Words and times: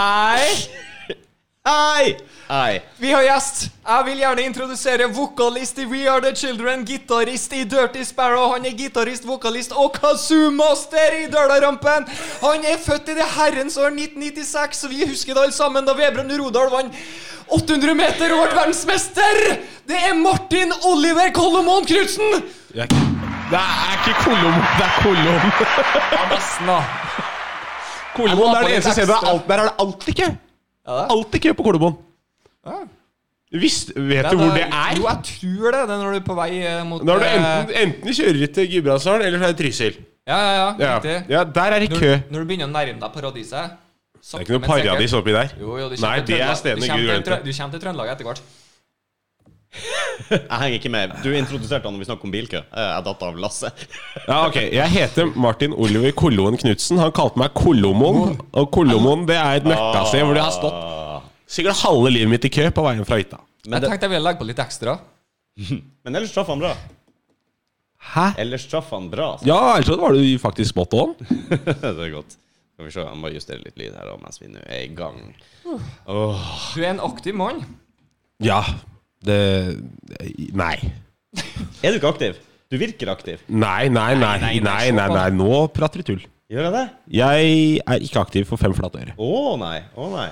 Ei, 0.00 0.52
Hei! 1.68 2.16
Hei. 2.48 2.80
vi 2.96 3.10
har 3.12 3.22
gjest. 3.22 3.66
Jeg 3.84 4.04
vil 4.06 4.20
gjerne 4.22 4.44
introdusere 4.48 5.08
vokalist 5.12 5.78
i 5.82 5.84
We 5.90 6.06
Are 6.08 6.22
The 6.24 6.32
Children, 6.36 6.86
gitarist 6.88 7.52
i 7.52 7.64
Dirty 7.68 8.04
Sparrow. 8.08 8.46
Han 8.54 8.64
er 8.64 8.72
gitarist, 8.78 9.26
vokalist 9.28 9.74
og 9.76 9.92
kazoo-master 9.98 11.18
i 11.18 11.26
Dølarampen. 11.34 12.08
Han 12.40 12.64
er 12.64 12.80
født 12.80 13.12
i 13.12 13.16
det 13.18 13.26
herrens 13.34 13.76
år 13.76 13.92
1996, 13.92 14.84
og 14.86 14.94
vi 14.94 15.08
husker 15.10 15.36
det 15.36 15.42
alle 15.42 15.56
sammen 15.58 15.84
da 15.84 15.96
Vebjørn 15.98 16.32
Rodal 16.40 16.72
vant 16.72 16.96
800 17.58 17.94
meter 17.98 18.32
og 18.32 18.46
ble 18.46 18.56
verdensmester. 18.56 19.42
Det 19.90 20.00
er 20.08 20.16
Martin 20.16 20.72
Oliver 20.88 21.28
Kolomon 21.36 21.84
Knutsen. 21.84 22.40
Det 22.72 22.88
er 23.60 23.92
ikke 23.98 24.16
Kolom, 24.24 24.56
det 24.78 24.88
er 24.88 24.96
Kolom. 25.02 25.52
Ja, 26.16 26.24
nesten, 26.32 26.72
da. 26.72 26.80
Det 28.26 28.36
er 28.36 28.64
det 28.66 28.72
eneste 28.76 28.92
stedet 28.96 29.10
der, 29.12 29.28
alt, 29.32 29.48
der 29.48 29.54
er 29.64 29.68
det 29.68 29.74
alltid 29.84 30.14
kø. 30.20 30.30
Ja? 30.88 31.02
Alltid 31.16 31.44
kø 31.46 31.52
på 31.58 31.66
Kolomoen. 31.68 31.98
Ja. 32.66 32.80
Visst, 33.50 33.90
vet 33.96 34.28
du 34.30 34.36
hvor 34.38 34.52
det 34.54 34.62
er? 34.68 34.92
Jo, 34.96 35.08
jeg 35.08 35.18
tror 35.26 35.72
det. 35.74 35.80
Det 35.88 35.94
er 35.94 35.98
når 35.98 36.12
du 36.14 36.18
er 36.20 36.26
på 36.26 36.34
vei 36.38 36.50
eh, 36.62 36.82
mot 36.86 37.02
Når 37.02 37.18
du 37.18 37.24
eh, 37.26 37.34
enten, 37.34 37.74
enten 37.82 38.14
kjører 38.14 38.52
til 38.54 38.68
Gudbrandsdalen, 38.76 39.24
eller 39.26 39.42
så 39.42 39.48
er 39.48 39.54
det 39.56 39.58
Trysil. 39.58 39.96
Ja, 40.30 40.36
ja, 40.38 40.52
ja. 40.54 40.66
Ja. 40.78 40.94
Riktig. 40.96 41.16
ja, 41.32 41.44
der 41.58 41.74
er 41.74 41.82
det 41.82 41.90
kø. 41.90 42.12
når 42.30 42.44
du 42.44 42.46
begynner 42.46 42.68
å 42.68 42.72
nærme 42.76 43.00
deg 43.00 43.14
paradiset 43.16 43.74
Det 44.20 44.36
er 44.36 44.44
ikke 44.44 44.54
noe 44.54 44.62
paradis 44.68 45.16
oppi 45.18 45.34
der. 45.34 45.54
Jo, 45.58 45.78
jo, 45.80 45.88
du 45.90 45.96
Nei, 46.04 46.16
det 46.28 46.40
er 46.44 46.54
stedene 46.60 46.90
Gud 46.92 47.06
glemte. 47.08 47.40
Du 47.42 47.50
kommer 47.50 47.74
til 47.74 47.82
Trøndelag 47.82 48.12
etter 48.14 48.28
hvert. 48.28 48.42
Jeg 50.30 50.46
henger 50.50 50.76
ikke 50.76 50.90
med. 50.92 51.12
Du 51.24 51.30
introduserte 51.34 51.86
han 51.86 51.94
når 51.94 52.02
vi 52.02 52.06
snakket 52.08 52.26
om 52.26 52.32
bilkø. 52.34 52.60
Eh, 52.60 52.88
Jeg 52.90 53.04
datt 53.06 53.22
av 53.26 53.36
lasset. 53.40 53.84
Ja, 54.26 54.38
ok, 54.48 54.56
Jeg 54.74 54.88
heter 54.92 55.30
Martin 55.38 55.72
Oliver 55.74 56.10
Kolloen 56.18 56.58
Knutsen. 56.60 56.98
Han 56.98 57.12
kalte 57.16 57.38
meg 57.40 57.54
Kollomon. 57.54 58.34
Og 58.52 58.70
Kollomon 58.74 59.26
det 59.30 59.38
er 59.38 59.60
et 59.60 59.68
møkkasted 59.68 60.26
hvor 60.26 60.34
det 60.36 60.42
har 60.44 60.54
stått 60.56 60.80
sikkert 61.50 61.80
halve 61.82 62.12
livet 62.14 62.30
mitt 62.30 62.44
i 62.46 62.52
kø 62.52 62.68
på 62.74 62.84
veien 62.86 63.06
fra 63.06 63.18
hytta. 63.18 63.40
Men, 63.66 63.78
Jeg 63.78 63.90
tenkte 63.90 64.06
jeg 64.08 64.14
ville 64.14 64.26
legge 64.26 64.40
på 64.42 64.48
litt 64.50 64.60
ekstra. 64.62 64.98
men 66.04 66.14
ellers 66.18 66.34
traff 66.34 66.50
han 66.50 66.62
bra. 66.62 66.74
Hæ? 68.10 68.26
Ellers 68.40 68.66
traff 68.70 68.90
han 68.94 69.10
bra. 69.12 69.32
Ja, 69.46 69.58
ellers 69.76 69.90
så 69.90 69.98
var 70.00 70.14
du 70.16 70.22
faktisk 70.40 70.72
spot 70.74 70.94
on. 70.98 71.14
det 71.82 71.90
er 71.90 72.14
godt. 72.14 72.36
Skal 72.74 72.86
vi 72.88 72.94
se, 72.94 73.04
Han 73.04 73.20
må 73.20 73.30
justere 73.34 73.60
litt 73.62 73.76
lyd 73.78 73.92
her 73.98 74.14
mens 74.22 74.40
vi 74.40 74.48
nå 74.50 74.62
er 74.66 74.86
i 74.86 74.92
gang. 74.96 75.18
Oh. 76.08 76.38
Du 76.74 76.80
er 76.82 76.94
en 76.94 77.02
aktiv 77.04 77.36
mann. 77.36 77.60
Ja, 78.40 78.62
det 79.24 79.40
Nei. 80.56 80.76
Er 81.84 81.92
du 81.92 82.00
ikke 82.00 82.12
aktiv? 82.14 82.38
Du 82.70 82.78
virker 82.78 83.10
aktiv. 83.12 83.40
Nei, 83.48 83.88
nei, 83.90 84.12
nei. 84.14 84.36
nei, 84.38 84.58
nei, 84.62 84.92
nei, 84.94 85.08
nei. 85.10 85.26
Nå 85.34 85.64
prater 85.74 86.02
du 86.02 86.12
tull. 86.12 86.22
Gjør 86.50 86.66
jeg 86.66 86.74
det? 86.74 86.84
Jeg 87.14 87.50
er 87.84 88.04
ikke 88.06 88.22
aktiv 88.24 88.46
for 88.48 88.58
fem 88.58 88.74
flate 88.74 89.02
øre. 89.02 89.14
Å 89.18 89.56
nei. 89.60 89.76
Å 89.94 90.08
nei. 90.14 90.28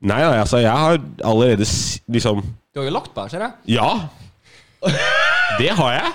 Nei, 0.00 0.20
nei, 0.24 0.38
altså, 0.40 0.60
jeg 0.62 0.72
har 0.72 0.96
allerede 1.28 1.66
liksom 2.08 2.40
Du 2.72 2.80
har 2.80 2.86
jo 2.88 2.94
lagt 2.94 3.12
på 3.12 3.24
her, 3.24 3.32
ser 3.32 3.44
jeg. 3.44 3.76
Ja. 3.76 3.90
Det 5.60 5.72
har 5.76 5.92
jeg. 5.98 6.12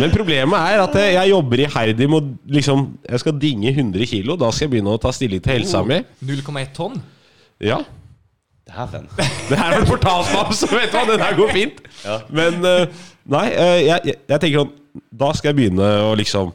Men 0.00 0.12
problemet 0.14 0.56
er 0.72 0.80
at 0.84 0.96
jeg 1.02 1.32
jobber 1.32 1.64
iherdig 1.64 2.06
med 2.08 2.20
å 2.20 2.52
liksom 2.54 2.84
Jeg 3.02 3.22
skal 3.24 3.34
dinge 3.42 3.72
100 3.72 4.08
kilo. 4.08 4.36
Da 4.40 4.52
skal 4.52 4.68
jeg 4.68 4.76
begynne 4.76 4.94
å 4.94 5.00
ta 5.02 5.12
stilling 5.12 5.42
til 5.42 5.56
helsa 5.58 5.82
oh, 5.82 5.88
mi. 5.88 5.98
0,1 6.24 6.72
tonn? 6.76 7.00
Ja. 7.60 7.82
Dæven. 8.72 9.08
Det 9.50 9.58
her 9.58 9.74
har 9.76 9.86
fortalt 9.86 10.30
meg, 10.32 10.52
så 10.56 10.68
vet 10.72 10.92
du 10.92 10.96
hva, 10.96 11.04
det 11.10 11.18
der 11.20 11.36
går 11.36 11.52
fint. 11.52 11.82
Ja. 12.04 12.18
Men 12.32 12.60
uh, 12.64 13.02
nei, 13.30 13.46
uh, 13.52 13.78
jeg, 13.82 13.98
jeg, 14.08 14.16
jeg 14.32 14.42
tenker 14.44 14.62
sånn 14.62 14.72
Da 15.22 15.32
skal 15.36 15.52
jeg 15.52 15.58
begynne 15.60 15.90
å 16.08 16.14
liksom 16.18 16.54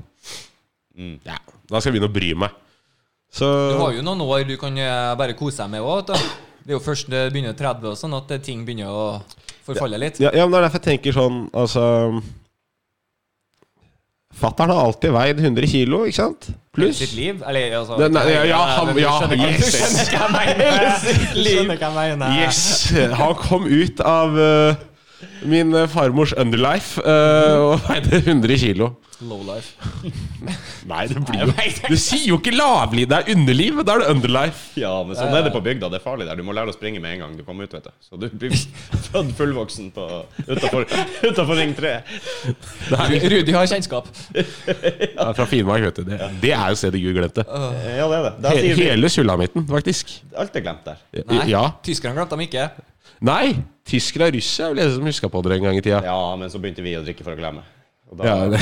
Ja, 1.25 1.37
da 1.69 1.79
skal 1.79 1.91
jeg 1.91 1.97
begynne 1.97 2.09
å 2.09 2.15
bry 2.15 2.31
meg. 2.45 2.55
Så 3.37 3.45
Du 3.45 3.77
har 3.83 3.93
jo 3.93 4.03
noen 4.05 4.23
år 4.25 4.47
du 4.47 4.55
kan 4.57 4.73
eh, 4.81 5.13
bare 5.19 5.35
kose 5.37 5.59
deg 5.61 5.75
med 5.75 5.85
òg. 5.85 6.09
Det 6.63 6.71
er 6.71 6.77
jo 6.77 6.81
først 6.81 7.11
når 7.11 7.27
du 7.27 7.35
begynner 7.35 7.57
30 7.59 7.91
og 7.91 7.97
sånn 7.99 8.15
at 8.17 8.31
ting 8.45 8.63
begynner 8.65 8.89
å 8.89 9.05
forfalle 9.67 9.99
litt. 10.01 10.21
ja, 10.23 10.31
ja, 10.33 10.47
men 10.47 10.55
det 10.55 10.61
er 10.61 10.65
derfor 10.67 10.81
jeg 10.81 10.87
tenker 10.87 11.15
sånn 11.15 11.41
Altså 11.51 11.83
Fattern 14.37 14.69
har 14.69 14.83
alltid 14.85 15.11
veid 15.15 15.39
100 15.41 15.67
kilo, 15.71 16.03
ikke 16.05 16.15
sant? 16.19 16.49
Pluss. 16.77 16.99
Sitt 17.01 17.13
liv. 17.17 17.39
Eller 17.49 17.79
altså 17.79 17.95
Det- 17.97 18.11
nei, 18.13 18.23
ja, 18.29 18.43
ja, 18.45 18.57
han- 18.77 18.97
ja, 19.01 19.15
hva- 19.19 19.37
yes. 19.49 19.77
Skjønner 20.11 21.77
hva 21.81 22.05
jeg 22.05 22.17
mener. 22.19 22.35
Yes! 22.43 22.91
Han 23.17 23.33
kom 23.35 23.65
ut 23.65 23.99
av 24.05 24.37
eh, 24.39 24.75
min 25.47 25.73
eh, 25.75 25.87
farmors 25.89 26.33
underlife 26.37 27.01
uh, 27.01 27.73
og 27.73 27.83
veide 27.87 28.19
100 28.23 28.57
kilo. 28.61 28.91
Low 29.25 29.39
life. 29.41 29.73
Nei, 30.91 31.07
det 31.09 31.17
blir 31.25 31.47
jo 31.47 31.53
Du 31.89 31.95
sier 31.97 32.27
jo 32.29 32.35
ikke 32.37 32.51
lavliv, 32.53 33.07
det 33.09 33.17
er 33.17 33.31
underliv. 33.33 33.79
Da 33.87 33.95
er 33.95 34.03
det 34.03 34.09
underlife. 34.13 34.75
Ja, 34.77 34.91
men 35.07 35.17
sånn 35.17 35.33
er 35.33 35.41
det 35.47 35.53
på 35.55 35.61
bygda. 35.65 35.89
Det 35.89 35.97
er 35.97 36.03
farlig 36.03 36.27
der. 36.29 36.37
Du 36.37 36.45
må 36.45 36.53
lære 36.53 36.69
å 36.69 36.75
springe 36.75 37.01
med 37.01 37.15
en 37.15 37.23
gang 37.23 37.33
du 37.39 37.41
kommer 37.47 37.65
ut, 37.65 37.73
vet 37.73 37.87
du. 37.89 37.95
Så 38.05 38.19
du 38.21 38.27
blir 38.29 38.53
født 38.53 39.31
fullvoksen 39.39 39.89
på 39.95 40.05
utafor 40.45 41.55
Ring 41.57 41.73
3. 41.79 41.95
Ru- 42.93 43.27
Rudi 43.33 43.55
har 43.57 43.65
kjennskap. 43.73 44.11
Ja, 45.17 45.31
fra 45.33 45.47
Finnmark, 45.49 45.81
vet 45.87 45.97
du. 45.97 46.03
Det, 46.11 46.17
det 46.43 46.51
er 46.53 46.69
jo 46.73 46.77
stedet 46.77 47.01
Gud 47.01 47.17
glemte. 47.17 47.41
Ja, 47.47 48.05
det 48.11 48.19
er 48.19 48.27
det. 48.43 48.75
Hele 48.77 49.09
sulamitten, 49.09 49.65
faktisk. 49.69 50.13
alt 50.37 50.55
er 50.61 50.65
glemt 50.67 50.85
der. 50.85 51.01
Nei, 51.25 51.41
Ja. 51.49 51.63
tyskerne 51.85 52.13
glemte 52.19 52.37
dem 52.37 52.45
ikke. 52.45 52.67
Nei! 53.27 53.55
Tyskere 53.87 54.27
og 54.27 54.35
russere 54.35 54.67
er 54.67 54.73
vel 54.73 54.79
det 54.81 54.93
som 54.97 55.07
huska 55.07 55.29
på 55.31 55.41
det 55.45 55.57
en 55.57 55.65
gang 55.69 55.77
i 55.79 55.83
tida. 55.83 56.01
Ja, 56.03 56.19
men 56.39 56.51
så 56.51 56.59
begynte 56.59 56.83
vi 56.83 56.97
å 56.99 57.03
drikke 57.05 57.23
for 57.23 57.37
å 57.37 57.39
glemme. 57.39 57.63
Og 58.11 58.19
da, 58.19 58.27
Ja, 58.27 58.35
det, 58.53 58.59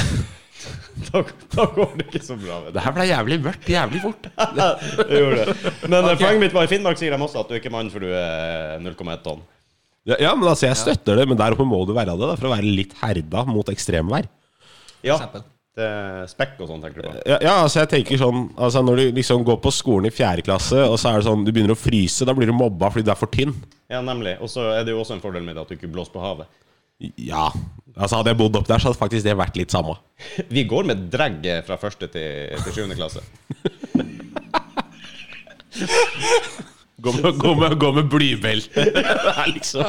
da, 1.09 1.23
da 1.55 1.65
går 1.73 1.95
det 1.97 2.05
ikke 2.11 2.21
så 2.27 2.37
bra. 2.37 2.59
Vet 2.65 2.69
du. 2.69 2.77
det 2.77 2.83
her 2.85 2.95
ble 2.95 3.07
jævlig 3.09 3.39
mørkt 3.47 3.71
jævlig 3.73 4.03
fort. 4.05 4.29
Det 5.09 5.19
gjorde 5.19 5.41
det. 5.41 5.73
Men 5.89 5.99
eh, 6.11 6.15
poenget 6.21 6.43
mitt 6.45 6.55
var 6.55 6.69
i 6.69 6.71
Finnmark 6.71 7.01
sier 7.01 7.15
de 7.15 7.19
også 7.25 7.41
at 7.41 7.49
du 7.49 7.57
er 7.57 7.63
ikke 7.63 7.73
mann 7.73 7.89
for 7.93 8.05
du 8.05 8.13
er 8.13 8.77
0,1 8.85 9.25
tonn. 9.25 9.43
Ja, 10.05 10.19
ja, 10.21 10.31
men 10.37 10.45
altså, 10.45 10.67
jeg 10.69 10.77
støtter 10.77 11.17
det, 11.17 11.25
men 11.31 11.37
der 11.39 11.55
oppe 11.57 11.65
må 11.65 11.81
du 11.89 11.95
være 11.97 12.13
det 12.13 12.29
da, 12.29 12.37
for 12.37 12.51
å 12.51 12.53
være 12.53 12.69
litt 12.69 12.93
herda 13.01 13.41
mot 13.49 13.69
ekstremvær. 13.73 14.27
Ja, 15.05 15.17
eksempel. 15.17 15.41
Er 15.83 16.27
spekk 16.31 16.59
og 16.63 16.69
sånn, 16.69 16.81
tenker 16.83 17.01
du 17.01 17.07
på. 17.07 17.13
Ja, 17.27 17.37
ja, 17.43 17.55
altså 17.65 17.81
jeg 17.81 17.89
tenker 17.91 18.19
sånn 18.21 18.45
Altså 18.55 18.79
Når 18.85 18.95
du 19.01 19.03
liksom 19.17 19.43
går 19.47 19.57
på 19.63 19.71
skolen 19.75 20.07
i 20.07 20.13
fjerde 20.13 20.45
klasse, 20.45 20.79
og 20.87 20.95
så 21.01 21.11
er 21.11 21.19
det 21.19 21.27
sånn 21.27 21.43
du 21.43 21.51
begynner 21.51 21.75
å 21.75 21.79
fryse, 21.79 22.27
da 22.27 22.35
blir 22.37 22.47
du 22.51 22.55
mobba 22.55 22.91
fordi 22.93 23.07
du 23.07 23.11
er 23.11 23.19
for 23.19 23.31
tynn. 23.31 23.51
Ja, 23.91 23.99
nemlig. 24.05 24.37
Og 24.39 24.49
så 24.51 24.61
er 24.73 24.85
det 24.85 24.95
jo 24.95 25.01
også 25.03 25.17
en 25.17 25.23
fordel 25.23 25.43
med 25.45 25.57
det 25.57 25.65
at 25.65 25.73
du 25.73 25.75
ikke 25.75 25.91
blåser 25.91 26.15
på 26.15 26.23
havet. 26.23 26.47
Ja. 27.19 27.49
Altså 27.95 28.19
Hadde 28.19 28.31
jeg 28.31 28.39
bodd 28.39 28.55
opp 28.59 28.69
der, 28.69 28.79
så 28.79 28.89
hadde 28.89 29.01
faktisk 29.01 29.27
det 29.27 29.35
vært 29.39 29.59
litt 29.59 29.75
samme. 29.75 29.97
Vi 30.55 30.63
går 30.69 30.87
med 30.91 31.09
drag 31.11 31.43
fra 31.67 31.79
første 31.81 32.07
til, 32.13 32.55
til 32.63 32.79
sjuende 32.79 32.95
klasse. 32.99 33.21
Gå 37.01 37.11
med, 37.11 37.33
gå 37.37 37.49
med, 37.59 37.73
gå 37.79 37.89
med 37.91 38.05
blybelte. 38.09 38.85
liksom 39.55 39.83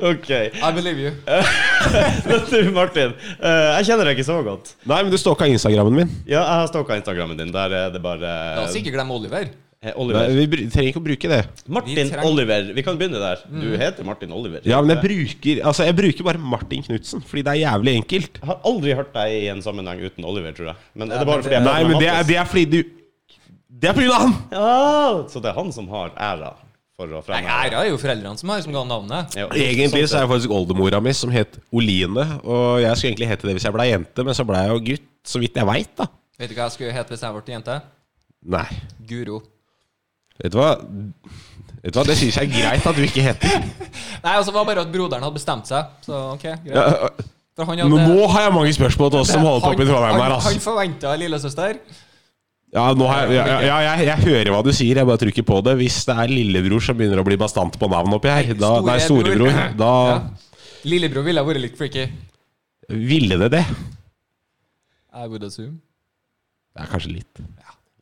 Ok. 0.00 0.30
I 0.30 0.70
believe 0.72 0.98
you. 1.04 1.10
Men 2.28 2.46
du, 2.48 2.70
Martin. 2.72 3.12
eh, 3.36 3.66
jeg 3.78 3.90
kjenner 3.90 4.08
deg 4.08 4.16
ikke 4.16 4.26
så 4.30 4.38
godt. 4.46 4.72
Nei, 4.88 5.02
men 5.04 5.12
du 5.12 5.18
stalka 5.20 5.44
Instagrammen 5.50 5.98
min. 6.00 6.14
Ja, 6.24 6.40
jeg 6.40 6.62
har 6.62 6.70
stalka 6.72 6.96
Instagrammen 6.96 7.36
din. 7.38 7.52
Der 7.52 7.76
er 7.76 7.92
det 7.92 8.00
bare 8.02 8.24
La 8.24 8.64
oss 8.64 8.74
ikke 8.80 8.94
glemme 8.94 9.12
Oliver. 9.18 9.50
Eh, 9.84 9.90
Nei, 9.90 9.92
Oliver. 10.00 10.32
vi 10.32 10.46
br- 10.48 10.64
trenger 10.72 10.88
ikke 10.94 11.02
å 11.02 11.04
bruke 11.10 11.28
det. 11.34 11.42
Martin 11.68 11.92
Vi 12.00 12.06
trenger- 12.08 12.24
Oliver. 12.30 12.72
Vi 12.80 12.82
kan 12.88 12.96
begynne 12.96 13.20
der. 13.20 13.44
Du 13.60 13.68
heter 13.84 14.08
Martin 14.08 14.32
Oliver. 14.32 14.64
Ja, 14.64 14.80
men 14.80 14.94
jeg 14.96 15.04
bruker 15.04 15.60
Altså 15.68 15.84
jeg 15.90 15.98
bruker 16.00 16.24
bare 16.30 16.40
Martin 16.40 16.82
Knutsen, 16.88 17.20
fordi 17.20 17.44
det 17.44 17.52
er 17.52 17.60
jævlig 17.66 17.98
enkelt. 18.00 18.40
Jeg 18.40 18.48
har 18.48 18.60
aldri 18.64 18.96
hørt 18.96 19.12
deg 19.12 19.36
i 19.42 19.46
en 19.52 19.60
sammenheng 19.66 20.00
uten 20.08 20.24
Oliver, 20.24 20.56
tror 20.56 20.72
jeg. 20.72 20.76
Men 20.96 21.12
er 21.12 21.20
det 21.20 21.28
bare 21.28 21.44
fordi 21.44 21.58
jeg 21.60 21.66
Nei, 21.68 21.72
prater 21.74 21.84
med 21.84 21.92
men 21.92 22.00
det 22.00 22.08
er, 22.08 22.16
Mattis? 22.16 22.32
det 22.32 22.40
er 22.40 22.48
fordi 22.54 22.64
du 22.72 22.82
Det 23.74 23.90
er 23.90 23.96
pga. 23.96 24.18
han! 24.22 24.34
Ja, 24.54 25.24
Så 25.30 25.40
det 25.42 25.50
er 25.50 25.56
han 25.58 25.72
som 25.74 25.88
har 25.90 26.12
æra 26.16 26.52
for 26.94 27.10
å 27.10 27.22
Nei, 27.26 27.40
Æra 27.42 27.80
er 27.82 27.88
jo 27.90 27.96
foreldrene 27.98 28.38
som 28.38 28.52
har 28.52 28.60
som 28.62 28.74
ga 28.74 28.84
navnet. 28.86 29.32
Ja, 29.34 29.48
Egentlig 29.50 30.04
så 30.06 30.20
er 30.20 30.28
det 30.28 30.30
faktisk 30.30 30.52
oldemora 30.54 31.00
mi 31.02 31.10
som 31.16 31.32
het 31.34 31.56
Oline. 31.74 32.22
Og 32.46 32.78
jeg 32.84 32.94
skulle 33.00 33.10
egentlig 33.10 33.30
hete 33.32 33.48
det 33.48 33.56
hvis 33.56 33.66
jeg 33.66 33.74
ble 33.74 33.86
jente, 33.88 34.24
men 34.28 34.36
så 34.38 34.46
ble 34.46 34.60
jeg 34.62 34.70
jo 34.70 34.78
gutt, 34.92 35.08
så 35.26 35.42
vidt 35.42 35.58
jeg 35.58 35.66
veit, 35.66 35.90
da. 35.98 36.06
Vet 36.38 36.52
du 36.52 36.54
hva 36.54 36.68
jeg 36.68 36.76
skulle 36.76 36.94
hete 36.94 37.14
hvis 37.16 37.24
jeg 37.26 37.34
ble 37.34 37.54
jente? 37.56 37.80
Nei. 38.54 38.64
Guro. 39.10 39.40
Vet 40.38 40.54
du 40.54 40.58
hva? 40.60 40.70
Vet 40.78 41.92
du 41.94 41.98
hva, 41.98 42.06
Det 42.06 42.16
syns 42.20 42.38
jeg 42.38 42.46
er 42.46 42.54
greit 42.54 42.86
at 42.86 42.96
du 42.96 43.02
ikke 43.08 43.26
heter. 43.26 43.58
Nei, 44.24 44.32
altså 44.38 44.52
det 44.52 44.56
var 44.60 44.70
bare 44.70 44.86
at 44.86 44.94
broderen 44.94 45.26
hadde 45.26 45.34
bestemt 45.40 45.66
seg. 45.70 45.90
Så 46.06 46.14
ok, 46.36 46.46
greit. 46.62 46.78
Ja, 46.78 47.10
For 47.58 47.66
han 47.70 47.82
nå, 47.82 47.90
hadde 47.98 48.06
nå 48.14 48.30
har 48.30 48.46
jeg 48.48 48.54
mange 48.54 48.72
spørsmål 48.78 49.10
til 49.14 49.24
oss 49.24 49.34
som 49.34 49.42
holder 49.46 49.66
på 49.66 49.74
oppe 49.74 49.82
i 49.82 49.90
Trondheim 49.90 50.14
her. 50.14 50.22
Han, 50.22 50.38
han 50.38 50.54
Altså. 50.54 50.62
forventa 50.62 51.16
lillesøster. 51.18 51.78
Ja, 52.74 52.88
nå 52.98 53.06
har 53.06 53.28
jeg, 53.30 53.36
ja, 53.38 53.58
ja, 53.62 53.74
jeg, 53.86 54.06
jeg 54.08 54.22
hører 54.24 54.48
hva 54.50 54.60
du 54.66 54.72
sier, 54.74 54.98
jeg 54.98 55.06
bare 55.06 55.20
tror 55.22 55.30
ikke 55.30 55.44
på 55.46 55.60
det. 55.62 55.76
Hvis 55.78 56.00
det 56.08 56.16
er 56.24 56.32
lillebror 56.32 56.82
som 56.82 56.96
begynner 56.98 57.20
å 57.22 57.26
bli 57.26 57.36
bastant 57.38 57.76
på 57.78 57.86
navn 57.92 58.16
oppi 58.16 58.32
her, 58.32 58.50
da, 58.58 58.72
nei, 58.82 58.96
storebror, 59.04 59.60
da 59.78 59.90
Ja. 60.10 60.16
Lillebror 60.84 61.24
ville 61.24 61.44
vært 61.46 61.62
litt 61.62 61.78
freaky. 61.78 62.08
ville 62.90 63.38
det 63.44 63.50
det. 63.54 63.62
I 65.14 65.28
would 65.30 65.44
assume. 65.46 65.78
Det 66.74 66.82
er 66.82 66.90
kanskje 66.90 67.12
litt 67.20 67.44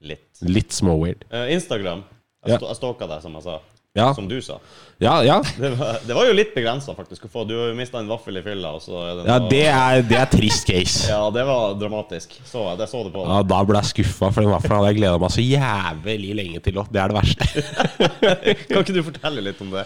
Litt. 0.02 0.24
Litt 0.42 0.72
småweird. 0.74 1.20
Uh, 1.30 1.44
Instagram. 1.54 2.00
Jeg, 2.42 2.56
Ja. 2.56 2.58
jeg 2.72 2.76
stalka 2.80 3.06
deg, 3.06 3.20
som 3.22 3.36
jeg 3.38 3.44
sa. 3.44 3.60
Ja, 3.94 4.14
som 4.14 4.28
du 4.28 4.38
sa. 4.42 4.56
ja. 4.98 5.24
ja. 5.24 5.42
Det 5.58 5.70
var, 5.76 5.98
det 6.06 6.14
var 6.16 6.24
jo 6.24 6.32
litt 6.32 6.54
begrensa, 6.54 6.94
faktisk. 6.96 7.26
å 7.26 7.28
få. 7.28 7.42
Du 7.44 7.52
har 7.58 7.66
jo 7.68 7.74
mista 7.76 8.00
en 8.00 8.08
vaffel 8.08 8.38
i 8.40 8.42
fylla, 8.44 8.70
og 8.78 8.80
så 8.80 9.02
det 9.18 9.26
ja 9.28 9.36
det, 9.50 9.66
er, 9.68 10.04
det 10.08 10.16
er 10.16 10.30
trist 10.32 10.64
case. 10.64 11.02
Ja, 11.12 11.26
det 11.34 11.44
var 11.44 11.74
dramatisk. 11.76 12.38
Så, 12.48 12.64
det 12.78 12.88
så 12.88 13.02
du 13.04 13.10
på. 13.12 13.26
Ja, 13.28 13.42
Da 13.44 13.58
ble 13.68 13.82
jeg 13.82 13.90
skuffa, 13.90 14.30
for 14.32 14.40
den 14.40 14.54
vaffelen 14.54 14.78
hadde 14.80 14.94
jeg 14.94 15.00
gleda 15.02 15.20
meg 15.20 15.34
så 15.36 15.44
jævlig 15.44 16.32
lenge 16.40 16.62
til. 16.64 16.80
Det 16.88 17.02
er 17.04 17.12
det 17.12 17.18
verste. 17.18 17.66
Kan 18.72 18.80
ikke 18.80 18.96
du 18.96 19.02
fortelle 19.10 19.44
litt 19.44 19.60
om 19.60 19.76
det? 19.76 19.84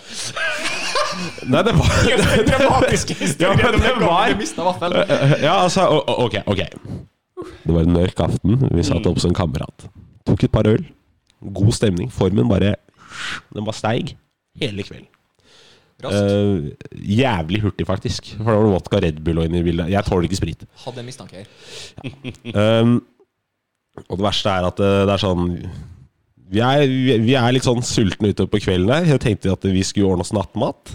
Nei, 1.50 1.66
det 1.66 1.74
var 1.74 2.46
Dramatiske 2.46 3.18
Ja, 3.42 3.52
det 3.58 3.74
var-. 4.06 4.38
Ja, 5.42 5.58
altså, 5.64 5.90
ok, 6.14 6.42
ok. 6.46 6.62
Det 7.66 7.74
var 7.74 7.82
en 7.82 7.96
mørk 7.98 8.22
aften. 8.30 8.68
Vi 8.70 8.86
satt 8.86 9.06
opp 9.10 9.18
som 9.22 9.34
kamerat. 9.34 9.90
Tok 10.28 10.46
et 10.46 10.54
par 10.54 10.70
øl. 10.70 10.84
God 11.42 11.74
stemning. 11.74 12.06
Formen 12.14 12.46
bare 12.50 12.76
Den 13.54 13.64
bare 13.66 13.78
steig 13.78 14.14
hele 14.60 14.84
kvelden. 14.86 15.08
Eh, 16.04 16.70
jævlig 17.16 17.62
hurtig, 17.64 17.86
faktisk. 17.88 18.32
For 18.36 18.50
da 18.50 18.56
var 18.58 18.66
det 18.66 18.74
vodka 18.74 19.00
Red 19.00 19.20
Bull 19.24 19.38
og 19.40 19.46
inn 19.48 19.54
i 19.58 19.64
bildet. 19.64 19.88
Jeg 19.94 20.04
tåler 20.04 20.28
ikke 20.28 20.38
sprit. 20.42 20.64
Hadde 20.84 21.00
en 21.02 21.06
mistanke 21.08 21.42
her. 21.42 21.46
Um, 22.82 22.98
og 24.10 24.18
det 24.18 24.26
verste 24.26 24.52
er 24.52 24.66
at 24.68 24.76
det, 24.76 24.90
det 25.08 25.14
er 25.14 25.22
sånn 25.22 25.46
vi 26.52 26.60
er, 26.62 26.82
vi- 26.86 27.16
vi 27.24 27.32
er 27.34 27.54
litt 27.56 27.64
sånn 27.66 27.80
sultne 27.82 28.28
ute 28.30 28.44
på 28.52 28.60
kvelden 28.62 28.92
her. 28.92 29.06
Jeg 29.16 29.22
tenkte 29.24 29.54
at 29.56 29.64
vi 29.66 29.80
skulle 29.88 30.10
ordne 30.12 30.22
oss 30.26 30.34
nattmat. 30.36 30.92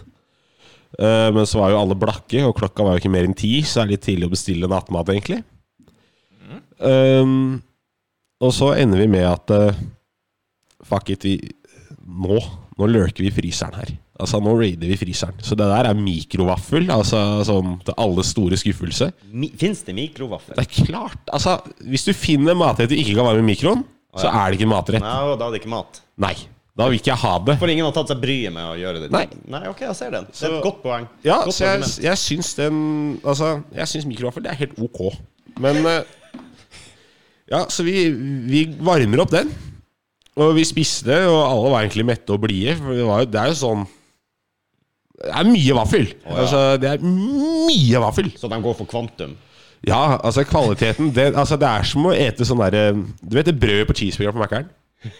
Uh, 1.02 1.32
men 1.34 1.48
så 1.50 1.60
var 1.64 1.74
jo 1.74 1.80
alle 1.82 1.98
blakke, 1.98 2.44
og 2.46 2.54
klokka 2.60 2.86
var 2.86 2.94
jo 2.96 3.02
ikke 3.02 3.12
mer 3.12 3.26
enn 3.28 3.36
ti, 3.36 3.56
så 3.66 3.82
det 3.82 3.84
er 3.84 3.92
litt 3.96 4.06
tidlig 4.06 4.30
å 4.30 4.34
bestille 4.36 4.70
nattmat, 4.72 5.10
egentlig. 5.16 5.42
Um, 6.82 7.62
og 8.42 8.54
så 8.58 8.72
ender 8.78 9.02
vi 9.04 9.10
med 9.12 9.26
at 9.28 9.52
uh, 9.54 9.82
Fuck 10.88 11.12
it, 11.14 11.24
vi 11.28 11.36
Nå 12.08 12.40
Nå 12.80 12.88
lurker 12.90 13.22
vi 13.22 13.30
fryseren 13.34 13.76
her. 13.78 13.90
Altså, 14.22 14.40
nå 14.42 14.54
raider 14.58 14.90
vi 14.90 14.96
fryseren. 14.98 15.36
Så 15.46 15.54
det 15.60 15.68
der 15.70 15.90
er 15.92 15.98
mikrovaffel. 15.98 16.88
Altså 16.94 17.20
sånn 17.46 17.76
til 17.86 17.94
alles 18.02 18.32
store 18.34 18.58
skuffelse. 18.58 19.12
Mi 19.30 19.52
Fins 19.60 19.84
det 19.86 19.94
mikrovaffel? 19.98 20.56
Det 20.58 20.66
er 20.66 20.88
klart. 20.88 21.20
Altså, 21.30 21.60
hvis 21.86 22.08
du 22.08 22.14
finner 22.18 22.58
matrett 22.58 22.90
du 22.90 22.96
ikke 22.98 23.14
kan 23.20 23.28
varme 23.28 23.44
i 23.44 23.50
mikroen, 23.52 23.84
så 24.18 24.32
er 24.32 24.50
det 24.50 24.58
ikke 24.60 24.72
matrett. 24.72 25.04
Nei, 25.04 25.14
da 25.38 25.46
er 25.46 25.54
det 25.54 25.62
ikke 25.62 25.74
mat. 25.76 26.02
Nei. 26.26 26.34
Da 26.78 26.88
vil 26.88 26.98
ikke 27.02 27.12
jeg 27.12 27.20
ha 27.22 27.34
det. 27.46 27.58
For 27.62 27.70
ingen 27.74 27.86
har 27.86 27.94
tatt 27.94 28.14
seg 28.14 28.22
bryet 28.24 28.54
med 28.56 28.64
å 28.66 28.76
gjøre 28.80 29.04
det? 29.04 29.10
Nei. 29.14 29.26
Nei, 29.52 29.66
ok, 29.70 29.84
jeg 29.90 29.98
ser 30.00 30.14
den. 30.16 30.30
Det 30.32 30.48
er 30.48 30.56
et 30.58 30.64
godt 30.66 30.80
poeng. 30.86 31.06
Ja, 31.28 31.42
godt 31.44 31.58
så 31.58 31.68
jeg, 31.68 31.90
jeg 32.08 32.22
syns 32.22 32.54
den 32.58 32.78
Altså, 33.22 33.50
jeg 33.76 33.92
syns 33.92 34.08
mikrovaffel 34.10 34.46
det 34.48 34.54
er 34.56 34.62
helt 34.64 34.80
ok. 34.82 35.02
Men 35.62 35.84
eh, 35.92 36.02
Ja, 37.52 37.66
så 37.70 37.84
vi, 37.84 38.08
vi 38.48 38.64
varmer 38.80 39.26
opp 39.26 39.34
den. 39.36 39.52
Og 40.40 40.54
vi 40.56 40.64
spiste, 40.64 41.18
og 41.28 41.42
alle 41.44 41.72
var 41.74 41.82
egentlig 41.84 42.06
mette 42.08 42.32
og 42.32 42.40
blide. 42.46 42.78
For 42.80 42.94
det, 42.96 43.06
var, 43.08 43.24
jo- 43.26 43.32
det 43.34 43.40
er 43.42 43.50
jo 43.52 43.58
sånn 43.60 43.82
Det 45.22 45.32
er 45.38 45.50
mye 45.52 45.74
vaffel. 45.78 46.06
ja. 46.26 46.36
Altså, 46.44 46.62
det 46.82 46.90
er 46.94 47.04
mye 47.06 48.00
vaffel. 48.02 48.32
Så 48.40 48.48
de 48.50 48.62
går 48.64 48.78
for 48.80 48.86
kvantum? 48.90 49.36
Ja, 49.88 50.18
altså 50.22 50.44
kvaliteten 50.46 51.08
Det, 51.14 51.32
altså, 51.36 51.58
det 51.58 51.66
er 51.68 51.84
som 51.90 52.06
å 52.06 52.12
ete 52.14 52.46
sånn 52.46 52.60
derre 52.62 52.92
Du 53.26 53.34
vet 53.34 53.48
det 53.50 53.56
brødet 53.58 53.88
på 53.90 53.96
cheeseburger 53.98 54.36
på 54.36 54.44
Mækkern? 54.44 54.68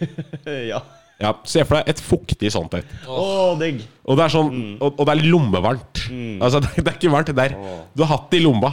ja. 0.70 0.78
Ja, 1.22 1.32
Se 1.46 1.64
for 1.66 1.78
deg 1.80 1.90
et 1.92 2.00
fuktig 2.02 2.50
sånt 2.54 2.72
et. 2.78 2.86
Å, 3.06 3.52
digg. 3.60 3.82
Og 4.06 4.16
det 4.18 4.24
er 4.24 4.32
sånn 4.32 4.48
og, 4.82 4.96
og 4.98 5.06
det 5.06 5.12
er 5.16 5.26
lommevarmt. 5.30 6.00
Altså, 6.42 6.58
det, 6.64 6.72
det 6.82 6.88
er 6.88 6.96
ikke 6.98 7.12
varmt. 7.12 7.28
Det 7.30 7.36
der. 7.38 7.54
Du 7.94 8.02
har 8.02 8.10
hatt 8.16 8.30
det 8.32 8.40
i 8.40 8.46
lomma. 8.46 8.72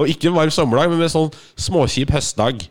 Og 0.00 0.08
ikke 0.08 0.30
en 0.30 0.36
varm 0.38 0.52
sommerdag, 0.54 0.88
men 0.88 1.02
med 1.02 1.12
sånn 1.12 1.28
småkjip 1.60 2.14
høstdag. 2.14 2.62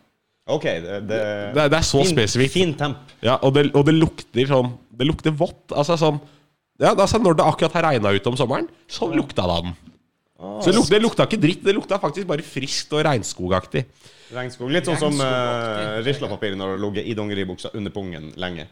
Ok, 0.56 0.66
det, 0.68 1.00
det, 1.10 1.20
Det, 1.56 1.64
er- 1.64 1.72
det 1.74 1.80
er 1.80 1.88
så 1.88 2.02
fin, 2.04 2.12
spesifikt. 2.14 2.54
Fin 2.54 2.74
temp. 2.80 3.14
Ja, 3.24 3.38
og 3.42 3.54
det, 3.56 3.70
og 3.78 3.86
det 3.88 3.96
lukter 3.98 4.50
sånn 4.50 4.72
Det 4.98 5.08
lukter 5.08 5.34
vått. 5.38 5.72
Altså 5.72 5.98
sånn 6.02 6.20
Ja, 6.82 6.92
altså 6.96 7.20
Når 7.22 7.38
det 7.40 7.46
akkurat 7.46 7.76
har 7.78 7.86
regna 7.92 8.12
ut 8.16 8.28
om 8.32 8.38
sommeren, 8.40 8.68
så 8.90 9.08
lukta 9.14 9.46
det 9.46 9.56
av 9.60 9.64
den. 9.70 9.76
Så 10.62 10.72
det 10.72 10.76
lukta, 10.80 10.90
det 10.96 11.02
lukta 11.04 11.26
ikke 11.30 11.38
dritt. 11.42 11.60
Det 11.64 11.74
lukta 11.78 12.00
faktisk 12.02 12.26
bare 12.30 12.42
friskt 12.42 12.94
og 12.98 13.04
regnskogaktig. 13.06 13.84
Regnskog. 14.34 14.72
Litt 14.74 14.88
sånn 14.90 14.98
som 14.98 15.20
uh, 15.22 16.00
rislapapir 16.02 16.56
når 16.58 16.72
det 16.72 16.78
har 16.80 16.82
ligget 16.88 17.10
i 17.12 17.14
dongeribuksa 17.20 17.70
under 17.78 17.94
pungen 17.94 18.32
lenge. 18.42 18.66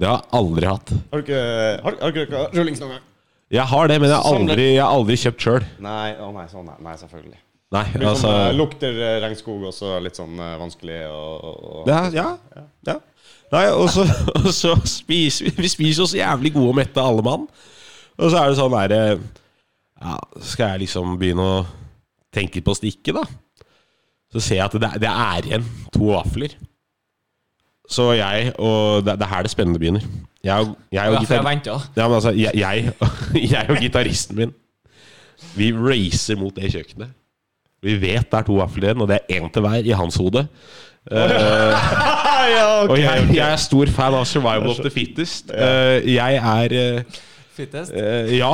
Det 0.00 0.08
har 0.08 0.22
jeg 0.22 0.32
aldri 0.38 0.70
hatt. 0.70 0.92
Har 1.12 1.20
du 1.20 1.26
ikke 1.26 1.42
Har, 1.84 1.98
har 2.00 2.14
du 2.16 2.20
ikke 2.22 2.46
rullings 2.56 2.80
noen 2.80 2.94
gang? 2.96 3.04
Jeg 3.52 3.68
har 3.70 3.88
det, 3.92 4.00
men 4.02 4.10
jeg 4.10 4.16
har 4.18 4.38
aldri, 4.40 4.64
jeg 4.74 4.82
har 4.82 4.94
aldri 4.96 5.16
kjøpt 5.20 5.44
sjøl. 5.44 5.66
Nei, 5.84 6.08
oh 6.24 6.32
nei, 6.34 6.46
sånn, 6.50 6.72
nei, 6.82 6.96
selvfølgelig. 6.98 7.36
Nei, 7.74 7.82
Litt 7.96 8.06
altså 8.06 8.28
sånn, 8.28 8.40
eh, 8.44 8.52
lukter 8.54 8.98
eh, 9.02 9.16
regnskog 9.24 9.64
også 9.72 9.96
litt 9.98 10.18
sånn 10.18 10.38
eh, 10.38 10.52
vanskelig 10.60 11.00
og, 11.10 11.32
og, 11.48 11.64
og 11.80 11.88
Ja, 11.90 12.04
ja, 12.14 12.26
ja. 12.86 12.98
Nei, 13.50 13.64
og 13.74 13.88
så, 13.90 14.04
og 14.38 14.46
så 14.54 14.76
spiser 14.86 15.48
vi 15.48 15.64
Vi 15.64 15.72
spiser 15.72 16.04
oss 16.04 16.14
jævlig 16.14 16.54
gode 16.54 16.70
og 16.70 16.78
mette, 16.78 17.02
alle 17.02 17.24
mann. 17.26 17.48
Og 18.16 18.30
så 18.30 18.38
er 18.38 18.52
det 18.52 18.60
sånn 18.60 18.76
derre 18.76 19.00
Ja, 19.16 20.14
skal 20.46 20.76
jeg 20.76 20.86
liksom 20.86 21.18
begynne 21.18 21.48
å 21.56 21.58
tenke 22.36 22.62
på 22.62 22.76
stikket, 22.76 23.18
da? 23.18 23.26
Så 24.30 24.42
ser 24.44 24.60
jeg 24.60 24.66
at 24.68 24.78
det, 24.78 24.92
det 25.02 25.10
er 25.10 25.50
igjen 25.50 25.68
to 25.94 26.12
vafler. 26.12 26.54
Så 27.90 28.12
jeg 28.18 28.50
og 28.58 29.04
Det, 29.06 29.14
det 29.18 29.26
er 29.26 29.32
her 29.34 29.46
det 29.46 29.54
spennende 29.54 29.82
begynner. 29.82 30.06
Jeg 30.46 30.62
og, 30.62 30.78
jeg 30.94 31.10
og, 31.10 31.18
gitar, 31.18 31.50
ja, 31.98 32.06
men 32.06 32.18
altså, 32.20 32.30
jeg, 32.30 32.54
jeg, 32.54 32.92
jeg 33.56 33.70
og 33.74 33.82
gitaristen 33.82 34.38
min 34.38 34.54
Vi 35.58 35.72
racer 35.74 36.38
mot 36.38 36.54
det 36.54 36.70
kjøkkenet. 36.70 37.14
Vi 37.86 37.94
vet 38.02 38.26
det 38.32 38.38
er 38.40 38.46
to 38.48 38.56
vafler 38.58 38.90
igjen, 38.90 39.02
og 39.04 39.08
det 39.10 39.20
er 39.20 39.38
én 39.38 39.46
til 39.54 39.62
hver 39.64 39.86
i 39.86 39.94
hans 39.96 40.18
hode. 40.20 40.46
ja, 41.14 42.82
okay, 42.82 42.90
Og 42.90 42.98
jeg, 42.98 43.22
okay. 43.22 43.34
jeg 43.36 43.46
er 43.52 43.60
stor 43.62 43.86
fan 43.94 44.14
av 44.18 44.24
Survival 44.26 44.72
of 44.72 44.80
the 44.82 44.90
Fittest. 44.90 45.52
Uh, 45.54 46.02
jeg 46.02 46.40
er 46.40 46.74
uh, 46.98 47.20
Fittest. 47.56 47.92
eh, 47.94 48.32
Ja. 48.40 48.52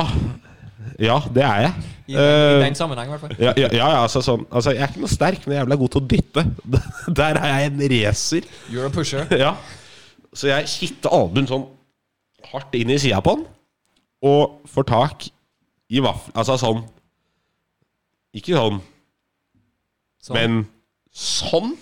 Ja, 0.99 1.15
det 1.33 1.43
er 1.47 1.59
jeg. 1.63 1.73
I, 2.07 2.13
den- 2.13 2.61
I 2.61 2.65
den 2.65 2.75
sammenheng, 2.75 3.07
i 3.07 3.13
hvert 3.15 3.21
fall. 3.23 3.35
ja, 3.39 3.53
ja, 3.57 3.69
ja, 3.73 3.87
altså, 4.03 4.19
sånn, 4.21 4.43
altså, 4.51 4.73
jeg 4.75 4.83
er 4.83 4.91
ikke 4.91 5.01
noe 5.05 5.09
sterk, 5.13 5.45
men 5.47 5.53
jeg 5.55 5.61
er 5.61 5.63
jævla 5.63 5.77
god 5.81 5.91
til 5.93 6.01
å 6.01 6.07
dytte. 6.11 6.43
Der 7.21 7.39
er 7.39 7.47
jeg 7.53 7.71
en 7.71 7.83
racer. 7.93 8.47
You're 8.69 8.85
a 8.89 8.91
pusher. 8.93 9.23
Ja. 9.39 9.53
Så 10.35 10.49
jeg 10.51 10.67
kitter 10.67 11.15
albuen 11.15 11.47
sånn 11.49 11.65
hardt 12.51 12.75
inn 12.77 12.91
i 12.93 12.99
sida 13.01 13.21
på 13.23 13.37
den, 13.39 13.45
og 14.29 14.59
får 14.69 14.87
tak 14.91 15.25
i 15.89 16.03
vaffel... 16.03 16.35
Altså 16.35 16.59
sånn 16.61 16.83
Ikke 18.35 18.55
sånn, 18.57 18.79
Sånn. 20.23 20.37
men 20.39 20.61
sånn. 21.13 21.73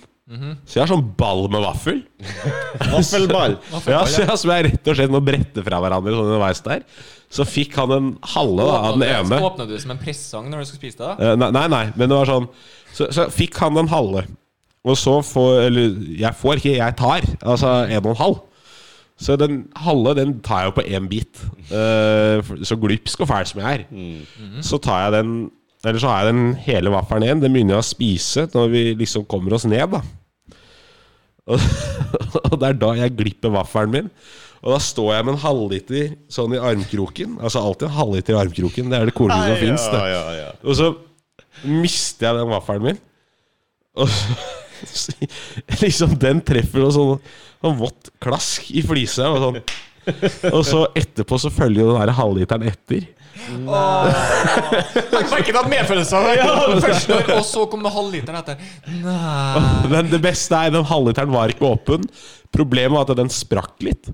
Så 0.64 0.78
jeg 0.78 0.82
har 0.86 0.88
sånn 0.94 1.10
ball 1.20 1.42
med 1.52 1.60
vaffel. 1.66 1.98
Vaffelball. 2.94 3.58
Ja, 3.92 4.06
så 4.08 4.22
jeg, 4.24 4.38
som 4.40 4.52
jeg 4.54 4.68
rett 4.70 4.88
og 4.88 4.96
slett 4.96 5.12
må 5.12 5.20
brette 5.28 5.64
fra 5.66 5.80
hverandre 5.84 6.14
sånn 6.16 6.30
underveis 6.30 6.62
der. 6.64 6.86
Så 7.32 7.44
fikk 7.48 7.76
han 7.80 7.92
en 7.96 8.08
halve 8.34 8.64
da, 8.68 8.78
av 8.92 8.96
den 9.00 9.08
ene. 9.10 9.40
Åpnet 9.44 9.72
du 9.72 9.76
som 9.82 9.92
en 9.94 10.00
presang 10.00 10.48
når 10.52 10.64
du 10.64 10.70
skulle 10.70 10.82
spise 10.86 11.00
det? 11.02 11.10
da? 11.20 11.32
Eh, 11.34 11.36
Nei, 11.42 11.50
nei, 11.58 11.66
nei, 11.74 11.84
men 12.00 12.12
det 12.12 12.18
var 12.22 12.32
sånn 12.32 12.48
Så, 12.96 13.10
så 13.16 13.28
fikk 13.32 13.60
han 13.64 13.76
den 13.76 13.92
halve. 13.92 14.24
Og 14.88 14.98
så 14.98 15.18
får 15.26 15.60
Eller 15.68 16.00
jeg 16.24 16.40
får 16.40 16.62
ikke, 16.64 16.74
jeg 16.80 16.98
tar. 17.04 17.28
Altså 17.44 17.74
en 17.92 18.00
og 18.06 18.12
en 18.16 18.22
halv. 18.24 18.40
Så 19.22 19.36
den 19.38 19.60
halve 19.84 20.16
den 20.18 20.38
tar 20.42 20.64
jeg 20.64 20.72
jo 20.72 20.78
på 20.80 20.88
én 20.96 21.08
bit. 21.12 21.44
Uh, 21.70 22.40
så 22.66 22.80
glupsk 22.82 23.20
og 23.22 23.30
fæl 23.30 23.46
som 23.52 23.62
jeg 23.62 23.84
er. 23.84 24.08
Så 24.66 24.80
tar 24.82 25.04
jeg 25.10 25.20
den 25.20 25.36
Eller 25.82 26.02
så 26.02 26.12
har 26.12 26.26
jeg 26.26 26.36
den 26.36 26.52
hele 26.62 26.94
vaffelen 26.94 27.26
igjen. 27.26 27.42
Den 27.42 27.56
begynner 27.56 27.78
jeg 27.78 27.86
å 27.86 27.90
spise 27.90 28.46
når 28.54 28.72
vi 28.74 28.84
liksom 29.00 29.26
kommer 29.30 29.58
oss 29.58 29.66
ned, 29.70 29.96
da. 29.96 30.02
Og, 31.50 31.64
og 32.52 32.56
det 32.62 32.70
er 32.70 32.80
da 32.84 32.94
jeg 33.00 33.18
glipper 33.18 33.54
vaffelen 33.54 33.96
min. 33.96 34.12
Og 34.62 34.76
da 34.76 34.82
står 34.84 35.16
jeg 35.16 35.26
med 35.26 35.34
en 35.34 35.42
halvliter 35.42 36.10
sånn 36.30 36.54
i 36.54 36.62
armkroken. 36.62 37.40
Altså 37.42 37.64
alltid 37.66 37.88
en 37.88 37.96
halvliter 37.98 38.36
i 38.36 38.42
armkroken. 38.44 38.92
Det 38.92 39.00
er 39.00 39.10
det 39.10 39.16
cooleste 39.18 39.48
som 39.56 39.62
fins. 39.64 39.88
Ja, 39.90 40.04
ja, 40.12 40.26
ja. 40.38 40.52
Og 40.62 40.78
så 40.78 40.92
mister 41.66 42.30
jeg 42.30 42.38
den 42.38 42.52
vaffelen 42.52 42.92
min. 42.92 43.00
Og 43.98 44.12
så, 44.12 45.16
liksom 45.84 46.14
den 46.22 46.44
treffer 46.46 46.84
noe 46.84 46.94
sånn, 46.94 47.34
sånn 47.62 47.80
vått 47.82 48.12
klask 48.22 48.70
i 48.70 48.86
flisa. 48.86 49.32
Og, 49.34 49.48
sånn. 49.48 49.58
og 50.54 50.62
så 50.68 50.84
etterpå 50.98 51.42
så 51.42 51.52
følger 51.54 51.82
jo 51.82 51.90
den 51.96 52.04
der 52.04 52.16
halvliteren 52.22 52.70
etter. 52.70 53.10
Jeg 53.52 55.28
merket 55.32 55.60
at 55.62 55.70
medfølelsen 55.72 56.82
Først 56.84 57.14
og 57.36 57.46
så 57.48 57.66
kom 57.72 57.84
det 57.86 57.92
halvliteren 57.96 58.40
etter. 58.42 58.56
Nei 59.04 59.92
Men 59.92 60.10
det 60.12 60.22
beste 60.24 60.58
er 60.58 60.74
den 60.76 60.88
halvliteren 60.90 61.32
var 61.34 61.54
ikke 61.54 61.68
åpen. 61.70 62.06
Problemet 62.52 62.96
var 62.98 63.08
at 63.08 63.16
den 63.22 63.32
sprakk 63.32 63.78
litt. 63.86 64.12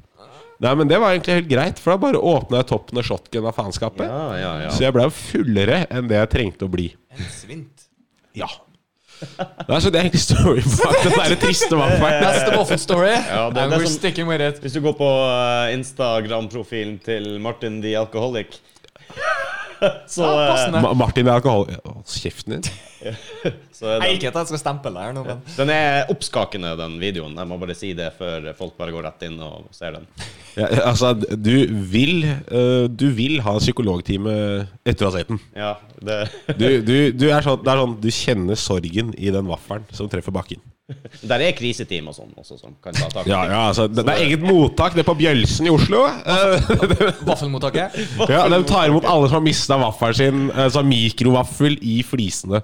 Nei, 0.62 0.72
men 0.74 0.90
Det 0.90 0.98
var 1.02 1.14
egentlig 1.14 1.36
helt 1.38 1.50
greit, 1.52 1.80
for 1.82 1.94
da 1.94 1.98
bare 2.02 2.18
åpna 2.22 2.64
jeg 2.64 2.70
toppen 2.72 2.98
av 2.98 3.06
shotgun 3.06 3.46
av 3.46 3.54
faenskapet. 3.58 4.06
Ja, 4.10 4.24
ja, 4.42 4.54
ja. 4.66 4.70
Så 4.74 4.88
jeg 4.88 4.96
ble 4.96 5.04
jo 5.06 5.14
fullere 5.14 5.84
enn 5.94 6.08
det 6.10 6.18
jeg 6.18 6.32
trengte 6.34 6.66
å 6.66 6.72
bli. 6.74 6.88
En 7.14 7.28
svint. 7.34 7.86
Ja. 8.38 8.50
Nei, 9.68 9.78
så 9.82 9.90
Det 9.90 9.98
er 9.98 10.04
egentlig 10.08 10.22
story 10.22 10.62
bak 10.62 10.98
den 11.04 11.14
der 11.18 11.36
triste 11.42 11.74
vaffelen. 11.78 12.22
That's 12.22 12.44
the 12.46 12.58
waffle 12.58 12.78
story. 12.82 13.14
Ja, 13.18 13.50
det- 13.50 13.62
and 13.64 13.72
det 13.74 13.80
we're 13.82 13.86
som- 13.90 13.98
sticking 14.00 14.28
with 14.30 14.42
it. 14.46 14.60
Hvis 14.62 14.74
du 14.78 14.82
går 14.82 14.94
på 14.98 15.08
eh, 15.26 15.74
Instagram-profilen 15.78 17.00
til 17.06 17.40
Martin 17.42 17.80
the 17.82 17.96
Alcoholic 17.98 18.58
Så 20.16 20.26
Ja, 20.28 20.56
eh. 20.68 20.78
Ma 20.84 20.94
Martin 20.98 21.28
er 21.28 21.38
alkohol... 21.38 21.68
Kjeften 22.08 22.58
din. 22.58 22.68
Så 23.78 23.86
er 23.92 24.02
den, 24.02 24.16
ikke 24.18 24.32
at 24.32 24.40
jeg 24.42 24.50
skal 24.50 24.62
stemple 24.62 24.92
deg 24.96 25.10
her 25.10 25.14
nå, 25.14 25.24
men 25.28 25.42
den 25.54 25.72
er 25.74 26.10
oppskakende, 26.10 26.72
den 26.80 26.96
videoen. 27.02 27.36
Jeg 27.38 27.50
må 27.50 27.60
bare 27.62 27.76
si 27.78 27.92
det 27.98 28.10
før 28.18 28.48
folk 28.58 28.74
bare 28.80 28.96
går 28.96 29.06
rett 29.06 29.28
inn 29.28 29.38
og 29.44 29.68
ser 29.76 30.00
den. 30.00 30.08
Ja, 30.58 30.70
altså, 30.90 31.12
du 31.14 31.54
vil 31.92 32.26
øh, 32.26 32.88
Du 32.90 33.06
vil 33.14 33.38
ha 33.46 33.54
psykologtime 33.60 34.34
etter 34.88 35.06
å 35.06 35.12
ha 35.12 35.20
sett 35.20 35.30
den. 35.30 35.42
Ja, 35.54 35.76
det, 36.02 36.24
Du, 36.58 36.66
du, 36.82 36.96
du 37.14 37.28
er 37.30 37.46
sånn, 37.46 37.62
det 37.62 37.74
er 37.74 37.84
sånn 37.84 37.94
Du 38.02 38.10
kjenner 38.10 38.58
sorgen 38.58 39.14
i 39.14 39.30
den 39.36 39.46
vaffelen 39.52 39.86
som 39.94 40.10
treffer 40.10 40.34
bakken. 40.34 40.64
der 41.30 41.44
er 41.44 41.56
kriseteam 41.56 42.08
og 42.08 42.16
sånn 42.16 42.32
også 42.40 42.56
som 42.62 42.76
kan 42.84 42.96
ta 42.96 43.10
tak 43.12 43.28
i 43.28 43.32
Ja, 43.32 43.42
ja, 43.50 43.62
altså, 43.74 43.90
det, 43.92 44.06
det 44.08 44.14
er 44.14 44.24
eget 44.24 44.44
mottak 44.46 44.96
det 44.96 45.04
er 45.04 45.08
på 45.10 45.18
Bjølsen 45.20 45.68
i 45.68 45.72
Oslo. 45.74 46.06
Eh, 46.08 46.70
Vaffelmottaket? 47.28 47.98
ja, 48.34 48.46
De 48.52 48.60
tar 48.68 48.88
imot 48.88 49.08
alle 49.08 49.28
som 49.28 49.42
har 49.42 49.44
mista 49.46 49.80
vaffelen 49.82 50.16
sin, 50.20 50.46
altså 50.56 50.84
mikrovaffel 50.88 51.76
i 51.84 52.00
flisene. 52.08 52.64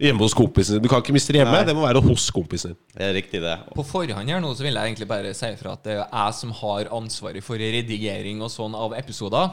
Hjemme 0.00 0.24
hos 0.24 0.32
kompisen 0.32 0.78
din. 0.78 0.86
Du 0.86 0.88
kan 0.88 1.02
ikke 1.04 1.12
miste 1.12 1.34
det 1.36 1.42
hjemme, 1.42 1.58
Nei. 1.58 1.66
det 1.68 1.74
må 1.76 1.84
være 1.84 2.00
hos 2.06 2.30
kompisen 2.32 2.72
din. 2.72 2.78
Det 2.96 3.04
er 3.04 3.12
riktig, 3.18 3.42
det. 3.44 3.58
På 3.76 3.84
forhånd 3.84 4.32
her 4.32 4.40
nå 4.40 4.54
så 4.56 4.64
vil 4.64 4.72
jeg 4.72 4.92
egentlig 4.94 5.10
bare 5.10 5.34
si 5.36 5.52
ifra 5.52 5.74
at 5.76 5.84
det 5.84 5.98
er 5.98 6.06
jeg 6.06 6.38
som 6.38 6.54
har 6.62 6.88
ansvaret 6.96 7.44
for 7.44 7.60
redigering 7.60 8.40
og 8.40 8.48
sånn 8.54 8.72
av 8.78 8.96
episoder. 8.96 9.52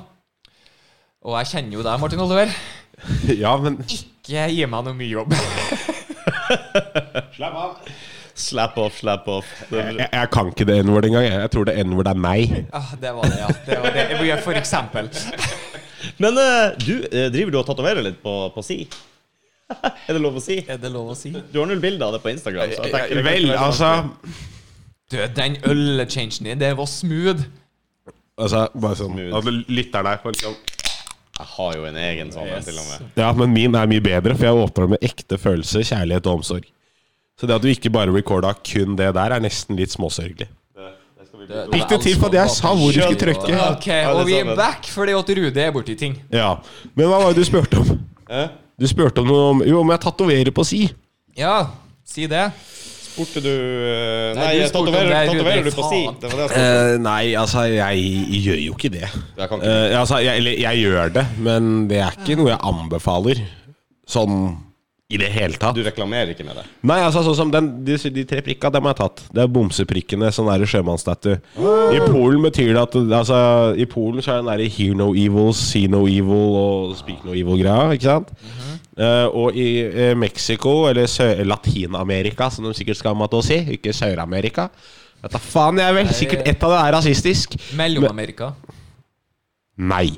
Og 1.27 1.35
jeg 1.41 1.51
kjenner 1.51 1.75
jo 1.75 1.83
deg, 1.83 1.99
Martin 1.99 2.23
Oliver. 2.23 2.55
Ja, 3.43 3.51
men 3.61 3.75
Ikke 3.83 4.47
gi 4.49 4.63
meg 4.65 4.87
noe 4.87 4.95
mye 4.97 5.11
jobb. 5.11 5.35
Slapp 7.37 7.57
av. 7.63 7.73
Slap 8.37 8.75
off, 8.77 8.99
slap 9.01 9.27
off. 9.33 9.47
Jeg, 9.71 9.95
Jeg, 9.97 10.09
jeg 10.13 10.29
kan 10.33 10.51
ikke 10.51 10.65
det 10.69 10.75
n-word 10.85 11.07
engang. 11.09 11.25
Jeg 11.25 11.39
Jeg 11.41 11.51
tror 11.55 11.65
det 11.69 11.73
n-word 11.81 12.09
er 12.11 12.19
meg. 12.21 12.51
Ah, 12.75 12.91
det 13.01 13.13
var 13.17 13.31
det, 13.31 13.39
ja. 13.41 13.47
Det 13.65 13.79
var 13.81 13.95
det. 13.97 14.37
For 14.45 14.59
eksempel. 14.59 15.09
Men 16.21 16.37
eh, 16.37 16.75
du, 16.83 16.93
eh, 17.09 17.29
driver 17.33 17.55
du 17.55 17.57
og 17.63 17.65
tatoverer 17.67 18.05
litt 18.05 18.19
på, 18.21 18.35
på 18.53 18.63
si? 18.65 18.83
er 20.07 20.13
det 20.15 20.21
lov 20.21 20.37
å 20.39 20.43
si? 20.43 20.59
Er 20.69 20.77
det 20.81 20.91
lov 20.93 21.09
å 21.11 21.17
si? 21.17 21.33
Du 21.51 21.59
har 21.59 21.67
null 21.69 21.81
bilder 21.83 22.07
av 22.07 22.17
det 22.17 22.21
på 22.23 22.31
Instagram. 22.31 22.71
Så 22.77 22.85
jeg 22.87 23.17
det 23.17 23.25
Vel, 23.25 23.49
altså 23.57 23.89
Du, 25.11 25.17
den 25.35 25.57
ølchangen 25.67 26.51
din, 26.51 26.61
det 26.61 26.71
var 26.77 26.87
smooth. 26.91 27.41
Altså, 28.37 28.67
bare 28.77 28.97
sånn 28.99 29.15
Smooth. 29.17 29.37
at 29.39 29.71
lytteren 29.73 30.11
her 30.11 30.19
får 30.21 30.35
liksom 30.37 30.57
Jeg 31.37 31.47
har 31.53 31.75
jo 31.77 31.83
en 31.85 31.95
egen 32.01 32.31
sånn 32.33 32.47
Yes. 32.49 32.65
til 32.65 32.77
og 32.81 32.85
med. 32.89 33.09
Ja, 33.19 33.31
men 33.37 33.53
min 33.53 33.75
er 33.77 33.87
mye 33.87 34.01
bedre, 34.01 34.33
for 34.35 34.45
jeg 34.47 34.57
åpner 34.63 34.89
med 34.95 35.03
ekte 35.05 35.37
følelse, 35.37 35.83
kjærlighet 35.85 36.25
og 36.25 36.39
omsorg. 36.39 36.65
Så 37.37 37.45
det 37.45 37.55
at 37.55 37.61
du 37.61 37.67
ikke 37.69 37.91
bare 37.93 38.09
recorda 38.13 38.53
kun 38.65 38.95
det 38.97 39.11
der, 39.13 39.31
er 39.35 39.39
nesten 39.43 39.77
litt 39.77 39.93
småsørgelig. 39.93 40.47
Gikk 41.47 41.87
det 41.91 41.99
til 42.03 42.15
for 42.19 42.27
at 42.27 42.33
jeg 42.33 42.49
sa 42.51 42.71
hvor 42.75 42.91
du 42.91 42.97
skulle 42.99 43.19
trykke? 43.21 43.57
Ok, 43.71 43.87
og 44.11 44.23
vi 44.27 44.33
er 44.41 44.49
back 44.57 44.87
fordi 44.91 45.13
at 45.15 45.29
Rude 45.37 45.61
er 45.63 45.71
borti 45.71 45.95
ting. 45.95 46.17
Ja, 46.33 46.55
Men 46.95 47.07
hva 47.07 47.21
var 47.21 47.33
det 47.33 47.43
du 47.43 47.47
spurte 47.47 47.79
om? 47.79 47.99
Eh? 48.29 48.49
Du 48.77 48.87
spurte 48.89 49.21
om 49.23 49.29
noe 49.29 49.45
om 49.53 49.61
Jo, 49.65 49.79
om 49.81 49.93
jeg 49.93 50.01
tatoverer 50.03 50.51
på 50.51 50.65
si. 50.67 50.81
Ja, 51.37 51.69
si 52.03 52.27
det. 52.27 52.49
Spurte 53.17 53.41
du 53.41 53.49
eh, 53.49 54.35
Nei, 54.37 54.43
Nei, 54.43 54.51
du 54.61 54.75
tatoverer, 54.75 55.31
tatoverer 55.31 55.65
du 55.65 55.71
på 55.73 55.87
si? 55.89 56.03
faen. 56.05 56.19
Det 56.21 56.29
var 56.29 56.37
det 56.37 56.43
jeg 56.43 56.51
spurte. 56.51 56.67
Eh, 56.93 56.99
nei, 57.01 57.23
altså, 57.41 57.63
jeg 57.73 58.43
gjør 58.45 58.61
jo 58.61 58.77
ikke 58.77 58.91
det. 58.93 59.09
Ikke. 59.09 59.57
Eh, 59.57 59.97
altså, 59.97 60.21
jeg, 60.21 60.43
eller 60.43 60.61
jeg 60.61 60.83
gjør 60.85 61.17
det, 61.17 61.25
men 61.49 61.73
det 61.89 62.03
er 62.05 62.21
ikke 62.21 62.37
noe 62.37 62.53
jeg 62.53 62.61
anbefaler. 62.69 63.41
Sånn 64.07 64.37
i 65.07 65.15
det 65.15 65.29
hele 65.31 65.55
tatt. 65.55 65.75
Du 65.77 65.85
reklamerer 65.85 66.33
ikke 66.33 66.43
med 66.43 66.57
det? 66.59 66.65
Nei, 66.89 66.97
altså 66.99 67.21
sånn 67.23 67.35
som 67.39 67.51
den, 67.51 67.69
de, 67.87 67.95
de 68.11 68.25
tre 68.27 68.41
prikka, 68.43 68.69
dem 68.75 68.89
har 68.89 68.91
jeg 68.91 68.99
tatt. 69.05 69.21
Det 69.31 69.43
er 69.45 69.53
bomseprikkene, 69.55 70.31
sånn 70.35 70.49
der 70.51 70.67
sjømannsstatue. 70.67 71.37
I 71.95 72.01
Polen 72.09 72.43
betyr 72.43 72.73
det 72.75 72.81
at 72.81 72.97
Altså, 72.99 73.37
i 73.79 73.87
Polen 73.87 74.19
så 74.21 74.33
er 74.35 74.41
den 74.41 74.51
derre 74.51 74.67
hear 74.67 74.97
no 74.99 75.13
evil, 75.15 75.53
see 75.55 75.87
no 75.91 76.03
evil 76.11 76.59
og 76.59 76.97
speak 76.99 77.23
no 77.23 77.31
evil-greia, 77.39 77.95
ikke 77.95 78.09
sant? 78.09 78.35
Eh, 78.97 79.25
og 79.29 79.53
i 79.53 79.67
uh, 79.85 80.13
Mexico, 80.17 80.87
eller 80.89 81.43
Latin-Amerika, 81.45 82.49
som 82.49 82.65
de 82.65 82.73
sikkert 82.73 82.97
skal 82.97 83.17
ha 83.19 83.27
til 83.29 83.43
å 83.43 83.45
si, 83.45 83.59
ikke 83.77 83.93
Sør-Amerika 83.93 84.71
Vet 85.17 85.33
da 85.33 85.39
faen, 85.41 85.79
jeg 85.81 85.93
vel. 85.95 86.09
Sikkert 86.13 86.43
et 86.45 86.63
av 86.65 86.73
det 86.75 86.79
er 86.79 86.93
rasistisk. 86.93 87.55
Mellom-Amerika. 87.77 88.51
Nei. 89.89 90.11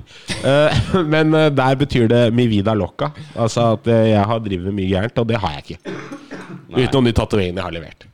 Uh, 0.44 0.76
men 1.14 1.32
der 1.32 1.78
betyr 1.80 2.10
det 2.12 2.20
mi 2.36 2.50
vida 2.52 2.76
loca. 2.76 3.14
Altså 3.40 3.78
at 3.78 3.88
jeg 3.88 4.26
har 4.32 4.44
drevet 4.44 4.76
mye 4.76 4.92
gærent, 4.92 5.24
og 5.24 5.30
det 5.32 5.40
har 5.40 5.56
jeg 5.56 5.66
ikke. 5.66 5.96
Utenom 6.76 7.08
de 7.08 7.16
tatoveringene 7.16 7.62
jeg 7.62 7.68
har 7.70 7.78
levert. 7.80 8.06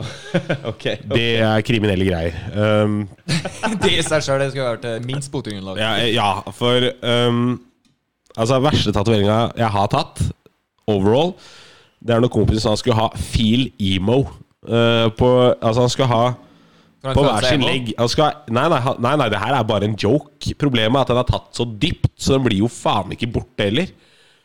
Ok. 0.70 0.86
Det 1.12 1.26
er 1.44 1.60
kriminelle 1.66 2.06
greier. 2.08 2.36
Um, 2.56 3.02
Det 3.82 3.90
i 3.98 4.04
seg 4.06 4.24
sjøl 4.24 4.46
skulle 4.48 4.70
vært 4.78 5.04
minst 5.04 5.28
botegrunnlag. 5.34 5.76
ja, 5.76 5.92
ja, 6.08 6.30
for 6.56 6.88
um, 7.04 7.58
Altså, 8.40 8.60
verste 8.64 8.92
tatoveringa 8.96 9.40
jeg 9.58 9.72
har 9.74 9.90
tatt, 9.92 10.22
overall, 10.90 11.34
det 12.00 12.14
er 12.14 12.22
når 12.24 12.32
kompisen 12.32 12.64
sa 12.64 12.72
han 12.72 12.80
skulle 12.80 12.96
ha 12.96 13.10
feel 13.20 13.68
emo. 13.76 14.22
Uh, 14.64 15.08
på, 15.16 15.28
altså, 15.60 15.84
han 15.84 15.92
skulle 15.92 16.10
ha 16.10 16.22
på 17.14 17.24
hver 17.24 17.46
sin 17.48 17.64
legg. 17.64 17.92
Han 17.98 18.10
skal, 18.12 18.42
nei, 18.52 18.66
nei, 18.72 18.80
nei, 19.00 19.14
nei, 19.22 19.28
det 19.32 19.40
her 19.40 19.56
er 19.56 19.66
bare 19.68 19.88
en 19.88 19.96
joke. 20.00 20.54
Problemet 20.60 20.98
er 20.98 21.04
at 21.04 21.12
den 21.12 21.20
er 21.22 21.28
tatt 21.28 21.50
så 21.56 21.66
dypt, 21.68 22.12
så 22.20 22.36
den 22.36 22.46
blir 22.48 22.62
jo 22.64 22.70
faen 22.72 23.12
ikke 23.16 23.30
borte 23.38 23.68
heller. 23.68 23.92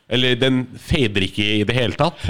Eller 0.06 0.36
den 0.38 0.62
fader 0.78 1.24
ikke 1.26 1.46
i 1.60 1.64
det 1.66 1.76
hele 1.76 1.98
tatt. 1.98 2.20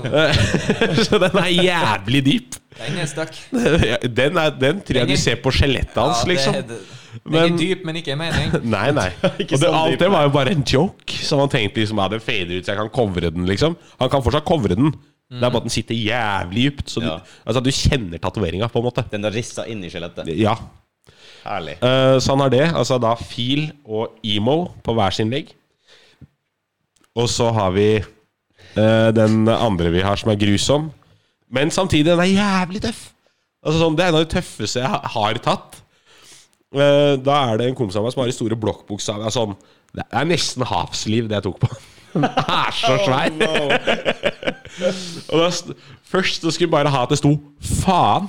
så 1.06 1.20
den 1.20 1.38
er 1.40 1.50
jævlig 1.54 2.24
dyp. 2.26 2.58
Den 2.80 2.98
er 3.02 3.08
stuck. 3.08 3.34
Den, 4.20 4.38
er, 4.40 4.54
den 4.56 4.78
tror 4.80 4.96
jeg 5.02 5.08
Den 5.08 5.18
du 5.18 5.20
ser 5.20 5.40
på 5.42 5.52
skjelettet 5.52 5.98
hans, 5.98 6.22
Ja, 6.24 6.28
liksom. 6.30 6.54
det, 6.68 6.78
det, 7.12 7.30
Men- 7.32 7.52
er 7.52 7.58
dyp, 7.58 7.84
men 7.86 8.00
ikke 8.00 8.14
en 8.14 8.20
mening. 8.20 8.56
Nei, 8.76 8.88
nei. 8.96 9.08
Ikke 9.42 9.54
Og 9.56 9.60
det, 9.60 9.66
sånn 9.66 9.78
alt 9.78 9.94
dyp, 9.94 10.02
det 10.02 10.10
var 10.14 10.26
jo 10.26 10.32
bare 10.34 10.56
en 10.56 10.66
joke. 10.66 11.20
Så 11.26 11.38
han 11.40 11.52
tenkte 11.52 11.82
liksom 11.82 12.02
ja, 12.02 12.08
den 12.12 12.22
fader 12.24 12.56
ut, 12.56 12.66
så 12.66 12.74
jeg 12.74 12.80
kan 12.80 12.92
covre 12.94 13.32
den, 13.34 13.46
liksom. 13.50 13.78
Han 14.00 14.12
kan 14.12 14.24
fortsatt 14.26 14.46
covre 14.48 14.78
den. 14.78 14.92
Det 15.30 15.44
er 15.46 15.52
bare 15.52 15.60
at 15.62 15.66
den 15.68 15.70
sitter 15.74 15.94
jævlig 15.94 16.64
dypt. 16.70 16.90
Så 16.90 17.00
du, 17.04 17.06
altså, 17.46 17.60
du 17.62 17.70
kjenner 17.70 18.18
tatoveringa, 18.18 18.66
på 18.72 18.80
en 18.80 18.86
måte. 18.88 19.04
Den 19.12 19.28
er 19.28 19.34
rissa 19.34 19.62
inn 19.70 19.84
i 19.86 19.90
skjelettet. 19.92 20.26
Ja. 20.34 20.56
Herlig. 21.44 21.76
Uh, 21.82 22.18
så 22.18 22.34
han 22.34 22.42
har 22.42 22.50
det. 22.52 22.64
Altså 22.74 22.98
da 23.00 23.14
feel 23.18 23.68
og 23.86 24.18
emo 24.26 24.56
på 24.84 24.94
hver 24.98 25.14
sin 25.14 25.30
legg. 25.30 25.52
Og 27.18 27.28
så 27.30 27.50
har 27.54 27.70
vi 27.74 27.86
uh, 28.00 29.10
den 29.14 29.46
andre 29.50 29.94
vi 29.94 30.02
har, 30.02 30.18
som 30.18 30.32
er 30.34 30.40
grusom. 30.40 30.90
Men 31.50 31.70
samtidig, 31.74 32.10
den 32.10 32.22
er 32.22 32.30
jævlig 32.34 32.82
tøff. 32.84 33.06
Altså 33.60 33.82
sånn, 33.82 33.96
Det 33.98 34.04
er 34.04 34.12
en 34.12 34.18
av 34.18 34.26
de 34.26 34.34
tøffeste 34.34 34.82
jeg 34.82 35.00
har 35.14 35.40
tatt. 35.44 35.80
Eh, 36.70 37.16
da 37.18 37.36
er 37.50 37.58
det 37.58 37.66
en 37.70 37.74
kompis 37.78 37.96
av 37.98 38.04
meg 38.06 38.12
som 38.14 38.22
har 38.22 38.30
de 38.30 38.34
store 38.36 38.58
blokkbokstavene. 38.62 39.30
Sånn, 39.34 39.56
det 39.96 40.04
er 40.14 40.28
nesten 40.30 40.62
havsliv, 40.70 41.26
det 41.30 41.40
jeg 41.40 41.46
tok 41.48 41.58
på. 41.64 41.70
Den 42.14 42.26
er 42.26 42.74
så 42.74 42.96
svær. 43.04 43.30
og 45.30 45.42
da, 45.42 45.48
først 46.10 46.42
så 46.46 46.52
skulle 46.54 46.68
vi 46.68 46.74
bare 46.76 46.90
ha 46.94 47.04
at 47.06 47.12
det 47.12 47.18
sto 47.20 47.32
'faen' 47.62 48.26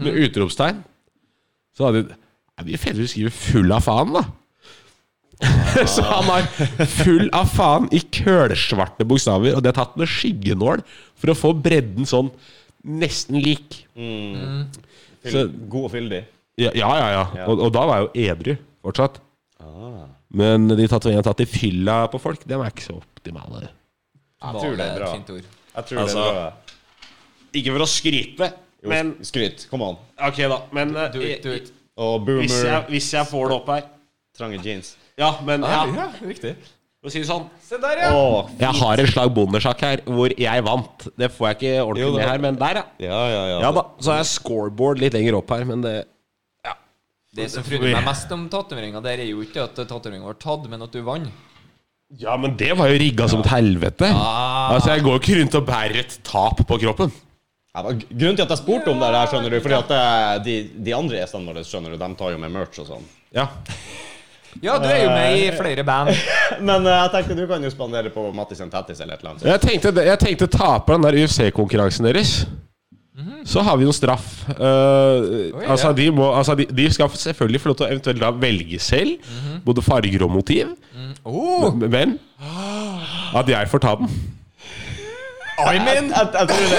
med 0.00 0.18
utropstegn. 0.26 0.82
Så 1.76 1.86
hadde 1.86 2.02
de 2.02 2.08
Det 2.08 2.62
er 2.62 2.66
mye 2.68 2.78
fetere 2.80 3.30
'full 3.32 3.72
av 3.72 3.84
faen', 3.88 4.12
da. 4.14 4.24
så 5.94 6.04
han 6.06 6.28
har 6.28 6.44
'full 6.86 7.28
av 7.32 7.48
faen' 7.56 7.88
i 7.92 8.00
kølsvarte 8.00 9.04
bokstaver, 9.08 9.56
og 9.56 9.62
det 9.64 9.72
er 9.72 9.80
tatt 9.80 9.96
med 9.96 10.08
skyggenål 10.08 10.84
for 11.16 11.32
å 11.32 11.36
få 11.36 11.52
bredden 11.56 12.04
sånn 12.08 12.30
nesten 12.84 13.40
lik. 13.40 13.84
Så- 15.24 15.48
God 15.68 15.88
og 15.88 15.92
fyldig. 15.96 16.24
Ja, 16.60 16.70
ja, 16.74 16.88
ja. 16.98 17.22
ja. 17.34 17.46
Og, 17.50 17.60
og 17.66 17.72
da 17.74 17.84
var 17.88 18.00
jeg 18.00 18.06
jo 18.06 18.32
edru 18.34 18.56
fortsatt. 18.84 19.20
Men 20.34 20.66
de 20.70 20.86
tatoveringene 20.90 21.24
tatt 21.26 21.42
i 21.44 21.46
fylla 21.46 21.96
på 22.10 22.18
folk, 22.22 22.42
de 22.48 22.56
er 22.56 22.70
ikke 22.72 22.84
så 22.88 22.96
optimale. 22.98 23.68
Jeg 24.44 24.60
tror 24.60 24.76
det 24.78 24.86
er 24.86 24.98
bra. 24.98 25.10
Jeg 25.14 25.88
tror 25.88 26.00
Altså, 26.02 26.20
det 26.20 26.30
er 26.30 26.38
bra. 26.38 26.76
Ikke 27.54 27.74
for 27.76 27.84
å 27.86 27.90
skryte, 27.90 28.52
Jo, 28.84 28.90
men 28.92 29.14
Skryt. 29.24 29.62
Kom 29.70 29.80
an. 29.86 29.94
Ok, 30.26 30.42
da. 30.50 30.58
Men 30.76 30.90
Do 31.14 31.22
it, 31.24 31.40
do 31.44 31.54
it. 31.54 31.70
Oh, 31.96 32.18
hvis, 32.26 32.52
jeg, 32.66 32.82
hvis 32.90 33.06
jeg 33.14 33.28
får 33.30 33.48
det 33.52 33.56
opp 33.56 33.68
her 33.70 33.84
trange 34.34 34.58
jeans. 34.64 34.96
Ja, 35.16 35.30
men 35.46 35.62
ja, 35.62 35.84
Ja, 35.94 36.08
riktig. 36.26 36.56
for 36.98 37.06
å 37.06 37.12
si 37.14 37.20
det 37.22 37.28
sånn 37.28 37.44
Se 37.62 37.78
der, 37.78 38.00
ja. 38.02 38.08
Åh, 38.18 38.48
Jeg 38.58 38.80
har 38.80 39.02
en 39.04 39.10
slag 39.12 39.30
bondersjakk 39.36 39.84
her 39.86 40.02
hvor 40.08 40.34
jeg 40.34 40.64
vant. 40.66 41.06
Det 41.16 41.30
får 41.30 41.46
jeg 41.52 41.58
ikke 41.60 41.74
ordentlig 41.84 42.02
Jo, 42.08 42.16
med 42.16 42.26
her, 42.28 42.42
men 42.42 42.58
der, 42.58 42.80
ja. 42.82 42.84
ja, 43.06 43.20
ja, 43.30 43.44
ja. 43.52 43.60
Ja 43.68 43.70
da. 43.78 43.86
Så 44.02 44.10
har 44.10 44.18
jeg 44.24 44.32
scoreboard 44.32 45.00
litt 45.04 45.14
lenger 45.14 45.38
opp 45.38 45.54
her, 45.54 45.64
men 45.70 45.86
det 45.86 45.94
Det 47.34 47.48
som 47.50 47.66
fryder 47.66 47.90
meg 47.96 48.06
mest 48.06 48.30
om 48.34 48.46
tatoveringa, 48.50 49.02
er 49.10 49.24
jo 49.26 49.42
ikke 49.42 49.64
at 49.66 49.74
tatoveringa 49.80 50.28
var 50.28 50.38
tatt, 50.38 50.68
men 50.70 50.86
at 50.86 50.94
du 50.94 51.02
vant. 51.06 51.30
Ja, 52.20 52.36
men 52.38 52.54
det 52.56 52.70
var 52.78 52.92
jo 52.92 52.98
rigga 53.00 53.26
som 53.30 53.40
et 53.42 53.50
helvete. 53.50 54.06
Ah. 54.06 54.74
Altså, 54.76 54.92
jeg 54.94 55.02
går 55.06 55.18
ikke 55.18 55.38
rundt 55.40 55.56
og 55.58 55.64
bærer 55.66 56.02
et 56.04 56.18
tap 56.26 56.60
på 56.68 56.78
kroppen. 56.84 57.10
Ja, 57.74 57.82
Grunnen 57.82 58.36
til 58.38 58.44
at 58.44 58.52
jeg 58.52 58.60
spurte 58.60 58.92
om 58.92 59.00
det 59.02 59.08
her, 59.10 59.30
skjønner 59.32 59.50
du, 59.50 59.58
fordi 59.64 59.78
at 59.80 59.92
eh, 59.96 60.34
de, 60.44 60.56
de 60.86 60.94
andre 60.94 61.18
gjestene 61.18 61.50
våre 61.50 61.64
skjønner 61.66 61.94
du, 61.94 61.98
de 61.98 62.10
tar 62.20 62.34
jo 62.36 62.38
med 62.38 62.52
merch 62.54 62.78
og 62.84 62.86
sånn. 62.92 63.08
Ja. 63.34 63.48
Ja, 64.62 64.76
du 64.78 64.86
er 64.86 65.00
jo 65.02 65.08
med 65.10 65.40
i 65.40 65.48
flere 65.58 65.82
band. 65.86 66.12
Men 66.62 66.86
eh, 66.86 67.00
jeg 67.00 67.14
tenkte 67.16 67.38
du 67.40 67.48
kan 67.50 67.66
jo 67.66 67.72
spandere 67.74 68.12
på 68.14 68.28
Mattis 68.36 68.62
en 68.62 68.70
Tattis 68.70 69.02
eller 69.02 69.18
et 69.18 69.24
eller 69.24 69.34
annet. 69.34 69.48
Jeg 69.50 69.64
tenkte, 69.64 70.06
jeg 70.06 70.22
tenkte 70.22 70.50
taper 70.54 70.94
den 70.94 71.08
der 71.08 71.18
UFC-konkurransen 71.24 72.06
deres. 72.06 72.36
Så 73.46 73.62
har 73.62 73.76
vi 73.78 73.86
noen 73.86 73.94
straff. 73.94 74.30
Eh, 74.50 74.56
Oi, 75.54 75.64
altså, 75.70 75.92
ja. 75.92 75.96
de, 76.00 76.08
må, 76.10 76.32
altså 76.34 76.56
de, 76.58 76.66
de 76.66 76.86
skal 76.90 77.12
selvfølgelig 77.14 77.60
få 77.62 77.70
lov 77.70 77.76
til 77.78 77.86
å 77.86 77.90
eventuelt 77.94 78.22
da 78.24 78.30
velge 78.42 78.80
selv, 78.82 79.28
både 79.66 79.84
farger 79.86 80.24
og 80.26 80.32
motiv. 80.34 80.72
Oh, 81.24 81.70
Men 81.78 82.18
at 83.38 83.48
jeg 83.48 83.70
får 83.70 83.84
ta 83.84 83.94
den. 84.00 84.10
I 85.54 85.76
Jeg, 85.78 86.10
jeg 86.10 86.48
tror 86.50 86.64
det 86.66 86.78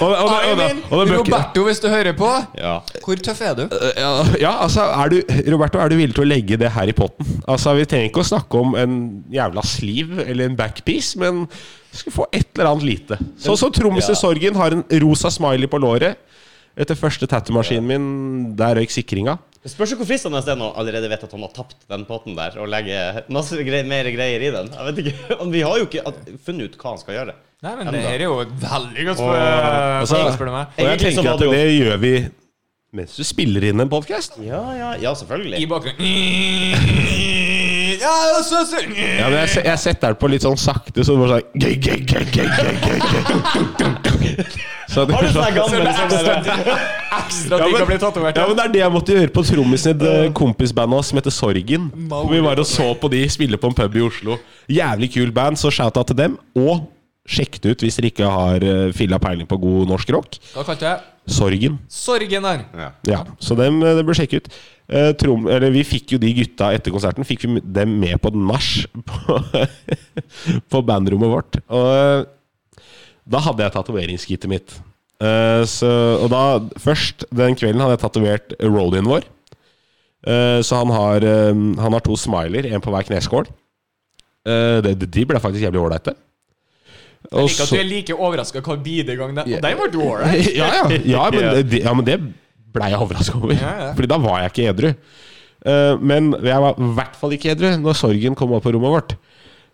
Og, 0.00 0.08
og, 0.08 0.16
og, 0.16 0.24
og, 0.24 0.32
Aymin! 0.42 0.80
og, 0.90 0.98
og, 0.98 1.10
Roberto, 1.18 1.62
hvis 1.68 1.78
du 1.80 1.86
hører 1.88 2.16
på. 2.18 2.30
Ja. 2.58 2.72
Hvor 3.04 3.20
tøff 3.22 3.40
er 3.46 3.54
du? 3.54 3.62
ja, 3.96 4.10
ja, 4.40 4.50
altså 4.64 4.82
er 4.82 5.12
du, 5.14 5.20
Roberto, 5.54 5.78
er 5.78 5.92
du 5.92 5.96
villig 6.00 6.16
til 6.16 6.24
å 6.26 6.28
legge 6.32 6.58
det 6.58 6.72
her 6.74 6.90
i 6.90 6.96
potten? 6.96 7.28
Altså, 7.46 7.76
Vi 7.78 7.86
trenger 7.86 8.10
ikke 8.10 8.24
å 8.24 8.30
snakke 8.32 8.64
om 8.64 8.74
en 8.78 8.96
jævla 9.32 9.62
sleeve 9.62 10.26
eller 10.26 10.50
en 10.50 10.58
backpiece, 10.58 11.14
men 11.22 11.46
skal 12.00 12.12
få 12.14 12.26
et 12.32 12.48
eller 12.56 12.70
annet 12.72 12.86
lite. 12.88 13.18
Sånn 13.40 13.58
som. 13.58 13.72
Sorgen 14.16 14.54
har 14.56 14.72
en 14.76 14.84
rosa 15.04 15.30
smiley 15.30 15.68
på 15.70 15.80
låret. 15.82 16.16
Etter 16.72 16.96
første 16.96 17.26
tattoo-maskinen 17.28 17.84
min, 17.84 18.04
der 18.56 18.78
røyk 18.80 18.90
sikringa. 18.94 19.36
Det 19.62 19.70
spørs 19.70 19.92
jo 19.92 19.98
hvor 20.00 20.08
fristende 20.08 20.40
det 20.42 20.50
er 20.50 20.58
når 20.58 20.72
allerede 20.80 21.08
vet 21.12 21.22
at 21.22 21.34
han 21.36 21.42
har 21.44 21.52
tapt 21.54 21.76
den 21.92 22.02
potten 22.08 22.34
der, 22.34 22.56
og 22.58 22.66
legger 22.72 23.20
masse 23.30 23.54
greier, 23.62 23.84
mer 23.86 24.08
greier 24.10 24.42
i 24.42 24.50
den. 24.50 24.70
Jeg 24.72 24.88
vet 24.88 24.98
ikke, 25.04 25.36
Vi 25.54 25.60
har 25.62 25.78
jo 25.78 25.86
ikke 25.86 26.02
funnet 26.42 26.72
ut 26.72 26.78
hva 26.80 26.94
han 26.94 27.02
skal 27.04 27.18
gjøre. 27.20 27.36
Nei, 27.62 27.74
men 27.78 27.92
det 27.94 28.00
her 28.02 28.16
er 28.16 28.24
jo 28.26 28.40
et 28.42 28.54
veldig 28.58 29.04
godt 29.06 29.20
spørsmål, 29.20 30.00
altså- 30.00 30.22
spør 30.34 30.50
du 30.50 30.54
meg. 30.56 30.66
Og 30.74 30.88
jeg 30.88 31.02
tenker 31.04 31.30
at 31.36 31.44
det 31.44 31.50
jo- 31.52 31.84
gjør 31.84 32.00
vi 32.02 32.14
mens 32.92 33.14
du 33.16 33.22
spiller 33.24 33.64
inn 33.70 33.80
en 33.80 33.88
podkast. 33.92 34.34
Ja, 34.42 34.64
ja, 34.76 34.90
ja, 35.00 35.14
I 35.56 35.66
bakgrunnen 35.70 37.60
Ja, 38.02 38.42
så, 38.42 38.64
så. 38.66 38.80
Ja, 38.96 39.28
men 39.30 39.38
jeg, 39.44 39.48
se- 39.54 39.62
jeg 39.66 39.78
setter 39.78 40.08
den 40.12 40.18
på 40.18 40.28
litt 40.32 40.42
sånn 40.42 40.58
sakte, 40.58 41.04
så 41.06 41.14
det 41.14 41.20
var 41.22 41.28
sånn 41.36 41.62
gøy, 41.62 41.74
gøy, 41.78 41.98
gøy, 42.02 42.24
gøy, 42.34 42.48
gøy, 42.58 42.74
gøy, 42.82 42.98
gøy. 43.12 44.46
Så 44.92 45.04
det 45.08 45.14
Har 45.14 45.22
er 45.22 45.28
du 45.28 45.32
sånn 45.32 45.44
sånn 45.44 45.54
gammel 45.56 45.94
sånn 45.96 46.10
der- 46.12 46.80
Ekstra 47.12 47.58
Ja, 47.58 47.64
digg 47.66 47.76
men- 47.78 47.86
bli 47.86 47.98
tatovert. 48.02 48.36
Ja, 48.36 48.46
men 48.48 48.56
Det 48.56 48.64
er 48.64 48.72
det 48.72 48.80
jeg 48.82 48.92
måtte 48.92 49.14
gjøre 49.16 49.32
på 49.32 49.44
trommisen 49.46 49.88
i 49.88 49.94
et 49.94 50.02
eh, 50.26 50.32
kompisband 50.32 50.92
av 50.92 50.98
oss 50.98 51.08
som 51.12 51.18
heter 51.20 51.30
Sorgen. 51.32 51.90
Vi 52.30 52.40
var 52.40 52.58
og 52.60 52.66
så 52.66 52.90
på 53.00 53.10
de 53.12 53.22
spille 53.28 53.56
på 53.60 53.68
en 53.70 53.74
pub 53.74 53.96
i 53.96 54.00
Oslo. 54.08 54.38
Jævlig 54.68 55.12
kul 55.14 55.30
band, 55.32 55.56
så 55.56 55.70
shout-out 55.70 56.06
til 56.12 56.16
dem. 56.16 56.38
Og 56.56 56.88
sjekk 57.28 57.60
det 57.62 57.74
ut 57.74 57.84
hvis 57.86 57.98
dere 57.98 58.10
ikke 58.10 58.28
har 58.28 58.64
uh, 58.66 58.92
filla 58.96 59.18
peiling 59.22 59.46
på 59.48 59.60
god 59.62 59.90
norsk 59.92 60.10
rock. 60.14 60.38
Hva 60.56 60.66
kalte 60.66 60.88
jeg 60.88 61.08
Sorgen. 61.30 61.78
Sorgen 61.86 62.46
her. 62.48 62.64
Ja. 62.74 62.90
Ja, 63.06 63.20
Så 63.38 63.54
dem, 63.54 63.82
eh, 63.82 63.94
det 63.94 64.04
bør 64.06 64.16
sjekke 64.18 64.40
ut. 64.42 64.48
Eh, 64.90 65.12
trom, 65.14 65.46
eller 65.46 65.70
Vi 65.70 65.84
fikk 65.86 66.16
jo 66.16 66.18
de 66.18 66.32
gutta 66.34 66.72
etter 66.74 66.90
konserten 66.90 67.24
Fikk 67.24 67.44
vi 67.46 67.60
dem 67.62 67.94
med 68.00 68.18
på 68.20 68.32
nach 68.34 68.86
på, 69.08 69.36
på 70.68 70.82
bandrommet 70.82 71.30
vårt. 71.30 71.60
Og 71.70 71.90
eh, 71.94 72.24
da 73.22 73.38
hadde 73.38 73.62
jeg 73.62 73.74
tatoveringskittet 73.76 74.50
mitt. 74.50 74.74
Eh, 75.22 75.62
så, 75.70 75.92
og 76.18 76.28
da 76.32 76.42
Først 76.82 77.24
den 77.30 77.54
kvelden 77.54 77.80
hadde 77.84 77.94
jeg 77.94 78.02
tatovert 78.02 78.56
rollien 78.66 79.06
vår. 79.06 79.28
Eh, 80.26 80.58
så 80.66 80.82
han 80.82 80.90
har, 80.90 81.22
eh, 81.22 81.54
han 81.54 81.94
har 81.94 82.02
to 82.02 82.18
smiler, 82.18 82.66
en 82.66 82.82
på 82.82 82.90
hver 82.90 83.06
kneskål. 83.06 83.46
Eh, 84.42 84.90
de 84.90 85.26
ble 85.28 85.38
faktisk 85.38 85.62
jævlig 85.62 85.86
ålreite. 85.86 86.18
Jeg 87.30 87.48
liker 87.48 87.62
at 87.64 87.70
du 87.72 87.78
er 87.78 87.88
like 87.88 88.14
overraska 88.18 88.60
hver 88.60 88.80
bidige 88.84 89.16
gang. 89.16 89.36
Den, 89.36 89.54
og 89.56 89.62
den 89.62 89.78
var 89.78 89.98
ålreit. 90.06 90.48
ja, 90.60 90.70
ja, 90.74 90.86
ja, 91.14 91.26
men, 91.34 91.40
Ja. 91.44 91.52
det, 91.62 91.82
ja, 91.84 91.92
men 91.94 92.06
det 92.08 92.16
blei 92.72 92.88
jeg 92.92 93.00
overraska 93.04 93.36
over. 93.38 93.54
Ja, 93.54 93.74
ja. 93.86 93.90
Fordi 93.96 94.10
da 94.10 94.18
var 94.22 94.40
jeg 94.42 94.52
ikke 94.52 94.70
edru. 94.72 94.94
Uh, 95.62 95.94
men 96.02 96.32
jeg 96.42 96.58
var 96.64 96.74
i 96.80 96.88
hvert 96.96 97.18
fall 97.20 97.36
ikke 97.36 97.52
edru 97.54 97.68
når 97.78 97.94
sorgen 98.00 98.34
kom 98.38 98.52
opp 98.56 98.64
på 98.66 98.72
rommet 98.74 98.96
vårt. 98.96 99.14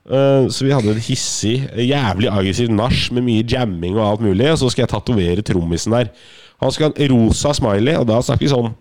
Uh, 0.09 0.49
så 0.53 0.65
vi 0.65 0.73
hadde 0.73 0.93
en 0.95 1.01
hissig, 1.05 1.57
jævlig 1.77 2.29
aggressiv 2.33 2.69
nach 2.73 3.07
med 3.13 3.25
mye 3.27 3.45
jamming 3.49 3.97
og 3.97 4.05
alt 4.07 4.27
mulig. 4.27 4.51
Og 4.53 4.59
så 4.61 4.71
skal 4.73 4.85
jeg 4.85 4.93
tatovere 4.93 5.45
trommisen 5.45 5.97
der. 5.97 6.13
Han 6.61 6.75
skal 6.75 6.91
ha 6.91 7.05
en 7.05 7.13
rosa 7.15 7.53
smiley, 7.55 7.95
og 7.97 8.07
da 8.11 8.21
snakker 8.25 8.47
vi 8.47 8.53
sånn 8.53 8.73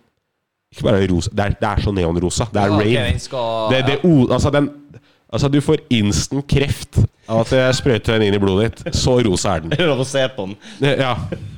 Ikke 0.73 0.83
bare 0.87 1.07
rosa, 1.07 1.31
det 1.31 1.43
er, 1.45 1.53
det 1.61 1.67
er 1.69 1.83
så 1.85 1.91
neonrosa. 1.95 2.47
Det 2.51 2.59
er 2.59 2.71
Ja, 2.73 2.79
rave. 2.81 3.03
Okay, 3.07 3.19
skal, 3.23 3.69
Det, 3.71 3.81
det, 3.87 3.99
altså, 4.35 4.49
den, 4.51 4.69
altså, 5.31 5.49
du 5.51 5.59
får 5.63 5.83
instant 5.93 6.45
kreft 6.49 6.99
av 7.27 7.43
at 7.43 7.53
jeg 7.55 7.77
sprøyter 7.81 8.17
den 8.17 8.29
inn 8.29 8.37
i 8.37 8.41
blodet 8.41 8.69
ditt. 8.69 8.95
Så 8.95 9.17
rosa 9.25 9.57
er 9.57 9.63
den. 9.65 9.73
Det 9.73 9.81
er 9.83 9.89
lov 9.91 10.03
å 10.03 10.07
se 10.07 10.23
på 10.35 10.47
den. 10.47 10.57
Ja. 10.87 11.13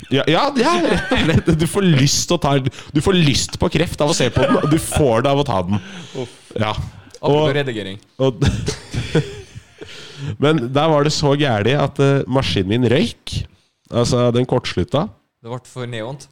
Ja, 0.10 0.24
ja, 0.26 0.48
ja, 0.58 0.72
rett 0.82 1.12
og 1.14 1.20
slett. 1.28 1.50
Du 1.62 1.68
får 1.70 1.86
lyst 1.86 2.32
å 2.34 2.40
ta 2.42 2.56
Du 2.58 3.02
får 3.06 3.14
lyst 3.14 3.60
på 3.62 3.70
kreft 3.70 4.02
av 4.02 4.10
å 4.10 4.16
se 4.18 4.32
på 4.34 4.42
den, 4.42 4.58
og 4.58 4.72
du 4.72 4.80
får 4.82 5.26
det 5.26 5.34
av 5.34 5.42
å 5.44 5.46
ta 5.46 5.60
den. 5.68 5.78
Ja. 6.58 6.74
Og, 7.20 7.52
og 8.18 8.46
Men 10.42 10.66
der 10.74 10.90
var 10.92 11.06
det 11.06 11.14
så 11.16 11.36
gæli 11.38 11.76
at 11.78 12.00
uh, 12.02 12.26
maskinen 12.28 12.74
min 12.74 12.90
røyk. 12.92 13.38
Altså, 13.90 14.30
den 14.36 14.48
kortslutta. 14.50 15.08
Det 15.40 15.52
ble 15.52 15.62
for 15.70 15.90
neont. 15.90 16.28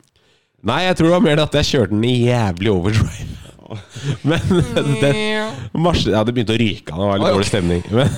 Nei, 0.68 0.82
jeg 0.88 0.98
tror 0.98 1.08
det 1.08 1.14
var 1.14 1.24
mer 1.24 1.38
det 1.38 1.46
at 1.46 1.58
jeg 1.60 1.70
kjørte 1.72 1.94
den 1.94 2.08
i 2.08 2.16
jævlig 2.26 2.72
overdrive. 2.74 3.47
Men 4.30 4.42
det, 5.02 5.12
maskin, 5.74 6.14
Ja, 6.16 6.24
det 6.24 6.34
begynte 6.36 6.56
å 6.56 6.60
ryke 6.62 6.94
av, 6.96 7.02
det 7.02 7.08
var 7.12 7.22
litt 7.22 7.36
dårlig 7.36 7.50
stemning. 7.50 7.84
Men, 7.92 8.18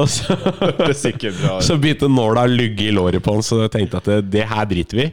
og 0.00 0.08
så 0.10 0.36
Det 0.78 0.88
er. 0.90 1.60
Så 1.64 1.76
begynte 1.80 2.08
nåla 2.10 2.46
å 2.46 2.50
lugge 2.50 2.88
i 2.88 2.94
låret 2.94 3.24
på 3.24 3.34
han, 3.36 3.44
så 3.44 3.64
jeg 3.64 3.74
tenkte 3.74 4.00
at 4.02 4.10
det, 4.10 4.20
det 4.34 4.46
her 4.50 4.68
driter 4.70 5.00
vi 5.00 5.06
i. 5.08 5.12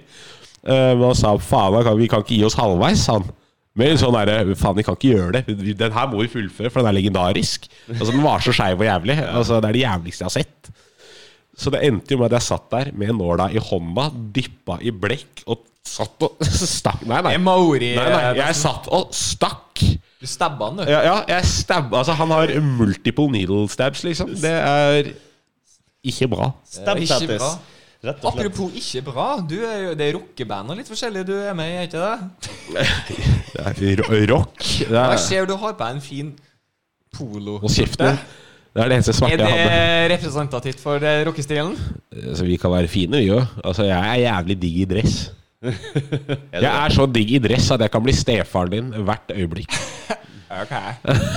Eh, 0.61 0.91
Men 0.95 1.07
han 1.09 1.17
sa 1.17 1.35
faen, 1.41 1.79
vi 1.99 2.09
kan 2.11 2.23
ikke 2.25 2.37
gi 2.37 2.43
oss 2.47 2.57
halvveis, 2.59 3.07
han. 3.11 3.25
Men 3.79 3.95
sånn 3.99 4.15
derre 4.17 4.55
Faen, 4.59 4.75
vi 4.75 4.83
kan 4.83 4.97
ikke 4.97 5.13
gjøre 5.13 5.39
det. 5.39 5.75
Den 5.79 5.93
her 5.95 6.09
må 6.11 6.19
vi 6.25 6.31
fullføre, 6.33 6.71
for 6.71 6.81
den 6.83 6.91
er 6.91 6.97
legendarisk. 6.97 7.69
Altså, 7.87 8.11
Den 8.11 8.23
var 8.25 8.43
så 8.43 8.51
skeiv 8.55 8.81
og 8.83 8.87
jævlig. 8.87 9.15
Altså, 9.23 9.61
Det 9.63 9.69
er 9.69 9.77
det 9.77 9.83
jævligste 9.85 10.25
jeg 10.25 10.27
har 10.27 10.35
sett. 10.35 10.71
Så 11.61 11.69
det 11.73 11.83
endte 11.85 12.15
jo 12.15 12.21
med 12.21 12.31
at 12.31 12.39
jeg 12.39 12.47
satt 12.49 12.69
der 12.73 12.89
med 12.97 13.13
nåla 13.19 13.49
i 13.53 13.61
hånda, 13.61 14.07
dyppa 14.33 14.79
i 14.81 14.89
blekk 14.93 15.43
og 15.51 15.67
satt 15.85 16.23
og 16.25 16.39
stakk 16.77 17.03
Nei, 17.09 17.19
nei. 17.25 17.35
Maori. 17.41 17.91
nei, 17.97 18.05
nei. 18.13 18.21
Jeg 18.39 18.57
satt 18.57 18.87
og 18.93 19.11
stakk. 19.17 19.81
Du 20.21 20.27
stabba 20.29 20.67
han, 20.71 20.79
du. 20.81 20.89
Ja, 20.89 20.99
ja 21.05 21.15
jeg 21.35 21.45
stabba 21.49 22.01
Altså, 22.03 22.13
han 22.17 22.29
har 22.33 22.51
multiple 22.61 23.29
needle 23.33 23.67
stabs, 23.73 24.03
liksom. 24.05 24.33
Det 24.41 24.51
er 24.57 25.11
ikke 26.05 26.27
bra. 26.33 26.51
Stab 26.65 26.97
Ikke 27.01 27.13
tattis. 27.13 27.37
bra. 27.41 27.51
Rett 28.01 28.23
og 28.25 28.33
slett. 28.33 28.45
Apropos 28.49 28.77
ikke 28.81 29.01
bra. 29.05 29.25
Du 29.45 29.55
er 29.61 29.75
jo, 29.83 29.89
det 29.97 30.07
er 30.07 30.15
rockeband 30.17 30.73
og 30.73 30.79
litt 30.79 30.87
forskjellig 30.89 31.21
du 31.27 31.35
er 31.37 31.53
med 31.57 31.69
i, 31.69 31.75
er 31.77 31.89
ikke 31.89 32.01
det? 32.01 32.85
Det 33.51 33.91
er 33.91 33.99
ro- 34.01 34.21
rock. 34.31 34.55
Det 34.63 34.87
Jeg 34.89 35.17
er, 35.17 35.19
ser 35.21 35.45
du 35.49 35.53
har 35.61 35.75
på 35.77 35.83
deg 35.85 35.97
en 35.99 36.01
fin 36.01 36.31
polo. 37.13 37.59
Og 37.61 37.69
kjeften. 37.69 38.17
Det 38.71 38.79
er 38.79 38.87
det 38.87 38.97
eneste 39.01 39.13
smerte 39.17 39.35
jeg 39.35 39.51
hadde. 39.51 39.63
Er 39.67 40.07
det 40.07 40.15
representativt 40.15 40.79
for 40.79 41.03
eh, 41.03 41.21
rockestilen? 41.27 41.73
Så 42.37 42.45
vi 42.47 42.55
kan 42.59 42.71
være 42.71 42.87
fine, 42.91 43.19
vi 43.19 43.33
òg. 43.35 43.43
Altså, 43.65 43.83
jeg 43.89 43.99
er 43.99 44.21
jævlig 44.23 44.57
digg 44.61 44.77
i 44.85 44.89
dress. 44.93 45.17
Jeg 46.63 46.65
er 46.65 46.93
så 46.95 47.05
digg 47.05 47.35
i 47.35 47.39
dress 47.41 47.67
at 47.69 47.83
jeg 47.83 47.91
kan 47.93 48.01
bli 48.01 48.13
stefaren 48.17 48.71
din 48.73 48.87
hvert 49.05 49.33
øyeblikk. 49.35 49.75
Ok. 50.51 50.73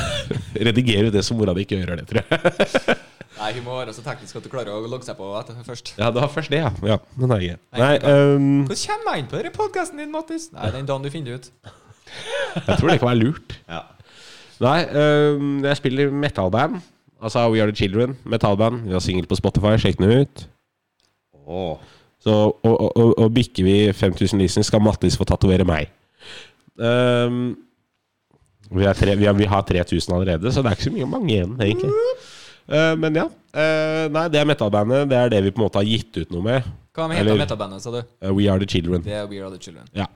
Redigere 0.66 1.06
ut 1.06 1.14
det 1.14 1.20
som 1.22 1.36
mora 1.38 1.52
di 1.54 1.62
ikke 1.62 1.76
hører 1.78 2.00
det, 2.00 2.08
tror 2.10 2.24
jeg. 2.24 2.96
Nei, 3.36 3.50
hun 3.52 3.62
må 3.62 3.76
være 3.76 3.92
så 3.94 4.02
teknisk 4.02 4.40
at 4.40 4.42
du 4.42 4.48
klarer 4.50 4.74
å 4.74 4.88
logge 4.90 5.06
seg 5.06 5.14
på 5.14 5.28
etter 5.38 5.60
først. 5.62 5.92
Ja, 6.00 6.08
det 6.10 6.18
var 6.18 6.32
først 6.34 6.50
det, 6.50 6.58
ja. 6.64 6.72
ja 6.82 6.96
den 7.14 7.34
er 7.36 7.44
grei. 7.44 7.54
Nei, 7.78 7.92
um... 8.10 8.64
Hvordan 8.66 8.80
kommer 8.88 9.14
jeg 9.14 9.22
inn 9.22 9.28
på 9.30 9.38
denne 9.38 9.52
podkasten 9.54 10.02
din, 10.02 10.10
Mattis? 10.10 10.48
Nei, 10.56 10.72
den 10.74 10.90
dagen 10.90 11.06
du 11.06 11.12
finner 11.14 11.30
det 11.30 11.44
ut. 11.44 11.70
jeg 12.56 12.80
tror 12.80 12.90
det 12.90 12.98
kan 13.04 13.10
være 13.12 13.20
lurt. 13.20 13.54
Ja. 13.70 13.84
Nei, 14.66 14.80
um, 14.98 15.54
jeg 15.62 15.78
spiller 15.78 16.18
metalband. 16.26 16.82
Altså 17.24 17.46
We 17.48 17.62
Are 17.62 17.72
The 17.72 17.76
Children. 17.76 18.16
Metalband. 18.28 18.84
Vi 18.84 18.92
har 18.92 19.02
singel 19.02 19.28
på 19.28 19.38
Spotify. 19.40 19.74
Sjekk 19.80 20.00
den 20.02 20.12
ut. 20.20 20.46
Åh. 21.44 21.76
Så, 22.24 22.32
og, 22.32 22.74
og, 22.80 22.96
og, 22.96 23.18
og 23.20 23.34
bikker 23.36 23.66
vi 23.66 23.76
5000 23.92 24.40
listen, 24.40 24.64
skal 24.64 24.80
Mattis 24.80 25.16
få 25.20 25.26
tatovere 25.28 25.66
meg. 25.68 25.90
Um, 26.80 27.52
vi, 28.70 28.86
er 28.88 28.96
tre, 28.96 29.16
vi, 29.20 29.26
har, 29.28 29.36
vi 29.36 29.48
har 29.48 29.66
3000 29.68 30.14
allerede, 30.16 30.52
så 30.52 30.64
det 30.64 30.72
er 30.72 30.78
ikke 30.78 30.88
så 30.88 30.94
mye 30.94 31.08
mange 31.10 31.34
igjen, 31.34 31.52
egentlig. 31.60 31.92
Uh, 32.64 32.94
men 32.96 33.20
ja. 33.20 33.26
Uh, 33.52 34.06
nei, 34.14 34.24
det 34.32 34.40
er 34.40 34.48
metalbandet. 34.48 35.04
Det 35.10 35.20
er 35.20 35.34
det 35.36 35.42
vi 35.44 35.52
på 35.52 35.60
en 35.60 35.66
måte 35.66 35.82
har 35.82 35.88
gitt 35.88 36.16
ut 36.16 36.32
noe 36.32 36.48
med. 36.48 36.72
Hva 36.96 37.10
heter 37.12 37.36
metallbandet, 37.44 37.84
sa 37.84 37.92
du? 37.92 38.00
Uh, 38.24 38.32
We 38.32 38.48
Are 38.48 38.62
The 38.62 38.70
Children. 38.72 39.04
Det 39.04 39.18
er 39.20 39.28
We 39.28 39.44
Are 39.44 39.52
The 39.52 39.60
Children. 39.60 39.92
Ja. 39.92 40.08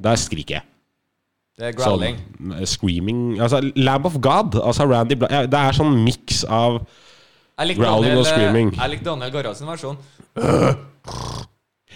Der 0.00 0.22
skriker 0.22 0.60
jeg. 0.60 0.69
Det 1.60 1.68
er 1.68 1.74
growling. 1.76 2.16
Sånn, 2.16 2.52
eh, 2.56 2.64
screaming 2.68 3.18
Altså, 3.44 3.60
Lamb 3.76 4.06
of 4.08 4.16
God. 4.24 4.56
Altså 4.64 4.86
Randy 4.88 5.18
Bla 5.20 5.28
ja, 5.30 5.42
Det 5.50 5.60
er 5.60 5.76
sånn 5.76 5.98
miks 6.06 6.42
av 6.48 6.80
growling 7.60 8.14
Daniel, 8.14 8.18
og 8.22 8.26
screaming. 8.30 8.70
Jeg 8.78 8.90
liker 8.94 9.04
Daniel 9.10 9.34
Garra 9.34 9.52
sin 9.58 9.68
versjon. 9.68 9.98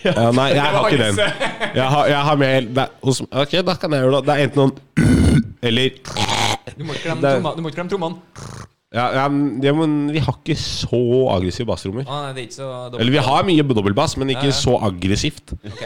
ja, 0.04 0.26
Nei, 0.36 0.48
jeg 0.52 0.60
har 0.60 0.88
ikke 0.90 1.00
den. 1.00 1.16
Jeg 1.80 1.86
har, 1.90 2.06
jeg 2.06 2.18
har 2.28 2.36
mer 2.38 2.66
det 2.76 2.84
hos, 3.02 3.18
Ok, 3.32 3.54
da 3.66 3.74
kan 3.80 3.90
jeg 3.96 4.04
gjøre 4.04 4.18
det. 4.20 4.26
Det 4.28 4.34
er 4.34 4.42
enten 4.44 4.60
noen 4.60 4.74
Eller 5.66 5.96
Du 6.76 6.84
må 6.84 6.94
ikke 6.94 7.08
glemme 7.08 7.88
trommene. 7.90 8.20
ja, 8.94 9.06
ja, 9.16 9.24
men- 9.74 9.94
vi 10.12 10.20
har 10.22 10.36
ikke 10.38 10.54
så 10.60 11.00
aggressive 11.34 11.66
bassrommer. 11.66 12.04
Ah, 12.06 12.28
er. 12.36 13.00
Eller 13.00 13.10
vi 13.16 13.24
har 13.26 13.42
mye 13.48 13.64
dobbeltbass, 13.66 14.16
men 14.20 14.30
ikke 14.30 14.46
Ja, 14.52 14.52
ja. 14.52 14.60
så 14.60 14.76
aggressivt. 14.86 15.56
Ok. 15.66 15.82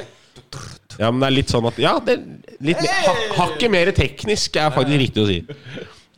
Ja, 0.98 1.10
men 1.12 1.20
det 1.22 1.28
er 1.30 1.34
litt 1.36 1.52
sånn 1.52 1.66
at 1.70 1.78
Ja, 1.78 1.94
det 2.02 2.16
er 2.18 2.56
litt 2.66 2.80
mer, 2.82 2.96
ha, 3.06 3.14
hakket 3.44 3.70
mer 3.70 3.90
teknisk 3.94 4.56
er 4.58 4.70
faktisk 4.74 4.98
riktig 5.04 5.22
å 5.22 5.26
si. 5.30 5.38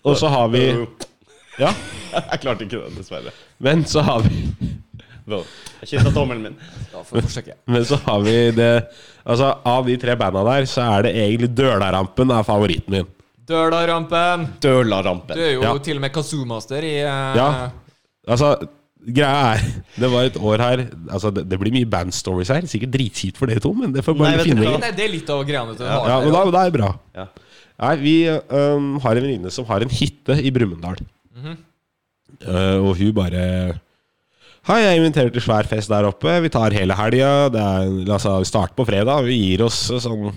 Og 0.08 0.16
så 0.16 0.30
har 0.32 0.48
vi 0.54 0.62
Ja, 1.60 1.72
Jeg 2.32 2.40
klarte 2.42 2.64
ikke 2.66 2.80
det, 2.80 2.94
dessverre. 2.96 3.32
men 3.60 3.84
så 3.84 4.02
har 4.06 4.22
vi 4.26 4.44
Wow. 5.30 5.44
Jeg 5.82 5.90
kysset 5.92 6.14
tommelen 6.16 6.42
min. 6.42 6.54
Da 6.90 7.04
får 7.06 7.20
vi 7.20 7.22
forsøke. 7.28 7.54
Men 7.70 7.84
så 7.86 7.98
har 8.02 8.22
vi 8.24 8.32
det 8.56 8.70
Altså, 9.22 9.50
av 9.68 9.84
de 9.86 9.94
tre 10.00 10.16
banda 10.18 10.42
der, 10.48 10.64
så 10.66 10.82
er 10.96 11.04
det 11.06 11.12
egentlig 11.20 11.50
Dølarampen 11.54 12.32
er 12.34 12.42
favoritten 12.48 12.96
min. 12.96 13.06
Døla-rampen! 13.50 14.48
Du 15.36 15.42
er 15.44 15.52
jo 15.56 15.62
Ja. 15.62 15.72
til 15.82 15.96
og 15.98 16.02
med 16.02 16.12
kazoo-master 16.14 16.82
i 16.86 16.94
eh, 17.02 17.36
Ja. 17.36 17.70
Altså, 18.26 18.54
Greia 19.00 19.54
er 19.54 19.62
Det 19.96 20.08
var 20.12 20.26
et 20.28 20.34
år 20.36 20.60
her 20.60 20.80
Altså, 21.08 21.30
det, 21.32 21.46
det 21.48 21.58
blir 21.60 21.72
mye 21.72 21.88
bandstories 21.88 22.50
her. 22.52 22.66
Sikkert 22.68 22.92
dritkjipt 22.94 23.40
for 23.40 23.50
dere 23.50 23.62
to, 23.64 23.72
men 23.76 23.94
det 23.94 24.04
får 24.04 24.18
bare 24.18 24.36
Nei, 24.36 24.48
finne 24.50 24.66
ut. 24.66 24.84
Det 24.84 25.06
er 25.06 25.14
litt 25.14 25.30
av 25.32 25.44
greiene 25.48 25.76
til 25.78 25.88
ja. 25.88 26.00
Ja, 26.10 26.18
men 26.24 26.34
da, 26.34 26.42
da 26.52 26.64
er 26.64 26.72
det 26.72 26.76
bra. 26.76 26.90
Ja. 27.16 27.26
Nei, 27.80 27.94
vi 28.02 28.14
um, 28.28 28.90
har 29.00 29.16
en 29.16 29.24
venninne 29.24 29.52
som 29.54 29.64
har 29.70 29.84
en 29.84 29.92
hytte 29.92 30.36
i 30.36 30.52
Brumunddal. 30.52 31.00
Eh, 32.40 32.78
og 32.80 32.94
hun 32.96 33.12
bare 33.16 33.44
Hei, 34.68 34.78
jeg 34.84 35.00
inviterer 35.00 35.32
til 35.32 35.42
svær 35.42 35.64
fest 35.68 35.88
der 35.88 36.04
oppe. 36.04 36.34
Vi 36.44 36.50
tar 36.52 36.74
hele 36.76 36.96
helga. 36.96 37.48
Altså, 37.48 38.36
vi 38.42 38.48
starter 38.48 38.76
på 38.76 38.84
fredag. 38.88 39.24
Vi 39.24 39.38
gir 39.38 39.64
oss 39.64 39.86
eh, 39.88 40.02
sånn 40.04 40.28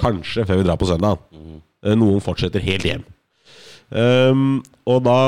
kanskje 0.00 0.42
før 0.48 0.58
vi 0.58 0.66
drar 0.66 0.80
på 0.80 0.88
søndag. 0.90 1.22
Eh, 1.84 1.94
Noen 1.94 2.22
fortsetter 2.24 2.64
helt 2.64 2.88
hjem. 2.88 3.06
Um, 3.90 4.58
og 4.90 5.00
da 5.06 5.20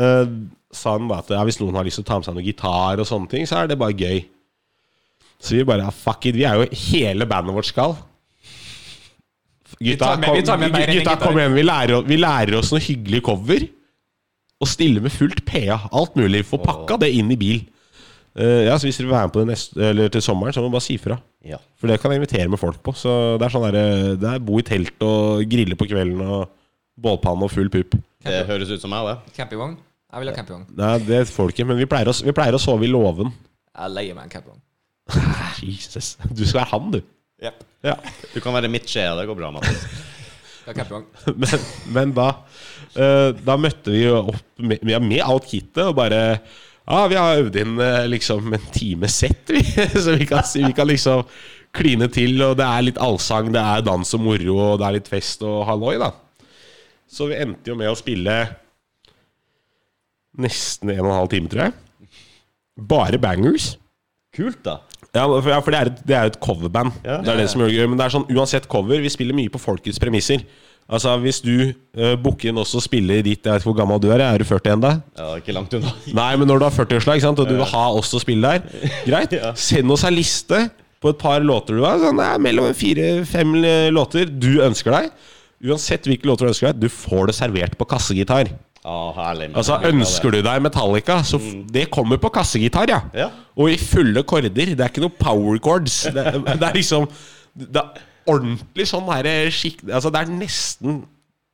eh, 0.00 0.28
sa 0.76 0.96
han 0.96 1.08
bare 1.10 1.24
at 1.24 1.32
ja, 1.34 1.42
hvis 1.48 1.58
noen 1.62 1.76
har 1.78 1.86
lyst 1.86 2.00
til 2.00 2.06
å 2.06 2.08
ta 2.10 2.18
med 2.20 2.28
seg 2.28 2.36
noe 2.36 2.46
gitar 2.46 3.02
og 3.02 3.08
sånne 3.08 3.30
ting, 3.32 3.46
så 3.48 3.62
er 3.62 3.70
det 3.70 3.78
bare 3.80 3.96
gøy. 3.96 4.20
Så 5.42 5.56
vi 5.56 5.64
bare 5.68 5.84
ja, 5.86 5.92
fuck 5.92 6.28
it. 6.28 6.36
Vi 6.38 6.46
er 6.48 6.60
jo 6.62 6.68
hele 6.86 7.26
bandet 7.28 7.56
vårt 7.56 7.68
skal. 7.68 7.96
Gutta, 9.76 10.04
tar 10.04 10.16
med- 10.20 10.28
kom, 10.28 10.36
vi 10.36 10.42
tar 10.46 10.58
med 10.58 10.72
mer 10.72 10.92
gutta 10.92 11.16
kom 11.20 11.38
igjen. 11.38 11.54
Vi 11.54 11.64
lærer, 11.66 12.04
vi 12.06 12.16
lærer 12.16 12.58
oss 12.58 12.72
noe 12.72 12.80
hyggelig 12.80 13.22
cover. 13.26 13.66
Og 14.56 14.68
stiller 14.70 15.04
med 15.04 15.12
fullt 15.12 15.42
PA. 15.44 15.82
Alt 15.92 16.14
mulig. 16.16 16.44
Få 16.48 16.56
pakka 16.62 16.96
det 17.02 17.10
inn 17.12 17.30
i 17.30 17.36
bil. 17.36 17.58
Uh, 18.36 18.64
ja, 18.68 18.76
så 18.76 18.86
Hvis 18.86 18.98
dere 19.00 19.08
vil 19.08 19.14
være 19.16 19.28
med 19.28 19.32
på 19.32 19.42
det 19.42 19.48
neste, 19.48 19.80
eller 19.80 20.08
til 20.12 20.22
sommeren, 20.24 20.52
så 20.52 20.60
må 20.60 20.68
dere 20.68 20.76
bare 20.76 20.84
si 20.84 20.96
fra. 21.00 21.16
Ja. 21.44 21.56
For 21.80 21.88
det 21.88 22.00
kan 22.00 22.12
jeg 22.12 22.20
invitere 22.20 22.48
med 22.52 22.60
folk 22.60 22.82
på. 22.84 22.92
Så 22.96 23.36
det 23.40 23.46
er 23.46 23.52
sånn 23.52 23.64
der, 23.68 24.16
det 24.20 24.30
er 24.32 24.44
bo 24.44 24.58
i 24.60 24.64
telt 24.64 25.04
og 25.04 25.44
grille 25.48 25.76
på 25.76 25.88
kvelden 25.88 26.20
og 26.24 26.50
bålpanne 26.96 27.44
og 27.48 27.52
full 27.52 27.68
pupp. 27.72 27.96
Det 28.24 28.42
høres 28.48 28.72
ut 28.72 28.80
som 28.80 28.90
meg, 28.92 29.08
det. 29.08 29.36
Campingvogn? 29.36 29.76
Jeg 30.12 30.22
vil 30.22 30.30
ha 30.30 30.36
campingvogn. 30.36 30.68
Nei, 30.78 30.94
det 31.06 31.24
får 31.28 31.48
du 31.48 31.56
ikke, 31.56 31.66
men 31.68 31.80
vi 31.80 31.88
pleier, 31.90 32.08
å, 32.10 32.14
vi 32.24 32.34
pleier 32.36 32.56
å 32.56 32.62
sove 32.62 32.86
i 32.86 32.90
låven. 32.90 33.32
Jeg 33.74 33.92
leier 33.92 34.16
meg 34.16 34.28
en 34.28 34.34
campingvogn. 34.36 34.62
Jesus. 35.66 36.14
Du 36.30 36.44
skal 36.46 36.62
være 36.62 36.70
han, 36.72 36.92
du. 36.94 37.00
Yep. 37.42 37.64
Ja. 37.84 37.96
Du 38.32 38.38
kan 38.40 38.54
være 38.56 38.70
mitt 38.72 38.88
skje, 38.88 39.04
det 39.18 39.26
går 39.28 39.38
bra. 39.38 39.50
Mattis. 39.54 39.82
Men, 40.66 41.60
men 41.94 42.10
da 42.10 42.24
eh, 42.98 43.28
Da 43.46 43.54
møtte 43.54 43.92
vi 43.94 44.00
jo 44.00 44.16
opp 44.32 44.40
med, 44.58 44.80
med 44.82 45.20
alt 45.22 45.44
kittet 45.46 45.84
og 45.84 45.92
bare 45.94 46.40
Ja, 46.40 47.04
vi 47.06 47.14
har 47.14 47.38
øvd 47.38 47.58
inn 47.60 47.76
eh, 47.78 48.08
liksom 48.10 48.50
en 48.50 48.64
time 48.74 49.06
sett, 49.06 49.46
vi. 49.54 49.62
Så 49.94 50.16
vi 50.18 50.26
kan, 50.26 50.42
vi 50.42 50.72
kan 50.74 50.90
liksom 50.90 51.22
kline 51.76 52.08
til, 52.10 52.34
og 52.42 52.56
det 52.58 52.66
er 52.66 52.86
litt 52.88 52.98
allsang, 52.98 53.52
det 53.54 53.62
er 53.62 53.86
dans 53.86 54.14
og 54.16 54.22
moro, 54.26 54.56
og 54.72 54.78
det 54.80 54.88
er 54.88 54.96
litt 54.96 55.10
fest 55.12 55.42
og 55.46 55.60
halloi, 55.68 55.98
da. 56.02 56.10
Så 57.06 57.28
vi 57.30 57.38
endte 57.38 57.70
jo 57.70 57.78
med 57.78 57.92
å 57.92 57.98
spille 57.98 58.36
nesten 60.40 60.92
en 60.92 61.02
og 61.04 61.10
en 61.10 61.18
halv 61.20 61.32
time, 61.32 61.50
tror 61.52 61.66
jeg. 61.66 62.12
Bare 62.76 63.20
bangers. 63.20 63.74
Kult, 64.36 64.60
da. 64.66 64.80
Ja, 65.16 65.24
for, 65.24 65.48
ja, 65.48 65.58
for 65.64 65.72
det 65.72 65.78
er 65.78 65.90
et, 65.90 66.00
det 66.04 66.16
er 66.16 66.30
et 66.30 66.38
coverband. 66.44 66.92
Ja. 67.06 67.20
Det 67.24 67.32
er 67.32 67.40
det 67.40 67.48
som 67.52 67.62
gjør 67.62 67.72
det 67.72 67.78
gøy. 67.78 67.88
Men 67.88 68.00
det 68.00 68.06
er 68.06 68.14
sånn 68.18 68.26
uansett 68.34 68.68
cover, 68.68 69.00
vi 69.00 69.12
spiller 69.12 69.36
mye 69.36 69.52
på 69.52 69.60
folkets 69.62 70.00
premisser. 70.02 70.44
Altså 70.86 71.16
Hvis 71.18 71.40
du 71.42 71.72
uh, 71.98 72.14
booker 72.22 72.52
inn 72.52 72.60
også 72.62 72.78
spiller 72.78 73.18
ditt 73.26 73.42
Jeg 73.42 73.56
vet 73.56 73.64
ikke 73.64 73.72
hvor 73.72 73.78
gammel 73.80 73.98
du 73.98 74.06
er, 74.14 74.22
er 74.22 74.38
du 74.38 74.46
40 74.46 74.76
ennå? 74.76 74.92
Ja, 75.18 75.30
ikke 75.40 75.54
langt 75.56 75.72
unna. 75.74 75.90
Nei, 76.20 76.28
men 76.38 76.46
når 76.46 76.60
du 76.62 76.66
har 76.68 76.76
40-årslag 76.76 77.24
og 77.32 77.40
du 77.42 77.56
vil 77.56 77.70
ha 77.72 77.86
oss 77.98 78.12
til 78.12 78.20
å 78.20 78.22
spille 78.22 78.52
der, 78.56 78.92
greit. 79.08 79.34
Ja. 79.40 79.50
Send 79.58 79.90
oss 79.92 80.04
ei 80.06 80.14
liste 80.14 80.68
på 81.02 81.10
et 81.10 81.18
par 81.20 81.42
låter 81.42 81.76
du 81.76 81.82
har. 81.82 81.98
Sånn, 82.00 82.20
det 82.20 82.28
er 82.28 82.44
mellom 82.44 82.70
fire-fem 82.76 83.56
låter 83.92 84.30
du 84.30 84.62
ønsker 84.64 84.94
deg. 84.94 85.10
Uansett 85.66 86.06
hvilke 86.06 86.28
låter 86.28 86.46
du 86.46 86.52
ønsker 86.52 86.70
deg, 86.70 86.86
du 86.86 86.92
får 86.92 87.32
det 87.32 87.36
servert 87.36 87.76
på 87.80 87.88
kassegitar. 87.90 88.52
Ja, 88.86 88.98
herlig. 89.16 89.48
Altså 89.58 89.80
Ønsker 89.88 90.30
du 90.30 90.38
deg 90.46 90.62
Metallica, 90.62 91.18
så 91.26 91.40
mm. 91.42 91.64
det 91.74 91.88
kommer 91.90 92.20
på 92.22 92.30
kassegitar, 92.36 92.86
ja. 92.90 93.00
Ja. 93.18 93.32
Og 93.58 93.72
i 93.72 93.78
fulle 93.80 94.22
korder. 94.22 94.52
Det 94.54 94.78
er 94.78 94.92
ikke 94.92 95.02
noe 95.02 95.16
power 95.18 95.58
chords. 95.62 96.04
Det, 96.14 96.24
det 96.46 96.68
er 96.68 96.78
liksom 96.78 97.08
Det 97.56 97.82
er 97.82 98.04
ordentlig 98.30 98.86
sånn 98.90 99.10
her 99.10 99.50
skikk... 99.54 99.82
Altså, 99.88 100.12
det 100.14 100.22
er 100.22 100.32
nesten 100.38 101.02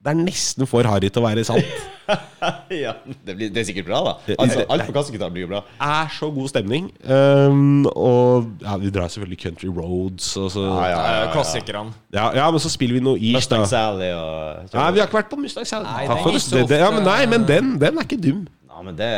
Det 0.02 0.12
er 0.12 0.18
nesten 0.20 0.68
for 0.68 0.84
harry 0.88 1.08
til 1.08 1.22
å 1.22 1.28
være 1.30 1.46
sant. 1.48 1.72
ja. 2.84 2.92
Det, 3.26 3.34
blir, 3.36 3.50
det 3.54 3.62
er 3.62 3.66
sikkert 3.68 3.86
bra, 3.88 4.00
da. 4.06 4.14
Altså, 4.42 4.64
alt 4.68 4.84
på 4.88 4.94
kassegitar 4.96 5.30
blir 5.34 5.44
jo 5.46 5.50
bra. 5.52 5.60
Det 5.68 5.88
er 5.96 6.12
så 6.16 6.28
god 6.34 6.48
stemning. 6.52 6.88
Um, 7.06 7.86
og 7.92 8.48
ja, 8.64 8.76
vi 8.82 8.90
drar 8.94 9.12
selvfølgelig 9.12 9.40
Country 9.44 9.70
Roads 9.72 10.30
og 10.40 10.48
så 10.54 10.64
Ja, 10.66 10.72
ja, 10.72 10.88
ja, 10.90 11.02
ja, 11.02 11.20
ja. 11.26 11.32
Klassikerne. 11.34 11.94
ja, 12.14 12.46
men 12.50 12.60
så 12.64 12.72
spiller 12.72 12.98
vi 12.98 13.04
noe 13.04 13.18
ish, 13.20 13.32
da. 13.32 13.38
Mustang 13.38 13.66
Sally 13.70 14.10
og 14.16 14.72
Nei, 14.74 14.88
vi 14.96 15.02
har 15.04 15.08
ikke 15.10 15.20
vært 15.20 15.30
på 15.32 15.40
Mustang 15.42 15.68
Sally. 15.68 15.86
Nei, 15.88 16.06
Takk 16.06 16.16
den 16.16 16.24
for 16.24 16.32
er 16.32 16.38
det. 16.38 16.62
ikke 16.62 16.68
Det- 16.74 16.80
Ja, 16.82 16.90
men 16.90 17.04
nei, 17.08 17.20
men 17.26 17.46
den, 17.48 17.72
den 17.82 17.98
er 17.98 18.08
ikke 18.08 18.20
dum. 18.22 18.42
Ja, 18.72 18.82
men 18.82 18.96
det, 18.98 19.10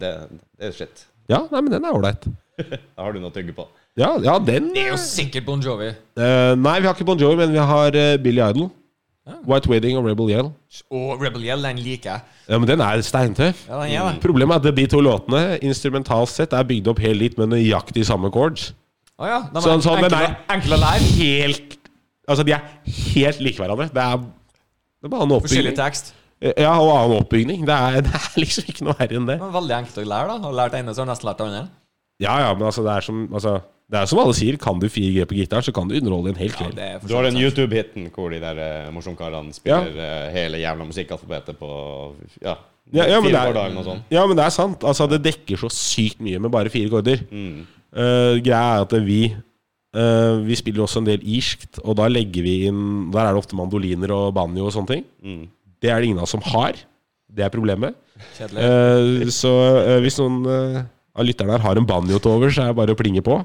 det, 0.00 0.12
det 0.58 0.70
er 0.70 0.76
shit. 0.76 1.06
Ja, 1.30 1.42
nei, 1.50 1.60
men 1.60 1.72
den 1.72 1.84
er 1.84 1.94
ålreit. 1.94 2.26
Da 2.96 3.04
har 3.04 3.12
du 3.12 3.20
noe 3.20 3.28
å 3.28 3.34
tygge 3.34 3.52
på. 3.52 3.66
Ja, 3.96 4.14
ja, 4.20 4.38
den 4.40 4.70
Det 4.74 4.82
er 4.86 4.90
jo 4.94 4.98
sikkert 5.00 5.44
Bon 5.46 5.60
Jovi. 5.60 5.90
Uh, 6.16 6.52
Nei, 6.56 6.78
vi 6.80 6.88
har 6.88 6.94
ikke 6.96 7.06
Bon 7.08 7.18
Jovi, 7.20 7.36
men 7.40 7.52
vi 7.52 7.60
har 7.70 7.96
uh, 7.96 8.16
Billy 8.20 8.42
Idol. 8.44 8.70
White 9.26 9.66
Wedding 9.70 9.96
og 9.98 10.06
Rebel 10.06 10.30
Yell. 10.30 10.48
Og 10.94 11.22
Rebel 11.22 11.46
Yell, 11.48 11.64
den 11.66 11.80
liker 11.82 12.12
jeg. 12.12 12.34
Ja, 12.46 12.58
men 12.62 12.68
den 12.70 12.82
er 12.84 13.00
steintøff. 13.02 13.64
Ja, 13.66 13.80
den 13.82 13.94
er 13.96 14.12
det. 14.12 14.20
Problemet 14.22 14.60
er 14.60 14.70
at 14.70 14.76
de 14.78 14.86
to 14.90 15.00
låtene 15.02 15.58
instrumentalt 15.66 16.30
sett 16.30 16.54
er 16.54 16.66
bygd 16.68 16.92
opp 16.92 17.02
helt 17.02 17.18
litt 17.22 17.40
med 17.40 17.50
nøyaktig 17.54 18.06
samme 18.06 18.30
chords. 18.34 18.70
Å 19.16 19.26
ja. 19.26 19.40
De 19.50 19.62
er 19.62 19.80
Sånn, 19.82 20.06
nei. 20.12 20.26
enkle 20.54 20.76
å 20.76 20.82
lære. 20.82 21.10
Helt 21.16 21.76
Altså, 22.26 22.42
de 22.42 22.56
er 22.56 22.62
helt 23.14 23.42
like 23.44 23.60
hverandre. 23.62 23.86
Det 23.94 24.02
er, 24.02 24.22
det 24.22 25.06
er 25.06 25.12
bare 25.12 25.26
en 25.28 25.34
oppbygging. 25.36 25.52
Forskjellig 25.52 25.74
tekst. 25.78 26.08
Ja, 26.42 26.72
og 26.82 26.90
annen 26.90 27.20
oppbygning. 27.20 27.62
Det 27.68 27.74
er, 27.74 28.00
det 28.06 28.18
er 28.18 28.40
liksom 28.42 28.70
ikke 28.72 28.86
noe 28.88 28.96
verre 28.98 29.20
enn 29.20 29.28
det. 29.30 29.36
Men 29.42 29.54
veldig 29.54 29.76
enkelt 29.78 30.00
å 30.02 30.06
lære, 30.10 30.32
da. 30.32 30.38
Har 30.48 30.56
lært 30.60 30.74
det 30.74 30.80
ene, 30.82 30.94
så 30.96 31.04
har 31.04 31.10
nesten 31.12 31.30
lært 31.30 31.40
det 31.40 31.46
andre. 31.46 31.62
Ja, 32.22 32.34
ja, 32.42 32.50
men 32.56 32.66
altså, 32.66 32.82
det 32.86 32.96
er 32.96 33.06
som 33.06 33.22
altså, 33.30 33.54
Det 33.86 33.98
er 34.00 34.08
som 34.10 34.18
alle 34.18 34.34
sier, 34.34 34.56
kan 34.58 34.80
du 34.82 34.88
4G 34.90 35.22
på 35.30 35.36
gitar, 35.38 35.62
så 35.62 35.70
kan 35.74 35.86
du 35.86 35.94
underholde 35.94 36.32
en 36.32 36.38
hel 36.40 36.50
kveld. 36.50 36.74
det 36.74 36.82
er 36.96 37.02
Du 37.06 37.12
har 37.14 37.22
den. 37.28 37.36
YouTube-hiten 37.38 38.08
hvor 38.10 38.32
de 38.34 38.40
der 38.42 38.58
uh, 38.58 38.88
morsomkarene 38.94 39.54
spiller 39.54 39.94
eh, 40.02 40.32
hele 40.34 40.58
jævla 40.58 40.84
musikkalfabetet 40.88 41.54
på 41.60 41.68
ja, 42.42 42.56
Ja, 42.92 43.04
ja, 43.06 43.20
men 43.20 43.30
fire 43.30 43.36
er- 43.38 43.52
akkorder 43.52 43.70
eller. 43.70 44.00
Ja, 44.10 44.24
men 44.26 44.36
det 44.38 44.44
er 44.46 44.54
sant. 44.54 44.82
Altså, 44.82 45.06
det 45.10 45.20
dekker 45.22 45.58
så 45.62 45.70
sykt 45.70 46.18
mye 46.22 46.38
med 46.42 46.50
bare 46.50 46.68
fire 46.70 46.90
korder. 46.90 47.22
Mm. 47.30 47.62
uh, 47.94 48.34
greia 48.42 48.80
er 48.80 48.82
at 48.88 48.92
vi 49.06 49.20
uh, 49.94 50.42
Vi 50.46 50.58
spiller 50.58 50.82
også 50.82 50.98
en 51.04 51.06
del 51.12 51.22
irskt, 51.22 51.78
og 51.84 51.94
da 52.02 52.08
legger 52.10 52.42
vi 52.42 52.56
inn 52.66 53.10
Der 53.14 53.22
er 53.22 53.32
det 53.34 53.38
ofte 53.44 53.54
mandoliner 53.58 54.10
og 54.14 54.34
banjo 54.34 54.66
og 54.66 54.74
sånne 54.74 54.96
ting. 54.96 55.04
Mm. 55.22 55.44
Det 55.82 55.90
er 55.94 56.00
det 56.02 56.10
ingen 56.10 56.18
av 56.18 56.26
oss 56.26 56.34
som 56.34 56.42
har. 56.42 56.74
Det 57.30 57.44
er 57.46 57.54
problemet. 57.54 57.94
Kjedelig. 58.34 58.62
Eh, 58.66 59.30
så 59.34 59.50
hvis 60.02 60.18
noen 60.18 60.42
av 61.14 61.24
lytterne 61.26 61.52
her 61.54 61.62
har 61.62 61.76
en 61.78 61.86
banjo 61.86 62.18
til 62.18 62.32
over, 62.34 62.50
så 62.50 62.62
er 62.64 62.72
det 62.72 62.78
bare 62.78 62.94
å 62.94 62.98
plinge 62.98 63.22
på. 63.22 63.44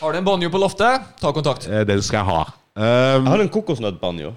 Har 0.00 0.12
du 0.12 0.18
en 0.18 0.24
banjo 0.24 0.50
på 0.50 0.58
loftet, 0.62 1.02
ta 1.20 1.32
kontakt. 1.34 1.66
Eh, 1.66 1.80
den 1.86 2.02
skal 2.02 2.20
jeg 2.20 2.28
ha. 2.30 2.42
Um, 2.78 3.24
Jeg 3.24 3.30
har 3.32 3.40
en 3.42 3.48
kokosnøttbanjo. 3.50 4.30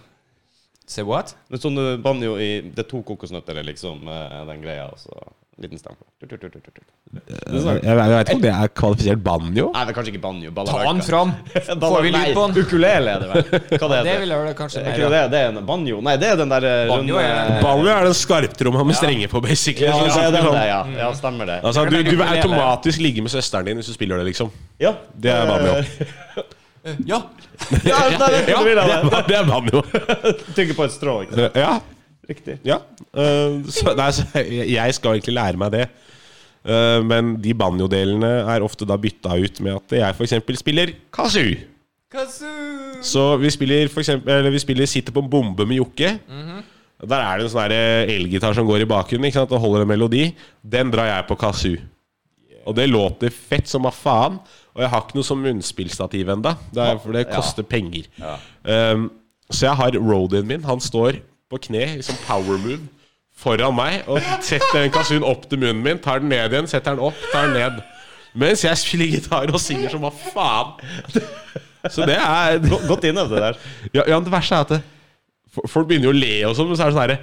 Say 0.90 1.06
what? 1.06 1.36
Sånn 1.54 1.78
eh, 1.78 2.00
banjo 2.02 2.34
i 2.42 2.50
Det 2.66 2.82
er 2.82 2.90
to 2.90 3.04
kokosnøtter 3.06 3.60
er 3.62 3.68
liksom 3.68 4.08
eh, 4.10 4.40
den 4.50 4.64
greia, 4.64 4.88
og 4.90 4.98
så 4.98 5.14
en 5.22 5.36
liten 5.64 5.80
stang 5.80 5.96
på. 5.98 6.06
Tut, 6.22 6.30
tut, 6.42 6.52
tut, 6.52 6.64
tut, 6.64 6.74
tut. 6.76 6.86
jeg, 7.14 7.62
jeg, 7.62 7.82
jeg 7.86 8.10
vet 8.12 8.30
ikke 8.30 8.36
om 8.38 8.42
det 8.46 8.52
er 8.54 8.72
kvalifisert 8.82 9.22
banjo. 9.26 9.66
Nei, 9.76 9.84
det 9.86 9.92
er 9.94 9.98
kanskje 9.98 10.12
ikke 10.14 10.22
banjo. 10.26 10.52
Ta 10.70 10.80
den 10.88 11.02
fram! 11.08 11.32
Får 11.86 12.02
vi 12.06 12.12
lyd 12.16 12.34
på 12.38 12.46
den? 12.48 12.66
Ukulele 12.66 13.16
er 13.16 13.24
det 13.26 13.30
vel. 13.32 13.44
Hva 13.82 13.90
det 13.92 14.00
Det 14.02 14.12
heter 14.12 14.22
vil 14.26 14.34
jeg 14.36 14.56
kanskje 14.62 14.82
Er 14.84 14.90
mer. 14.92 15.16
det? 15.16 15.22
Det 15.36 15.42
er 15.42 15.52
en 15.54 15.62
banjo. 15.72 16.00
Nei, 16.08 16.16
det 16.22 16.30
er 16.34 16.40
den 16.42 16.54
der 16.56 16.68
eh, 16.72 16.84
Banjo 16.92 17.18
runde 17.20 17.28
er- 17.28 17.62
Banjo 17.66 17.92
er 17.96 18.10
den 18.10 18.18
skarptromma 18.22 18.86
med 18.92 19.00
strenger 19.00 19.32
på, 19.34 19.42
basically. 19.46 19.88
Ja, 19.90 19.98
Så 19.98 20.08
det 20.20 20.28
er 20.28 20.36
den 20.38 20.50
sånn- 20.50 20.60
ja. 20.72 20.82
ja. 21.02 21.12
Stemmer 21.22 21.46
det. 21.52 21.60
Altså, 21.64 21.86
du, 21.90 21.98
du 22.04 22.12
vil 22.16 22.26
automatisk 22.28 23.02
ligge 23.06 23.22
med 23.26 23.34
søsteren 23.34 23.66
din 23.72 23.78
hvis 23.82 23.92
du 23.92 23.96
spiller 23.98 24.22
det, 24.22 24.30
liksom. 24.32 24.50
Ja. 24.82 24.96
Det 25.14 25.32
er 25.36 25.48
banjo. 25.50 25.78
Ja. 27.06 27.22
Ja, 27.86 27.98
det 28.10 28.18
det 28.18 28.38
det 28.50 28.72
det. 28.74 28.86
er, 28.90 29.26
det 29.28 29.36
er 29.38 29.46
banjo. 29.46 29.82
Tygge 30.58 30.74
på 30.74 30.88
et 30.88 30.94
strå, 30.96 31.20
ikke 31.28 31.36
sant? 31.38 31.60
Ja. 31.62 31.76
Riktig. 32.30 32.60
ja. 32.68 32.80
Uh, 33.16 33.62
så, 33.72 33.94
nei, 33.98 34.10
så 34.16 34.26
jeg 34.46 34.98
skal 34.98 35.18
egentlig 35.18 35.36
lære 35.36 35.60
meg 35.60 35.74
det. 35.74 35.86
Uh, 36.62 37.02
men 37.02 37.34
de 37.42 37.56
banjodelene 37.58 38.32
er 38.54 38.66
ofte 38.66 38.86
da 38.86 39.00
bytta 39.02 39.34
ut 39.42 39.62
med 39.66 39.80
at 39.80 39.96
jeg 39.98 40.18
f.eks. 40.18 40.60
spiller 40.62 40.94
kazoo. 41.14 41.56
Kazoo! 42.12 43.00
Så 43.02 43.24
vi 43.42 43.50
spiller 43.54 43.90
for 43.90 44.04
eksempel, 44.04 44.34
eller 44.36 44.54
vi 44.54 44.62
spiller 44.62 44.86
'Sitter 44.86 45.16
på 45.16 45.24
en 45.24 45.32
bombe' 45.32 45.66
med 45.66 45.80
Jokke. 45.80 46.20
Der 47.02 47.18
er 47.18 47.40
det 47.40 47.48
en 47.48 47.50
sånn 47.50 47.72
der 47.72 48.12
elgitar 48.14 48.54
som 48.54 48.68
går 48.68 48.84
i 48.84 48.90
bakgrunnen 48.90 49.26
ikke 49.26 49.40
sant, 49.40 49.56
og 49.58 49.64
holder 49.64 49.88
en 49.88 49.90
melodi. 49.90 50.36
Den 50.62 50.92
drar 50.94 51.08
jeg 51.10 51.26
på 51.28 51.40
kazoo. 51.40 51.80
Og 52.70 52.76
det 52.78 52.92
låter 52.92 53.34
fett 53.34 53.66
som 53.68 53.88
hva 53.88 53.94
faen. 53.96 54.38
Og 54.76 54.84
jeg 54.84 54.92
har 54.92 55.02
ikke 55.02 55.18
noe 55.18 55.28
som 55.28 55.42
munnspillstativ 55.42 56.30
ennå, 56.30 56.54
for 57.02 57.16
det 57.16 57.26
koster 57.32 57.66
penger. 57.68 58.06
Um, 58.64 59.10
så 59.50 59.66
jeg 59.66 59.80
har 59.82 59.98
roadien 59.98 60.48
min. 60.48 60.64
Han 60.64 60.80
står 60.80 61.20
på 61.52 61.60
kne 61.68 61.84
i 62.00 62.04
sånn 62.06 62.20
power 62.26 62.58
move 62.62 62.80
foran 63.42 63.74
meg 63.74 64.06
og 64.12 64.22
setter 64.46 64.84
en 64.86 64.92
kasun 64.94 65.24
opp 65.26 65.48
til 65.50 65.58
munnen 65.62 65.82
min, 65.86 65.98
tar 66.04 66.20
den 66.22 66.30
ned 66.30 66.54
igjen, 66.54 66.68
setter 66.70 66.94
den 66.96 67.02
opp, 67.08 67.18
tar 67.32 67.48
den 67.50 67.56
ned. 67.58 67.80
Mens 68.38 68.62
jeg 68.64 68.78
spiller 68.80 69.10
gitar 69.16 69.50
og 69.52 69.60
synger 69.60 69.90
som 69.92 70.04
hva 70.06 70.12
faen. 70.14 71.24
Så 71.90 72.06
det 72.06 72.16
er 72.22 72.60
Go- 72.62 72.80
Godt 72.88 73.08
innøvd, 73.10 73.32
det 73.34 73.42
der. 73.48 73.58
ja, 73.98 74.04
ja, 74.14 74.20
det 74.22 74.32
verste 74.32 74.56
er 74.60 74.66
at 74.68 74.74
det, 74.76 74.82
folk 75.68 75.88
begynner 75.90 76.12
jo 76.12 76.14
å 76.14 76.20
le 76.22 76.34
og 76.48 76.54
sånn, 76.60 76.70
men 76.70 76.78
så 76.80 76.86
er 76.86 76.92
det 76.92 76.96
sånn 76.96 77.04
herre 77.08 77.18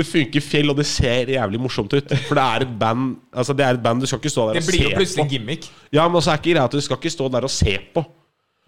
Det 0.00 0.04
funker 0.06 0.42
fjell, 0.44 0.68
og 0.74 0.76
det 0.82 0.84
ser 0.90 1.30
jævlig 1.32 1.60
morsomt 1.62 1.94
ut. 1.96 2.12
For 2.28 2.36
det 2.38 2.42
er 2.44 2.66
et 2.66 2.74
band 2.82 3.14
Altså 3.32 3.54
det 3.58 3.64
er 3.66 3.78
et 3.78 3.82
band 3.82 4.02
du 4.02 4.06
skal 4.10 4.20
ikke 4.20 4.30
stå 4.34 4.44
der 4.50 4.58
og 4.60 4.62
se 4.62 4.66
på. 4.66 4.70
Det 4.70 4.76
blir 4.76 4.90
jo 4.90 4.98
plutselig 4.98 5.24
en 5.24 5.30
gimmick. 5.32 5.70
Ja, 5.94 6.04
men 6.10 6.18
også 6.20 6.34
er 6.34 6.38
ikke 6.42 6.52
greia 6.52 6.66
at 6.68 6.74
du 6.76 6.82
skal 6.84 6.98
ikke 7.00 7.10
stå 7.14 7.30
der 7.34 7.46
og 7.48 7.50
se 7.54 7.78
på. 7.94 8.04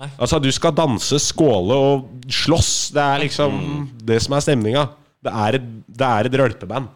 Nei. 0.03 0.09
Altså, 0.19 0.39
du 0.43 0.49
skal 0.55 0.73
danse, 0.75 1.19
skåle 1.23 1.77
og 1.79 2.09
slåss. 2.33 2.73
Det 2.97 3.03
er 3.05 3.23
liksom 3.27 3.61
det 4.09 4.19
som 4.25 4.35
er 4.39 4.43
stemninga. 4.43 4.87
Det 5.23 5.33
er 5.33 5.59
et, 5.59 5.67
det 5.87 6.09
er 6.09 6.29
et 6.29 6.37
rølpeband. 6.41 6.89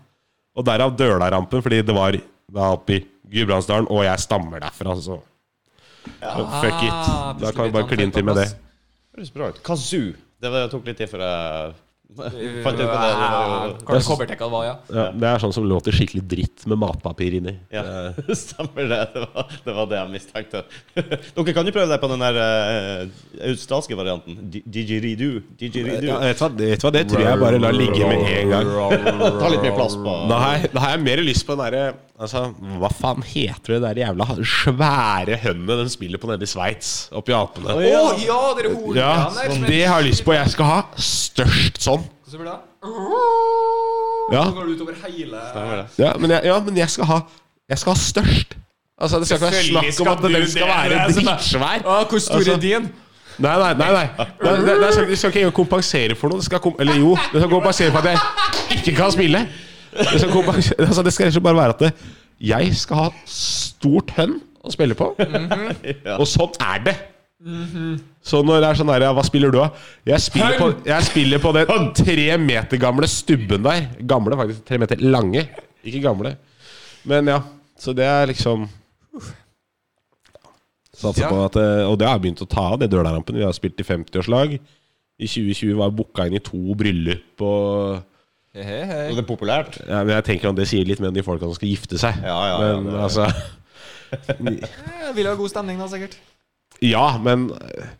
Og 0.57 0.65
derav 0.67 0.95
Dølarampen, 0.99 1.63
fordi 1.63 1.83
det 1.85 1.95
var 1.95 2.17
da 2.17 2.69
oppe 2.75 2.97
i 2.97 3.01
Gudbrandsdalen, 3.31 3.89
og 3.91 4.05
jeg 4.07 4.23
stammer 4.23 4.63
derfra, 4.63 4.95
så 4.97 5.03
så 5.11 5.23
Fuck 6.07 6.83
it. 6.87 6.93
Ah, 6.93 7.35
Da 7.41 7.51
kan 7.53 7.67
vi 7.67 7.73
bare 7.75 7.89
kline 7.91 8.13
til 8.15 8.25
med 8.25 8.39
det. 8.39 8.47
Høres 9.17 9.31
bra 9.35 9.49
ut. 9.51 9.59
Kazoo. 9.67 10.13
Det 10.41 10.53
var, 10.53 10.69
tok 10.71 10.87
litt 10.87 10.99
tid 11.01 11.11
før 11.11 11.25
jeg 11.25 11.75
fant 12.15 12.79
ut 12.79 12.87
hva 12.87 13.01
det 13.03 13.97
det 13.97 14.03
kobbertekka 14.07 14.49
var, 14.51 14.65
ja. 14.65 14.75
Ja, 14.95 15.07
det 15.11 15.29
er 15.29 15.43
sånn 15.43 15.55
som 15.57 15.67
låter 15.69 15.95
skikkelig 15.95 16.23
dritt 16.31 16.67
med 16.71 16.79
matpapir 16.81 17.35
inni. 17.41 17.57
Ja, 17.75 17.83
stemmer 18.45 18.87
det. 18.93 19.01
Det 19.15 19.25
var, 19.35 19.51
det 19.67 19.75
var 19.79 19.91
det 19.91 19.99
jeg 19.99 20.13
mistenkte. 20.15 20.63
Dere 21.37 21.57
kan 21.57 21.69
jo 21.69 21.75
prøve 21.75 21.91
deg 21.91 22.03
på 22.03 22.11
den 22.13 22.25
der 22.25 22.39
uh, 22.39 23.19
australske 23.51 23.99
varianten. 23.99 24.39
Di- 24.53 24.63
Didgeridoo. 24.65 25.43
Didgeridoo. 25.59 26.15
Ja, 26.15 26.21
vet, 26.23 26.39
du 26.39 26.45
hva, 26.47 26.51
vet 26.63 26.87
hva, 26.87 26.95
det 26.95 27.05
tror 27.11 27.27
jeg 27.27 27.43
bare 27.43 27.63
lar 27.63 27.77
ligge 27.77 28.13
med 28.13 28.27
en 28.37 28.55
gang. 28.55 28.73
Ta 29.43 29.53
litt 29.53 29.67
mer 29.67 29.77
plass 29.77 29.99
på 29.99 30.17
jeg, 30.57 30.71
da 30.73 30.83
har 30.85 30.95
jeg 30.97 31.03
mer 31.05 31.23
lyst 31.27 31.47
på 31.47 31.57
den 31.57 31.65
derre 31.67 31.85
Altså, 32.17 32.47
hva 32.81 32.89
faen 32.97 33.21
heter 33.29 33.75
det 33.75 33.81
der 33.85 33.99
jævla 34.07 34.25
svære 34.41 35.37
hønnet 35.43 35.81
den 35.83 35.91
spiller 35.93 36.21
på 36.23 36.31
nede 36.31 36.47
i 36.47 36.49
Sveits? 36.49 36.93
Oppi 37.13 37.35
Alpene. 37.37 37.75
Å 37.77 37.83
ja. 37.85 38.05
ja, 38.25 38.39
dere 38.57 38.71
horene 38.73 38.97
Ja, 38.97 39.11
er- 39.45 39.67
det 39.69 39.81
har 39.85 40.01
jeg 40.01 40.09
lyst 40.15 40.25
på. 40.25 40.33
Jeg 40.33 40.49
skal 40.55 40.71
ha 40.71 40.79
størst 40.97 41.83
sånn. 41.85 42.07
Så 42.27 42.41
blir 42.41 42.49
det 42.49 42.57
Ja, 44.33 44.45
Så 44.49 44.55
går 44.57 44.65
det 44.67 44.77
utover 44.79 44.95
hele 45.07 45.39
ja, 46.01 46.13
men, 46.19 46.31
jeg, 46.35 46.41
ja 46.49 46.57
men 46.65 46.77
jeg 46.81 46.91
skal 46.91 47.07
ha 47.07 47.19
Jeg 47.71 47.79
skal 47.79 47.93
ha 47.95 48.01
størst. 48.01 48.57
Altså, 48.99 49.19
det 49.21 49.27
skal 49.29 49.37
ikke 49.37 49.51
være 49.53 49.93
snakk 49.93 50.01
om 50.01 50.09
at 50.15 50.23
den 50.25 50.47
skal 50.51 50.71
være 50.71 50.89
Det 51.07 51.17
sånn- 51.19 51.29
dritsvær. 51.29 51.85
Å, 51.85 51.99
hvor 52.09 52.19
stor 52.25 52.35
Altså- 52.41 52.53
er 52.57 52.63
din? 52.65 52.89
Nei, 53.39 53.53
nei, 53.61 53.73
nei. 53.77 53.91
nei. 53.93 54.07
Det, 54.17 54.53
det, 54.65 54.75
det, 54.81 54.93
skal, 54.95 55.07
det 55.11 55.19
skal 55.21 55.31
ikke 55.35 55.41
engang 55.45 55.53
kompensere 55.59 56.15
for 56.17 56.33
noe. 56.33 56.41
Det 56.41 56.47
skal 56.49 56.59
kom, 56.65 56.73
eller 56.81 56.97
jo, 56.97 57.11
det 57.35 57.43
skal 57.43 57.51
kompensere 57.53 57.93
for 57.93 57.99
at 58.01 58.15
jeg 58.15 58.79
ikke 58.79 58.95
kan 58.97 59.13
spille. 59.13 59.43
Det 59.97 60.21
skal, 60.21 60.31
kompensere, 60.33 60.87
altså, 60.87 61.03
det 61.07 61.13
skal 61.17 61.41
bare 61.45 61.57
være 61.61 61.75
at 61.77 61.85
det, 61.87 61.93
jeg 62.47 62.73
skal 62.77 62.97
ha 63.07 63.11
stort 63.31 64.11
hønn 64.19 64.39
å 64.67 64.73
spille 64.75 64.97
på. 64.99 65.13
Og 66.19 66.27
sånn 66.29 66.57
er 66.67 66.83
det. 66.89 66.97
Så 68.27 68.41
når 68.43 68.63
det 68.65 68.69
er 68.71 68.79
sånn 68.81 68.91
her, 68.91 69.05
ja, 69.07 69.13
hva 69.15 69.23
spiller 69.27 69.53
du 69.55 69.61
av? 69.63 69.77
Jeg 70.09 70.25
spiller 70.25 70.57
på, 70.59 70.69
jeg 70.89 71.07
spiller 71.07 71.43
på 71.43 71.53
den 71.57 71.91
tre 71.97 72.27
meter 72.43 72.81
gamle 72.83 73.09
stubben 73.11 73.63
der. 73.67 73.87
Gamle, 74.09 74.39
faktisk. 74.41 74.65
Tre 74.67 74.81
meter 74.83 75.05
lange. 75.05 75.45
Ikke 75.87 76.03
gamle. 76.05 76.35
Men 77.07 77.31
ja. 77.31 77.41
Så 77.79 77.93
det 77.95 78.07
er 78.09 78.27
liksom 78.33 78.65
Satser 80.97 81.27
Ja. 81.27 81.29
på 81.29 81.43
at 81.45 81.57
eh, 81.61 81.85
Og 81.91 81.99
det 82.01 82.07
har 82.09 82.15
jeg 82.17 82.23
begynt 82.25 82.41
å 82.41 82.49
ta 82.49 82.63
av, 82.73 82.79
det 82.81 82.89
dølarampen. 82.91 83.37
Vi 83.37 83.45
har 83.45 83.53
spilt 83.53 83.81
i 83.83 83.85
50-årslag. 83.85 84.55
I 84.57 85.27
2020 85.29 85.77
var 85.77 85.91
jeg 85.91 85.97
booka 85.99 86.27
inn 86.29 86.39
i 86.39 86.43
to 86.45 86.75
bryllup 86.77 87.45
og 87.45 88.01
Hei, 88.57 88.85
hei. 88.89 89.03
Og 89.11 89.17
det 89.19 89.23
er 89.25 89.29
populært. 89.29 89.75
ja, 89.87 89.99
men 90.05 90.15
Jeg 90.17 90.25
tenker 90.31 90.49
at 90.49 90.57
det 90.57 90.65
sier 90.71 90.87
litt 90.89 91.01
med 91.05 91.13
de 91.15 91.23
folka 91.27 91.45
som 91.45 91.55
skal 91.59 91.69
gifte 91.69 91.99
seg. 92.01 92.23
Ja, 92.25 92.37
ja, 92.49 92.55
ja, 92.63 92.81
men 92.81 92.87
det 92.89 92.95
er- 92.95 93.05
altså 93.05 93.27
Eh, 94.47 95.13
Vil 95.17 95.27
ha 95.27 95.35
god 95.35 95.51
stemning, 95.51 95.79
da, 95.83 95.87
sikkert. 95.91 96.15
Ja, 96.85 97.19
men 97.19 97.49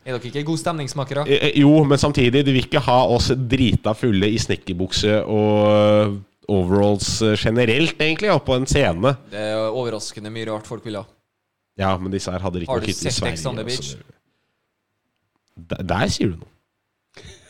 Er 0.05 0.13
dere 0.15 0.21
ikke 0.31 0.45
god 0.47 0.59
stemningsmakere? 0.61 1.25
eh, 1.29 1.53
Jo, 1.61 1.83
men 1.85 1.99
samtidig, 1.99 2.45
de 2.47 2.53
vil 2.55 2.63
ikke 2.65 2.81
ha 2.87 2.99
oss 3.11 3.29
drita 3.35 3.93
fulle 3.97 4.29
i 4.31 4.39
snekkerbukse 4.39 5.25
og 5.27 6.21
overalls 6.49 7.23
eh, 7.27 7.35
generelt, 7.41 7.99
egentlig, 8.01 8.31
oppå 8.31 8.55
en 8.57 8.67
scene. 8.71 9.17
Det 9.33 9.41
er 9.41 9.67
overraskende 9.71 10.31
mye 10.31 10.47
rart 10.53 10.67
folk 10.69 10.85
vil 10.87 11.01
ha. 11.01 11.05
Ja, 11.77 11.97
men 11.99 12.13
disse 12.15 12.31
her 12.33 12.39
hadde 12.41 12.63
Har 12.69 12.79
riktignok 12.81 12.87
du 12.87 12.93
hytte 12.93 13.09
i 13.09 13.13
sett 13.13 13.33
Ex 13.33 13.47
on 13.47 13.57
the 13.59 13.65
Beach? 13.67 13.97
Der, 15.57 15.83
der 15.83 16.09
sier 16.09 16.33
du 16.33 16.39
noe. 16.45 16.53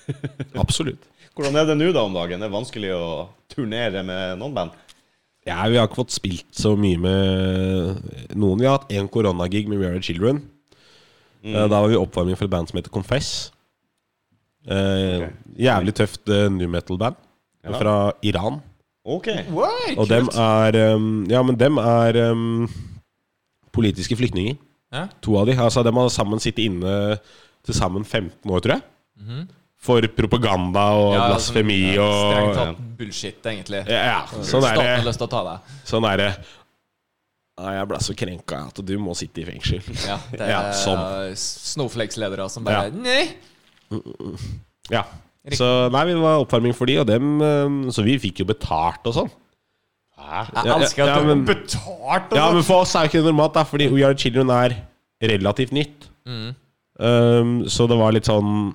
Absolutt. 0.63 1.03
Hvordan 1.37 1.57
er 1.61 1.67
det 1.69 1.77
nå 1.77 1.91
da 1.93 2.03
om 2.07 2.15
dagen? 2.17 2.41
Det 2.41 2.49
er 2.49 2.55
vanskelig 2.55 2.91
å 2.97 3.07
turnere 3.53 4.03
med 4.07 4.39
noen 4.41 4.55
band? 4.57 4.77
Ja, 5.47 5.61
vi 5.71 5.77
har 5.79 5.87
ikke 5.87 6.01
fått 6.01 6.15
spilt 6.17 6.49
så 6.57 6.73
mye 6.81 6.99
med 6.99 8.33
noen. 8.35 8.59
Vi 8.63 8.67
har 8.67 8.79
hatt 8.81 8.91
én 8.97 9.07
koronagig 9.13 9.67
med 9.71 9.79
We 9.79 9.87
Are 9.91 9.99
The 10.01 10.07
Children. 10.09 10.41
Mm. 11.45 11.53
Eh, 11.55 11.67
Da 11.69 11.83
var 11.83 11.89
vi 11.93 11.99
oppvarming 12.01 12.39
for 12.39 12.49
et 12.49 12.55
band 12.55 12.71
som 12.71 12.81
heter 12.81 12.91
Confess. 12.95 13.53
Okay. 14.67 15.29
Jævlig 15.63 15.93
tøft 15.95 16.27
uh, 16.33 16.49
new 16.51 16.67
metal-band 16.73 17.15
Ja. 17.67 17.77
fra 17.79 17.95
Iran. 18.23 18.59
OK. 19.07 19.29
What? 19.55 19.99
Og 19.99 20.09
dem 20.11 20.27
er 20.35 20.75
Ja, 21.31 21.43
men 21.47 21.57
dem 21.59 21.79
er 21.79 22.19
um, 22.33 22.67
politiske 23.73 24.17
flyktninger. 24.19 24.57
Ja. 24.93 25.05
To 25.23 25.37
av 25.39 25.47
de. 25.47 25.55
Altså, 25.55 25.85
dem 25.87 25.95
har 26.01 26.09
sammen 26.11 26.41
sittet 26.43 26.65
inne 26.67 27.19
til 27.67 27.75
sammen 27.75 28.05
15 28.05 28.51
år, 28.51 28.61
tror 28.65 28.75
jeg. 28.79 29.47
For 29.79 30.01
propaganda 30.09 30.85
og 30.97 31.13
Ja, 31.15 31.27
blasfemi 31.31 31.95
sånn, 31.95 31.99
og 32.03 32.33
Strengt 32.33 32.55
tatt 32.57 32.79
bullshit, 32.99 33.43
egentlig. 33.45 33.83
Ja, 33.89 34.01
ja. 34.09 34.21
Sånn 34.43 34.65
er 34.65 34.75
har 34.75 34.83
det. 34.83 35.05
lyst 35.07 35.19
til 35.21 35.27
å 35.29 35.31
ta 35.31 35.43
deg. 35.45 35.75
Sånn 35.87 36.07
er 36.11 36.17
det. 36.17 36.31
Ja, 37.59 37.71
jeg 37.79 37.89
ble 37.89 37.99
så 38.05 38.15
krenka 38.17 38.59
at 38.69 38.81
du 38.85 38.99
må 38.99 39.15
sitte 39.17 39.41
i 39.41 39.45
fengsel. 39.49 39.81
Ja, 40.07 40.19
det 40.33 40.41
er 40.41 40.51
Ja, 40.51 40.63
sånn. 40.73 41.37
Snowflakes-ledere 41.37 42.49
som 42.51 42.65
bare 42.65 42.89
Ja. 42.89 42.91
Nei! 42.91 43.37
Ja. 44.91 45.05
Så 45.55 45.67
nei, 45.95 46.05
vi 46.09 46.15
var 46.19 46.41
oppvarming 46.43 46.75
for 46.75 46.87
de, 46.91 46.97
og 46.99 47.07
dem 47.07 47.41
um, 47.41 47.77
Så 47.95 48.03
vi 48.03 48.17
fikk 48.19 48.41
jo 48.43 48.47
betalt 48.49 49.05
og 49.07 49.15
sånn. 49.15 49.31
Jeg 49.31 50.49
Ja, 50.57 50.63
ja, 50.65 50.75
elsker 50.81 51.05
at 51.05 51.09
ja, 51.13 51.21
du 51.21 51.27
men- 51.29 51.45
betalt 51.47 52.33
og 52.33 52.37
Ja, 52.37 52.49
sånn. 52.49 52.55
men 52.55 52.63
for 52.67 52.81
oss 52.83 52.95
er 52.97 53.05
jo 53.07 53.09
ikke 53.13 53.23
det 53.23 53.31
normalt, 53.31 53.53
da, 53.55 53.63
fordi 53.65 53.89
We 53.93 54.03
Are 54.03 54.15
Children 54.15 54.51
er 54.51 54.75
relativt 55.23 55.71
nytt. 55.73 56.09
Mm. 56.27 56.55
Um, 56.99 57.65
så 57.69 57.87
det 57.87 57.97
var 58.01 58.11
litt 58.13 58.25
sånn 58.27 58.75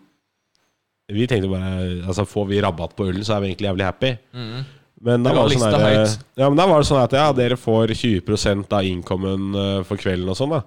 Vi 1.11 1.27
tenkte 1.29 1.49
bare 1.51 2.01
Altså, 2.05 2.25
får 2.29 2.45
vi 2.49 2.61
rabatt 2.63 2.95
på 2.97 3.07
ølen, 3.09 3.23
så 3.27 3.35
er 3.35 3.43
vi 3.43 3.51
egentlig 3.51 3.69
jævlig 3.69 3.87
happy. 3.87 4.11
Mm. 4.33 4.61
Men 5.01 5.25
da 5.25 5.33
var 5.33 5.49
det 5.49 5.57
sånn 5.57 5.75
der. 5.81 6.15
Ja, 6.37 6.47
men 6.47 6.59
da 6.59 6.67
var 6.69 6.83
det 6.83 6.89
sånn 6.91 7.01
at 7.01 7.15
ja, 7.17 7.25
dere 7.33 7.57
får 7.57 7.95
20% 7.97 8.75
av 8.77 8.85
incomen 8.85 9.57
uh, 9.57 9.81
for 9.87 10.01
kvelden 10.01 10.29
og 10.29 10.37
sånn, 10.37 10.53
da. 10.53 10.61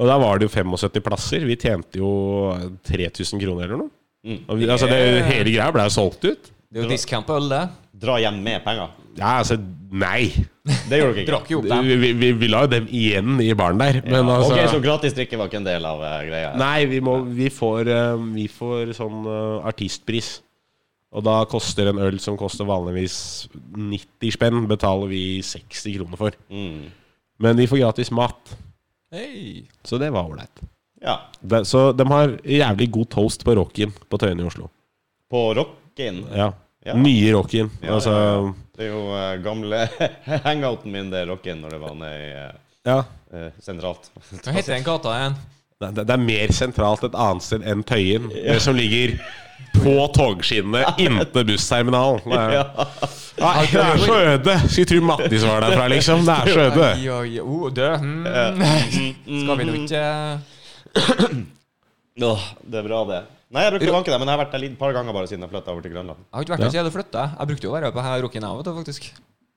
Og 0.00 0.08
da 0.08 0.16
var 0.20 0.40
det 0.40 0.48
jo 0.48 0.52
75 0.52 1.04
plasser. 1.04 1.44
Vi 1.48 1.56
tjente 1.60 2.00
jo 2.00 2.12
3000 2.88 3.40
kroner 3.40 3.68
eller 3.68 3.84
noe. 3.84 3.92
Mm. 4.22 4.42
Og 4.46 4.60
vi, 4.60 4.68
altså, 4.70 4.88
det, 4.90 5.00
hele 5.28 5.50
greia 5.50 5.72
ble 5.74 5.86
jo 5.88 5.94
solgt 5.94 6.28
ut. 6.28 6.52
Det 6.72 6.80
er 6.80 6.86
jo 6.86 6.92
discount 6.94 7.28
på 7.28 7.36
øl, 7.36 7.50
det. 7.52 7.62
Dra 8.02 8.14
hjem 8.22 8.38
med 8.40 8.62
penger. 8.64 8.92
Ja, 9.18 9.34
altså, 9.42 9.58
nei. 9.92 10.30
Det 10.88 10.98
gjorde 10.98 11.10
dere 11.12 11.20
ikke. 11.20 11.26
Drakk 11.32 11.50
jo 11.52 11.58
opp 11.60 11.68
dem. 11.68 11.84
Vi, 11.84 11.98
vi, 12.00 12.12
vi, 12.16 12.30
vi 12.40 12.48
la 12.48 12.62
jo 12.64 12.70
dem 12.72 12.86
igjen 12.88 13.42
i 13.44 13.50
baren 13.58 13.82
der. 13.82 13.98
Men 14.06 14.22
Ja, 14.22 14.38
altså 14.38 14.54
ok, 14.54 14.70
Så 14.72 14.80
gratis 14.84 15.16
drikke 15.18 15.36
var 15.40 15.50
ikke 15.50 15.60
en 15.60 15.68
del 15.68 15.84
av 15.88 16.00
uh, 16.00 16.14
greia? 16.24 16.54
Nei, 16.56 16.86
vi, 16.88 17.02
må, 17.04 17.18
vi, 17.28 17.50
får, 17.52 17.92
uh, 17.92 18.24
vi 18.32 18.46
får 18.48 18.94
sånn 18.96 19.28
uh, 19.28 19.60
artistpris. 19.68 20.38
Og 21.12 21.26
da 21.26 21.42
koster 21.44 21.90
en 21.90 22.00
øl 22.00 22.16
som 22.24 22.38
koster 22.40 22.64
vanligvis 22.64 23.18
90 23.76 24.32
spenn, 24.32 24.64
betaler 24.70 25.12
vi 25.12 25.24
60 25.44 25.98
kroner 25.98 26.20
for. 26.22 26.38
Mm. 26.48 26.86
Men 27.44 27.60
de 27.60 27.68
får 27.68 27.82
gratis 27.82 28.08
mat. 28.16 28.56
Hey. 29.12 29.66
Så 29.84 30.00
det 30.00 30.08
var 30.14 30.24
ålreit. 30.24 30.64
Ja. 31.04 31.18
Så 31.68 31.90
de 31.92 32.06
har 32.08 32.38
jævlig 32.48 32.88
god 32.96 33.12
toast 33.12 33.44
på 33.44 33.58
Rockin 33.60 33.92
på 34.08 34.20
Tøyen 34.22 34.40
i 34.40 34.48
Oslo. 34.48 34.70
På 35.28 35.50
Rockin. 35.58 36.24
Ja. 36.32 36.52
Ja. 36.84 36.96
Nye 36.98 37.32
Rockien. 37.32 37.70
Ja, 37.80 37.94
altså, 37.94 38.10
ja, 38.10 38.34
ja. 38.34 38.52
Det 38.76 38.86
er 38.86 38.90
jo 38.90 39.02
uh, 39.12 39.42
gamle 39.44 39.84
hangouten 40.48 40.92
min, 40.92 41.10
det 41.12 41.22
er 41.22 41.30
Rockin, 41.30 41.60
når 41.62 41.76
det 41.76 41.80
var 41.82 41.94
nede 41.94 42.18
i 42.24 42.30
uh, 42.32 42.50
ja. 42.88 42.98
eh, 43.32 43.48
sentralt. 43.62 44.08
Hva 44.42 44.54
heter 44.56 44.74
den 44.74 44.86
gata 44.86 45.14
igjen? 45.18 45.36
Det, 45.82 45.92
det- 45.98 46.14
er 46.14 46.22
mer 46.22 46.52
sentralt 46.54 47.04
et 47.06 47.16
annet 47.18 47.46
sted 47.46 47.64
enn 47.66 47.82
Tøyen, 47.86 48.28
det 48.32 48.58
som 48.62 48.74
ligger 48.78 49.16
på 49.76 49.94
togskinnene 50.14 50.82
inntil 51.02 51.46
bussterminalen. 51.52 52.22
Det 52.26 52.38
er, 52.38 52.50
Ja. 53.32 53.48
Nei, 53.48 53.62
det 53.72 53.80
er 53.80 53.96
så 53.96 54.16
øde! 54.20 54.54
Skulle 54.68 54.88
tro 54.90 54.98
Mattis 55.08 55.44
var 55.48 55.64
derfra, 55.64 55.86
liksom. 55.88 56.26
Det 56.26 56.34
er 56.34 56.50
så 56.52 56.66
øde. 56.68 56.88
Oi, 56.92 57.08
oi, 57.08 57.40
oh. 57.40 57.70
Mm. 58.02 58.26
Skal 59.40 59.58
vi 59.58 59.64
nå 59.64 59.72
ikke 59.80 60.02
det 62.68 62.78
er 62.78 62.84
bra, 62.84 63.00
det. 63.08 63.22
Nei, 63.52 63.66
jeg 63.66 63.72
brukte 63.74 63.90
å 63.92 63.96
vanke 63.98 64.12
der, 64.12 64.20
men 64.22 64.30
jeg 64.30 64.36
har 64.38 64.40
vært 64.46 64.54
der 64.56 64.64
et 64.64 64.78
par 64.80 64.94
ganger 64.96 65.12
bare 65.16 65.28
siden 65.28 65.44
jeg 65.44 65.52
flytta 65.52 65.72
over 65.74 65.84
til 65.84 65.92
Grønland. 65.92 66.22
Jeg 66.24 66.36
har 66.38 66.46
ikke 66.46 66.54
vært 66.54 66.62
der 66.64 66.72
siden 66.72 66.88
jeg 66.88 66.94
flytta. 66.94 67.24
Jeg 67.36 67.50
brukte 67.50 67.66
jo 67.66 67.72
å 67.72 67.74
være 67.76 67.90
på 67.92 68.04
her 68.06 68.22
Rocken 68.24 68.46
og 68.48 68.62
til, 68.64 68.76
faktisk. 68.78 69.08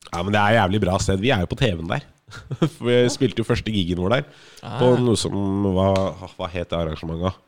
Ja, 0.10 0.20
men 0.22 0.36
det 0.36 0.42
er 0.42 0.50
et 0.52 0.58
jævlig 0.60 0.82
bra 0.84 0.98
sted. 1.02 1.24
Vi 1.24 1.32
er 1.32 1.46
jo 1.46 1.50
på 1.54 1.58
TV-en 1.62 1.88
der. 1.94 2.04
For 2.76 2.90
Vi 2.90 2.98
spilte 3.14 3.40
jo 3.40 3.48
første 3.48 3.72
gigen 3.72 4.02
vår 4.04 4.18
der. 4.18 4.28
På 4.66 4.92
Ah. 4.92 5.00
noe 5.00 5.16
som 5.20 5.36
var 5.78 5.96
Hva 6.36 6.50
het 6.52 6.70
det 6.74 6.78
arrangementet? 6.78 7.40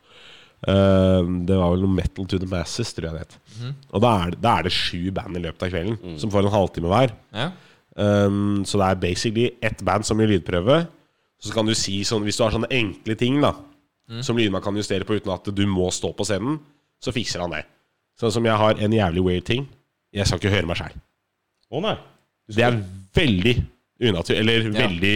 Uh, 0.58 1.22
det 1.46 1.54
var 1.54 1.70
vel 1.70 1.84
noe 1.84 1.94
Metal 1.94 2.26
to 2.26 2.38
the 2.42 2.48
Masses, 2.50 2.90
tror 2.96 3.10
jeg 3.10 3.14
det 3.14 3.26
het. 3.28 3.36
Mm. 3.60 3.74
Og 3.94 4.02
da 4.02 4.14
er, 4.24 4.32
det, 4.34 4.40
da 4.42 4.56
er 4.58 4.66
det 4.66 4.72
sju 4.74 5.12
band 5.14 5.38
i 5.38 5.42
løpet 5.44 5.68
av 5.68 5.70
kvelden, 5.70 6.16
som 6.18 6.32
får 6.34 6.48
en 6.48 6.54
halvtime 6.56 6.90
hver. 6.90 7.12
Ja. 7.36 7.50
Um, 7.98 8.64
så 8.66 8.80
det 8.80 8.88
er 8.88 9.02
basically 9.04 9.46
ett 9.62 9.84
band 9.86 10.06
som 10.08 10.18
gjør 10.18 10.32
lydprøve. 10.32 10.80
Så 11.38 11.52
kan 11.54 11.68
du 11.68 11.74
si 11.78 12.00
sånn 12.06 12.24
Hvis 12.26 12.34
du 12.38 12.42
har 12.42 12.50
sånne 12.50 12.66
enkle 12.74 13.14
ting 13.18 13.36
da 13.42 13.52
som 14.24 14.36
lydmann 14.38 14.62
kan 14.64 14.76
justere 14.78 15.04
på 15.04 15.16
uten 15.18 15.32
at 15.34 15.48
du 15.54 15.64
må 15.68 15.90
stå 15.92 16.12
på 16.16 16.24
scenen, 16.26 16.58
så 17.02 17.12
fikser 17.14 17.42
han 17.44 17.52
det. 17.54 17.64
Sånn 18.18 18.32
som 18.34 18.46
jeg 18.48 18.56
har 18.58 18.80
en 18.82 18.92
jævlig 18.96 19.22
weird 19.26 19.44
ting. 19.46 19.66
Jeg 20.14 20.26
skal 20.26 20.40
ikke 20.40 20.50
høre 20.54 20.66
meg 20.70 20.78
sjæl. 20.80 20.94
Å 21.70 21.82
nei. 21.84 21.96
Det 22.48 22.64
er 22.64 22.78
veldig 23.14 23.54
unaturlig. 24.08 24.38
Eller 24.40 24.70
veldig 24.72 25.14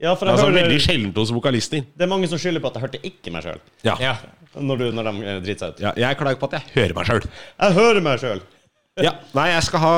Ja, 0.00 0.14
for 0.16 0.26
jeg 0.28 0.32
Altså 0.34 0.46
hører, 0.46 0.62
veldig 0.62 0.80
sjeldent 0.80 1.16
hos 1.20 1.30
vokalister. 1.32 1.82
det 1.96 2.04
er 2.04 2.08
mange 2.08 2.28
som 2.28 2.38
skylder 2.38 2.60
på 2.60 2.68
at 2.70 2.74
jeg 2.78 2.82
hørte 2.84 3.00
ikke 3.04 3.32
meg 3.32 3.42
sjøl. 3.44 3.60
Ja. 3.84 3.96
Ja. 4.00 4.14
Når, 4.56 4.76
du- 4.78 4.92
når 4.92 5.02
de 5.10 5.24
eh, 5.26 5.40
driter 5.40 5.58
seg 5.66 5.74
ut. 5.74 5.80
ja. 5.80 5.92
Jeg 5.96 6.16
klager 6.16 6.38
på 6.40 6.46
at 6.48 6.52
jeg 6.58 6.62
hører 6.74 6.94
meg 6.94 7.06
sjøl. 7.06 7.26
Jeg 7.60 7.72
hører 7.80 8.00
meg 8.02 8.18
sjøl! 8.20 8.40
Ja. 9.00 9.12
Nei, 9.32 9.46
jeg 9.54 9.62
skal 9.64 9.80
ha 9.80 9.92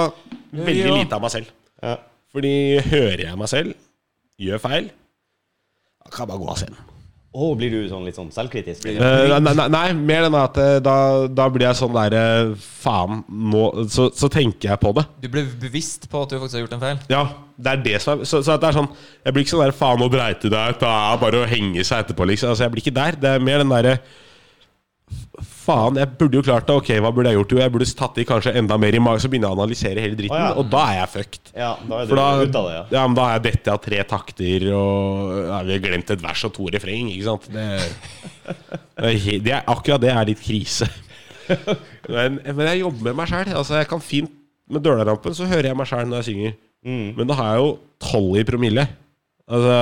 veldig 0.53 0.83
Ja. 0.87 0.95
lite 0.95 1.15
av 1.17 1.23
meg 1.23 1.31
selv. 1.33 1.47
Ja. 1.83 1.97
Fordi 2.33 2.79
hører 2.87 3.23
jeg 3.25 3.39
meg 3.41 3.49
selv, 3.49 3.75
gjør 4.39 4.61
feil, 4.63 4.91
da 6.05 6.11
kan 6.13 6.23
jeg 6.23 6.29
bare 6.29 6.39
gå 6.45 6.51
av 6.53 6.59
scenen. 6.61 6.77
Å, 7.33 7.47
blir 7.57 7.73
du 7.73 7.87
sånn 7.89 8.05
litt 8.05 8.19
sånn 8.19 8.29
selvkritisk? 8.29 8.85
Uh, 8.93 9.39
nei, 9.41 9.55
nei, 9.57 9.69
nei, 9.73 9.87
mer 9.97 10.27
enn 10.27 10.35
at 10.37 10.59
eh, 10.61 10.75
da, 10.85 10.97
da 11.33 11.47
blir 11.49 11.65
jeg 11.65 11.79
sånn 11.79 11.95
derre 11.97 12.25
Faen, 12.61 13.23
nå 13.29 13.87
så, 13.89 14.11
så 14.13 14.29
tenker 14.33 14.69
jeg 14.69 14.81
på 14.83 14.93
det. 14.99 15.07
Du 15.23 15.31
ble 15.33 15.47
bevisst 15.63 16.11
på 16.13 16.27
at 16.27 16.35
du 16.35 16.37
faktisk 16.37 16.59
har 16.59 16.65
gjort 16.67 16.77
en 16.77 16.83
feil? 16.83 17.01
Ja, 17.09 17.23
det 17.57 17.73
er 17.73 17.87
det 17.87 18.03
som 18.05 18.21
er 18.21 18.29
Så, 18.29 18.43
så 18.45 18.57
at 18.57 18.61
det 18.61 18.69
er 18.73 18.77
sånn 18.81 18.91
Jeg 19.23 19.33
blir 19.33 19.47
ikke 19.47 19.55
sånn 19.55 19.65
der 19.65 19.77
Faen, 19.79 20.03
nå 20.03 20.11
dreit 20.13 20.45
du 20.45 20.51
deg 20.53 20.77
ut. 20.77 20.83
Det 20.83 20.93
er 20.93 21.23
bare 21.25 21.41
å 21.41 21.49
henge 21.49 21.87
seg 21.89 22.05
etterpå, 22.05 22.29
liksom. 22.29 22.53
Altså, 22.53 22.67
jeg 22.67 22.75
blir 22.75 22.85
ikke 22.85 22.99
der. 23.01 23.19
Det 23.25 23.33
er 23.33 23.49
mer 23.49 23.65
den 23.65 23.73
derre 23.73 23.97
Faen, 25.63 25.97
jeg 25.97 26.11
burde 26.19 26.37
jo 26.39 26.43
klart 26.45 26.67
det. 26.69 26.75
Ok, 26.77 26.89
hva 27.03 27.11
burde 27.15 27.31
jeg 27.31 27.39
gjort? 27.39 27.53
Jo, 27.55 27.61
jeg 27.63 27.73
burde 27.75 27.87
tatt 27.99 28.19
i 28.19 28.25
kanskje 28.29 28.53
enda 28.59 28.77
mer 28.81 28.95
i 28.95 29.01
magen. 29.03 29.23
Så 29.23 29.31
begynner 29.31 29.51
jeg 29.51 29.57
å 29.57 29.61
analysere 29.61 30.03
hele 30.05 30.19
dritten, 30.19 30.37
Å, 30.37 30.49
ja. 30.51 30.57
og 30.59 30.69
da 30.73 30.83
er 30.91 30.99
jeg 31.01 31.11
fucked. 31.13 31.53
Ja, 31.55 31.71
da 31.79 32.01
er 32.01 32.09
du 32.09 32.13
For 32.13 32.21
da, 32.21 32.27
ut 32.43 32.59
av 32.61 32.67
det, 32.69 32.75
ja. 32.75 32.83
ja, 32.97 33.05
men 33.07 33.17
da 33.19 33.27
har 33.29 33.37
jeg 33.39 33.45
dette 33.47 33.75
av 33.75 33.81
tre 33.87 34.03
takter, 34.13 34.67
og 34.77 35.33
ja, 35.49 35.61
vi 35.69 35.77
har 35.77 35.85
glemt 35.87 36.13
et 36.15 36.25
vers 36.27 36.45
og 36.49 36.55
to 36.59 36.69
refreng. 36.75 37.11
Ikke 37.15 37.29
sant? 37.31 37.49
Det, 37.55 37.67
det, 38.45 39.13
er, 39.13 39.41
det 39.49 39.57
akkurat 39.63 40.03
det 40.05 40.13
er 40.15 40.31
litt 40.33 40.43
krise. 40.43 40.91
Men, 42.13 42.39
men 42.43 42.67
jeg 42.71 42.81
jobber 42.81 43.09
med 43.11 43.17
meg 43.19 43.29
sjæl. 43.31 43.51
Altså, 43.55 43.77
jeg 43.79 43.87
kan 43.91 44.01
fint 44.03 44.31
med 44.73 44.83
Dølarampen 44.83 45.35
så 45.37 45.47
hører 45.51 45.69
jeg 45.71 45.79
meg 45.79 45.89
sjæl 45.91 46.09
når 46.09 46.23
jeg 46.23 46.29
synger. 46.31 46.55
Mm. 46.87 47.09
Men 47.19 47.29
da 47.31 47.37
har 47.39 47.51
jeg 47.53 47.63
jo 47.63 47.71
tolv 48.03 48.39
i 48.41 48.45
promille. 48.47 48.85
Altså, 49.53 49.75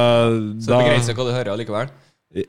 Så 0.61 0.73
det 0.73 0.81
begrenser 0.83 1.17
hva 1.17 1.27
du 1.29 1.33
hører 1.33 1.53
allikevel? 1.55 1.93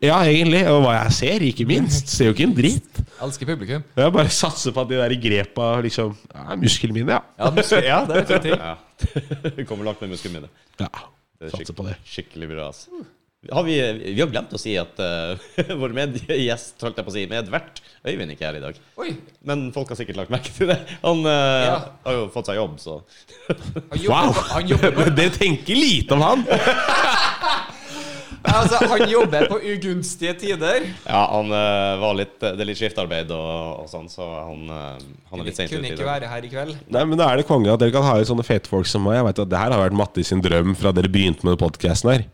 Ja, 0.02 0.20
egentlig. 0.30 0.62
Og 0.70 0.84
hva 0.84 0.92
jeg 1.00 1.14
ser, 1.18 1.46
ikke 1.48 1.66
minst. 1.66 2.12
Ser 2.14 2.30
jo 2.30 2.36
ikke 2.36 2.46
en 2.46 2.58
dritt. 2.58 3.00
Elsker 3.22 3.50
publikum. 3.50 3.86
Jeg 3.98 4.14
bare 4.14 4.34
satser 4.34 4.76
på 4.76 4.84
at 4.84 4.92
de 4.92 5.00
der 5.00 5.16
grepa 5.22 5.72
liksom 5.82 6.14
ja, 6.30 6.58
Musklene 6.62 6.94
mine, 7.00 7.16
ja. 7.18 7.22
Ja, 7.42 7.50
muskel, 7.56 7.88
ja 7.88 8.02
det 8.10 8.22
er 8.30 8.44
ting. 8.46 8.62
ja. 8.68 8.76
Det 9.58 9.66
kommer 9.70 9.90
langt 9.90 10.02
med 10.06 10.14
musklene 10.14 10.42
mine. 10.44 10.54
ja. 10.84 10.92
Er 11.42 11.50
Satser 11.50 11.74
på 11.74 11.82
det. 11.88 11.96
Skikkelig 12.06 12.52
bra. 12.52 12.68
ass. 12.70 12.84
Har 13.50 13.64
vi, 13.66 13.74
vi 14.14 14.20
har 14.22 14.28
glemt 14.30 14.52
å 14.54 14.60
si 14.62 14.76
at 14.78 15.00
uh, 15.02 15.34
vår 15.82 15.96
medgjest, 15.98 16.76
holdt 16.86 17.00
jeg 17.02 17.08
på 17.08 17.10
å 17.10 17.16
si, 17.16 17.24
medvert, 17.32 17.80
Øyvind 18.06 18.34
ikke 18.36 18.46
er 18.46 18.52
her 18.52 18.60
i 18.60 18.62
dag. 18.68 18.78
Oi, 19.02 19.16
Men 19.50 19.64
folk 19.74 19.90
har 19.90 19.98
sikkert 19.98 20.20
lagt 20.22 20.30
merke 20.34 20.54
til 20.54 20.70
det. 20.70 20.78
Han 21.02 21.26
uh, 21.26 21.66
Ja. 21.66 21.80
har 22.06 22.20
jo 22.20 22.28
fått 22.34 22.52
seg 22.52 22.60
jobb, 22.62 22.78
så 22.82 23.00
han 23.50 23.98
jobber, 23.98 24.14
Wow! 24.14 24.38
på, 24.38 24.46
han, 24.54 24.70
jobber 24.76 25.10
det 25.24 25.28
tenker 25.40 25.78
lite 25.82 26.14
om 26.14 26.22
han. 26.28 26.46
Altså, 28.44 28.80
han 28.90 29.04
jobber 29.10 29.48
på 29.52 29.60
ugunstige 29.74 30.34
tider. 30.42 30.88
Ja, 31.06 31.22
han 31.32 31.54
uh, 31.54 32.02
var 32.02 32.18
litt 32.18 32.36
Det 32.42 32.54
er 32.56 32.68
litt 32.68 32.80
skiftarbeid 32.80 33.32
og, 33.36 33.84
og 33.84 33.88
sånn, 33.92 34.10
så 34.12 34.26
han, 34.26 34.68
uh, 34.70 35.00
han 35.32 35.44
er 35.44 35.50
litt 35.50 35.60
seint 35.60 35.72
ute 35.72 35.80
Kunne 35.80 35.94
ikke 35.94 36.10
være 36.10 36.30
her 36.32 36.48
i 36.48 36.52
kveld. 36.52 36.78
Nei, 36.92 37.06
men 37.08 37.20
Da 37.22 37.32
er 37.32 37.42
det 37.42 37.48
konge 37.50 37.72
at 37.74 37.82
dere 37.82 37.94
kan 37.96 38.06
ha 38.08 38.18
litt 38.20 38.30
sånne 38.32 38.46
fete 38.48 38.72
folk 38.72 38.90
som 38.90 39.06
meg. 39.08 39.20
Jeg 39.20 39.28
vet 39.30 39.44
at 39.46 39.52
Det 39.54 39.64
her 39.64 39.76
har 39.76 39.84
vært 39.86 39.98
Mattis 40.02 40.32
sin 40.34 40.44
drøm 40.44 40.78
fra 40.80 40.94
dere 40.96 41.12
begynte 41.12 41.48
med 41.48 41.60
podkasten 41.62 42.14
her. 42.16 42.30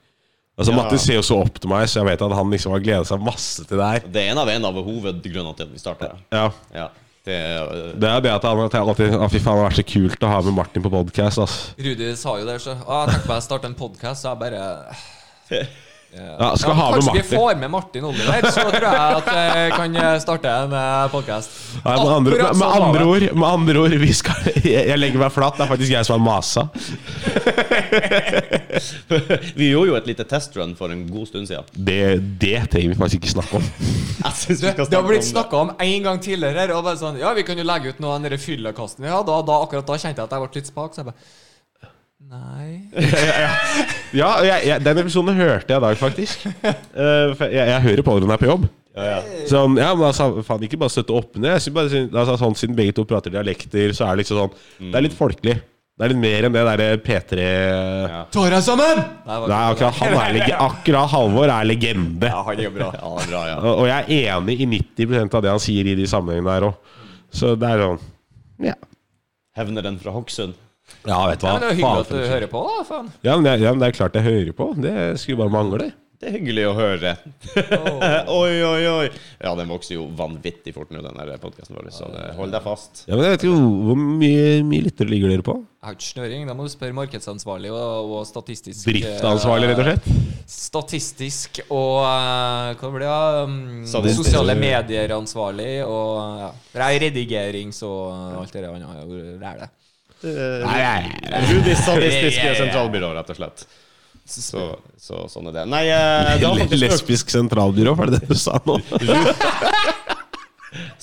Altså 0.57 0.73
Ja. 0.73 0.77
Mattis 0.79 1.03
ser 1.05 1.19
jo 1.19 1.25
så 1.25 1.41
opp 1.43 1.59
til 1.61 1.69
meg, 1.69 1.85
så 1.85 2.01
jeg 2.01 2.09
vet 2.09 2.23
at 2.25 2.37
han 2.39 2.53
liksom 2.53 2.73
har 2.73 2.85
gleda 2.85 3.05
seg 3.05 3.21
masse 3.21 3.65
til 3.67 3.77
det 3.77 3.89
her. 3.91 4.07
Det 4.07 4.23
er 4.23 4.31
en 4.31 4.39
av, 4.41 4.49
en 4.49 4.71
av 4.71 4.79
hovedgrunnene 4.87 5.57
til 5.57 5.67
at 5.67 5.75
vi 5.75 5.83
starta. 5.83 6.15
Ja, 6.33 6.47
Ja. 6.73 6.87
Det 7.27 7.35
er, 7.35 7.63
eh, 7.67 7.99
Det 7.99 8.07
er 8.07 8.21
det 8.23 8.31
at 8.31 8.45
han 8.47 8.59
alltid 8.63 9.11
Å, 9.19 9.27
fy 9.29 9.39
faen, 9.43 9.57
det 9.57 9.63
har 9.63 9.69
vært 9.69 9.81
så 9.81 9.83
kult 9.83 10.23
å 10.23 10.29
ha 10.31 10.41
med 10.45 10.55
Martin 10.55 10.85
på 10.85 10.91
podkast. 10.93 11.75
Rudi 11.75 12.15
sa 12.15 12.37
jo 12.39 12.45
det, 12.47 12.61
så 12.63 12.77
ah, 12.87 13.03
jeg 13.03 13.17
tenkte 13.17 13.27
på 13.27 13.35
jeg 13.35 13.43
starte 13.43 13.67
en 13.67 13.75
podkast, 13.75 14.23
så 14.23 14.31
jeg 14.31 14.39
bare 14.45 14.63
Ja, 16.13 16.57
skal 16.57 16.69
ja, 16.69 16.75
ha 16.75 16.85
med 16.91 17.03
Kanskje 17.03 17.21
vi 17.21 17.35
får 17.35 17.55
med 17.59 17.71
Martin 17.71 18.05
Oliver, 18.07 18.45
så 18.51 18.63
tror 18.69 18.85
jeg 18.87 19.17
at 19.17 19.27
jeg 19.35 19.73
kan 19.75 19.97
eh, 19.99 20.13
starte 20.23 20.53
en 20.53 20.75
podkast. 21.11 21.57
Med, 21.83 21.99
med, 21.99 22.13
andre, 22.13 22.37
med, 22.53 22.67
andre 22.67 23.03
ord, 23.05 23.25
med 23.33 23.47
andre 23.47 23.81
ord 23.83 23.95
vi 24.01 24.13
skal, 24.15 24.47
jeg, 24.63 24.87
jeg 24.87 24.97
legger 24.97 25.21
meg 25.21 25.33
flat. 25.35 25.57
Det 25.59 25.65
er 25.65 25.71
faktisk 25.73 25.93
jeg 25.93 26.07
som 26.07 26.15
har 26.15 26.23
masa. 26.23 26.67
vi 29.59 29.69
gjorde 29.71 29.91
jo 29.91 29.97
et 29.99 30.07
lite 30.09 30.25
testrun 30.29 30.75
for 30.79 30.93
en 30.93 31.03
god 31.09 31.27
stund 31.29 31.49
siden. 31.49 31.67
Det, 31.73 31.99
det 32.41 32.59
trenger 32.71 32.93
vi 32.93 32.99
faktisk 32.99 33.21
ikke 33.21 33.35
snakke 33.37 33.61
om. 33.61 33.67
Det, 34.47 34.55
det 34.59 34.95
har 34.95 35.05
blitt 35.05 35.23
om 35.23 35.27
snakka 35.27 35.57
om 35.57 35.69
en 35.81 36.03
gang 36.03 36.19
tidligere. 36.21 36.75
Og 36.75 36.85
bare 36.85 36.99
sånn, 36.99 37.17
ja, 37.21 37.31
vi 37.37 37.43
kan 37.47 37.57
jo 37.59 37.65
legge 37.67 37.93
ut 37.93 37.99
noe 38.03 38.15
av 38.15 38.25
den 38.25 38.39
fyllekasten 38.41 39.05
vi 39.05 39.11
hadde. 39.11 39.33
Og 39.33 39.45
da, 39.47 39.59
akkurat 39.63 39.87
da 39.87 39.97
kjente 39.97 40.21
jeg 40.21 40.27
at 40.27 40.35
jeg 40.35 40.43
ble 40.43 40.59
litt 40.59 40.71
spak. 40.71 40.93
Så 40.93 41.01
jeg 41.01 41.09
bare 41.09 41.46
Nei 42.27 42.89
Ja, 44.19 44.33
jeg, 44.43 44.65
jeg, 44.67 44.83
Den 44.83 44.99
episoden 45.03 45.37
hørte 45.37 45.71
jeg 45.71 45.79
i 45.79 45.85
dag, 45.85 45.95
faktisk. 45.99 46.43
Eh, 46.97 47.31
for 47.37 47.47
jeg, 47.53 47.69
jeg 47.69 47.81
hører 47.85 48.03
på 48.03 48.17
når 48.17 48.31
jeg 48.31 48.35
er 48.35 48.41
på 48.41 48.49
jobb. 48.49 48.67
Ja, 48.97 49.05
ja. 49.11 49.17
Sånn, 49.45 49.75
ja, 49.77 49.91
men 49.93 50.07
altså, 50.09 50.41
faen 50.45 50.63
Ikke 50.65 50.79
bare 50.81 50.89
støtte 50.89 51.13
opp 51.15 51.35
ned. 51.37 51.51
Jeg 51.53 51.67
synes 51.67 51.75
bare, 51.77 52.01
altså, 52.09 52.37
sånn, 52.41 52.55
Siden 52.57 52.77
begge 52.77 52.95
to 52.97 53.05
prater 53.07 53.33
dialekter, 53.33 53.93
så 53.93 54.07
er 54.07 54.15
det 54.17 54.23
liksom 54.25 54.39
sånn 54.41 54.89
Det 54.89 54.97
er 54.97 55.05
litt 55.05 55.17
folkelig. 55.17 55.55
Det 55.97 56.05
er 56.05 56.11
litt 56.13 56.21
mer 56.21 56.45
enn 56.47 56.53
det 56.57 56.63
derre 56.67 56.87
P3 57.05 57.45
Ja. 57.45 58.19
Tar 58.33 58.57
sammen? 58.65 58.99
Nei, 59.25 59.61
akkurat 59.61 60.01
han 60.01 60.17
er 60.17 60.35
lege, 60.39 60.59
Akkurat 60.67 61.13
Halvor 61.13 61.53
er 61.53 61.69
legende. 61.69 62.29
Ja, 62.29 62.43
han 62.45 62.61
er 62.65 62.73
bra. 62.73 62.91
Ja, 62.97 63.07
han 63.13 63.23
er 63.23 63.31
bra, 63.31 63.41
ja. 63.53 63.55
Og, 63.63 63.71
og 63.83 63.89
jeg 63.89 64.19
er 64.19 64.37
enig 64.37 64.59
i 64.61 64.69
90% 64.75 65.37
av 65.39 65.45
det 65.45 65.53
han 65.55 65.63
sier 65.63 65.89
i 65.89 65.97
de 65.97 66.05
sammenhengene 66.09 66.53
der 66.57 66.67
òg. 66.69 66.93
Så 67.33 67.55
det 67.57 67.71
er 67.71 67.85
sånn 67.85 68.05
Ja. 68.71 68.77
Hevneren 69.57 69.97
fra 70.01 70.13
Hokksund. 70.13 70.57
Ja, 71.07 71.21
vet 71.29 71.41
du 71.41 71.47
Ja, 71.47 71.53
men 71.53 71.63
det 71.63 71.69
er 71.69 71.77
jo 71.77 71.85
Faen, 71.85 71.95
hyggelig 71.95 72.01
at 72.01 72.11
du 72.11 72.33
hører 72.33 72.51
på, 72.51 72.65
da. 72.67 72.83
Faen. 72.87 73.13
Ja, 73.21 73.37
men 73.37 73.47
det, 73.47 73.55
ja, 73.63 73.71
men 73.71 73.83
det 73.83 73.91
er 73.91 73.97
klart 74.01 74.19
jeg 74.19 74.27
hører 74.27 74.57
på. 74.57 74.73
Det 74.83 74.97
skulle 75.21 75.41
bare 75.43 75.53
mangle. 75.53 75.93
Det 76.17 76.31
er 76.31 76.33
hyggelig 76.33 76.63
å 76.65 76.71
høre. 76.73 77.11
oi, 78.33 78.53
oi, 78.65 78.85
oi. 78.89 79.09
Ja, 79.37 79.51
den 79.53 79.69
vokser 79.69 79.99
jo 79.99 80.07
vanvittig 80.17 80.73
fort 80.73 80.89
nå, 80.89 81.03
den 81.05 81.19
podkasten 81.43 81.77
vår, 81.77 81.91
så 81.93 82.09
det, 82.09 82.23
hold 82.39 82.55
deg 82.55 82.63
fast. 82.65 83.03
Ja, 83.05 83.13
men 83.13 83.27
jeg 83.27 83.35
vet 83.35 83.45
ikke 83.45 83.59
hvor, 83.85 83.99
mye, 84.01 84.47
mye 84.65 84.87
lyttere 84.87 85.13
ligger 85.13 85.35
dere 85.35 85.45
på? 85.45 85.59
Jeg 85.61 85.85
har 85.85 85.99
ikke 85.99 86.07
snøring. 86.07 86.47
Da 86.49 86.55
må 86.57 86.65
du 86.65 86.73
spørre 86.73 86.97
markedsansvarlig 86.97 87.69
og, 87.69 88.09
og 88.17 88.25
statistisk 88.25 88.89
Driftansvarlig, 88.89 89.69
rett 89.69 89.83
og 89.83 89.89
slett? 89.91 90.33
Statistisk 90.49 91.61
og 91.67 92.01
eh, 92.09 92.73
Hva 92.81 92.93
blir 92.95 93.05
det? 93.05 93.13
Um, 93.45 94.13
sosiale 94.17 94.57
medier-ansvarlig 94.57 95.73
og 95.85 96.41
ja. 96.41 96.53
Det 96.73 96.87
er 96.87 97.03
redigerings 97.05 97.85
og 97.85 98.39
alt 98.41 98.57
det 98.57 98.65
der. 98.65 98.89
Det 99.37 99.51
er 99.53 99.61
det. 99.67 99.75
Nei, 100.23 100.79
nei. 100.81 101.43
Rudis 101.51 101.83
sadistiske 101.85 102.41
Ja, 102.41 102.53
ja, 102.53 102.55
ja. 102.55 102.61
sentralbyrå, 102.63 103.11
rett 103.17 103.29
og 103.33 103.37
slett. 103.37 103.67
Så, 104.27 104.63
så 104.99 105.23
sånn 105.31 105.51
er 105.51 105.61
det. 105.61 105.65
Nei, 105.71 105.85
eh, 105.87 106.33
det 106.41 106.47
har 106.47 106.57
faktisk. 106.63 106.81
Lesbisk 106.83 107.31
sentralbyrå, 107.31 107.93
var 107.95 108.11
det 108.11 108.23
det 108.23 108.31
du 108.33 108.39
sa 108.39 108.57
nå? 108.67 108.79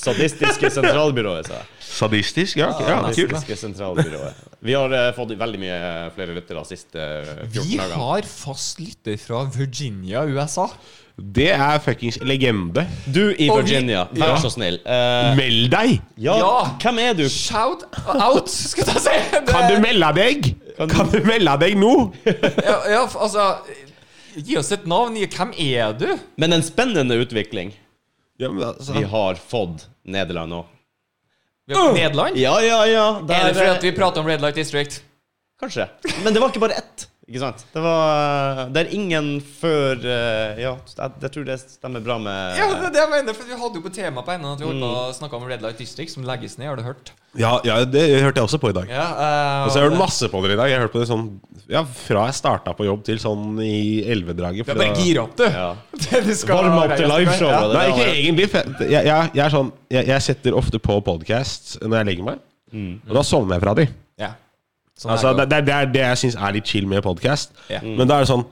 Sadistiske 0.04 0.68
sentralbyrået, 0.70 1.48
sa 1.48 1.60
jeg. 1.62 1.70
Sadistisk? 1.94 2.58
Ja, 2.58 2.72
ja, 2.82 2.98
kult. 3.06 3.32
Sadistiske 3.32 3.56
sentralbyrået. 3.60 4.42
Vi 4.64 4.74
har 4.74 4.92
uh, 4.92 5.08
fått 5.16 5.34
veldig 5.38 5.60
mye 5.62 5.78
flere 6.16 6.34
lyttere 6.36 6.60
de 6.60 6.74
siste 6.74 7.00
eh, 7.00 7.44
14 7.46 7.64
Vi 7.70 7.78
har 7.78 8.28
fast 8.28 8.82
lytter 8.82 9.18
fra 9.20 9.44
Virginia, 9.54 10.24
USA. 10.26 10.66
Det 11.16 11.50
er 11.54 11.78
fuckings 11.78 12.16
legende. 12.26 12.86
Du 13.06 13.30
i 13.38 13.46
Og 13.48 13.60
vi- 13.60 13.62
Virginia, 13.62 14.04
vær 14.12 14.32
Ja. 14.32 14.36
så 14.42 14.50
snill. 14.50 14.80
Eh, 14.84 15.36
Meld 15.36 15.70
deg! 15.70 16.00
ja, 16.18 16.36
Ja. 16.38 16.64
hvem 16.82 16.98
er 16.98 17.12
du? 17.14 17.28
Shout 17.28 17.84
out, 18.08 18.48
skal 18.50 18.84
jeg 18.86 19.00
si! 19.00 19.10
Det- 19.30 19.46
Kan 19.46 19.70
du 19.70 19.80
melde 19.80 20.12
deg? 20.14 20.54
Kan 20.76 20.88
Kan 20.90 21.10
du- 21.12 21.22
melde 21.24 21.56
deg 21.60 21.76
nå? 21.76 22.12
ja, 22.26 22.76
ja, 22.90 23.06
altså 23.06 23.58
Gi 24.36 24.56
oss 24.58 24.72
et 24.72 24.84
navn. 24.86 25.14
Gi- 25.14 25.28
Hvem 25.30 25.52
er 25.56 25.92
du? 25.92 26.18
Men 26.36 26.52
en 26.52 26.62
spennende 26.62 27.14
utvikling. 27.22 27.72
Ja, 28.40 28.48
men 28.50 28.64
altså, 28.64 28.92
Vi 28.92 29.04
har 29.04 29.34
fått 29.36 29.86
Nederland 30.04 30.50
nå. 30.50 30.64
Vi 31.68 31.74
har 31.74 31.92
Nederland? 31.94 32.36
Ja, 32.36 32.58
ja, 32.60 32.84
ja. 32.84 33.20
Der, 33.22 33.34
Er 33.34 33.44
det 33.52 33.56
fordi 33.56 33.70
at 33.76 33.82
vi 33.82 33.92
prater 33.92 34.20
om 34.20 34.26
Red 34.26 34.40
Light 34.40 34.56
District? 34.56 35.02
Kanskje. 35.62 35.86
Men 36.24 36.34
det 36.34 36.40
var 36.42 36.48
ikke 36.50 36.58
bare 36.60 36.76
ett. 36.76 37.06
Ikke 37.24 37.40
sant? 37.40 37.62
Det 37.72 37.80
var 37.80 38.66
Det 38.74 38.82
er 38.82 38.90
ingen 38.92 39.28
før 39.40 39.96
eh, 40.04 40.58
Ja, 40.60 40.74
jeg, 40.76 41.12
jeg 41.22 41.30
tror 41.32 41.46
det 41.48 41.54
stemmer 41.62 42.02
bra 42.04 42.18
med 42.20 42.58
Ja, 42.58 42.66
det 42.74 42.90
er 42.90 42.92
det 42.92 43.00
jeg 43.00 43.10
mener. 43.14 43.36
For 43.38 43.48
Vi 43.48 43.56
hadde 43.62 43.80
jo 43.80 43.84
på 43.86 43.92
tema 43.96 44.20
på 44.26 44.34
enden 44.34 44.50
at 44.52 44.60
vi 44.60 44.66
holdt 44.68 44.82
på 44.82 44.90
Mm. 44.90 44.98
å 45.08 45.14
snakke 45.16 45.38
om 45.38 45.46
Red 45.48 45.62
Light 45.64 45.78
District, 45.80 46.12
som 46.12 46.26
legges 46.28 46.58
ned. 46.60 46.68
Har 46.68 46.76
du 46.76 46.84
hørt? 46.84 47.12
ja, 47.34 47.56
ja, 47.66 47.80
det 47.88 48.02
hørte 48.22 48.38
jeg 48.38 48.46
også 48.46 48.60
på 48.62 48.68
i 48.70 48.74
dag. 48.76 48.86
Ja, 48.92 49.06
uh, 49.10 49.64
Altså, 49.64 49.80
jeg 49.80 49.86
har 49.86 49.90
hørt 49.90 49.98
masse 50.04 50.28
på 50.30 50.42
dere 50.44 50.52
i 50.54 50.60
dag. 50.60 50.68
Jeg 50.70 50.76
har 50.78 50.84
hørt 50.86 50.92
på 50.94 51.00
det 51.02 51.08
sånn 51.08 51.24
Ja, 51.72 51.80
fra 51.88 52.26
jeg 52.28 52.36
starta 52.36 52.74
på 52.76 52.84
jobb 52.86 53.02
til 53.08 53.18
sånn 53.18 53.56
i 53.64 54.04
elvedraget. 54.12 54.68
Ja, 54.68 54.76
bare 54.76 54.92
gir 55.00 55.22
opp, 55.24 55.32
du. 55.40 55.46
Ja. 55.48 55.70
Det 56.04 56.20
du 56.28 56.34
skal 56.36 56.60
Varme 56.60 56.84
opp 56.84 56.96
til 57.00 57.08
live 57.08 57.34
show 57.40 57.48
Ja. 57.48 57.64
Nei, 57.72 57.86
ikke 57.90 58.06
egentlig. 58.12 58.50
Jeg, 58.52 59.00
jeg, 59.08 59.30
jeg, 59.32 59.44
er 59.48 59.50
sånn 59.56 59.72
jeg, 59.96 60.06
jeg 60.12 60.26
setter 60.28 60.60
ofte 60.60 60.78
på 60.78 61.00
podkast 61.08 61.78
når 61.82 62.02
jeg 62.02 62.10
legger 62.12 62.28
meg, 62.34 62.44
og 63.08 63.14
da 63.16 63.22
sovner 63.24 63.56
jeg 63.56 63.64
fra 63.64 63.74
de. 63.80 63.88
Sånn 64.98 65.10
Altså, 65.14 65.32
det, 65.34 65.48
det. 65.50 65.62
det 65.66 65.74
er 65.74 65.88
det, 65.90 66.02
jeg 66.04 66.20
syns 66.24 66.36
er 66.38 66.52
litt 66.54 66.68
chill 66.70 66.86
med 66.90 67.02
podkast. 67.02 67.54
Ja. 67.72 67.80
Men 67.82 68.06
da 68.06 68.20
er 68.20 68.26
det 68.26 68.30
sånn 68.34 68.44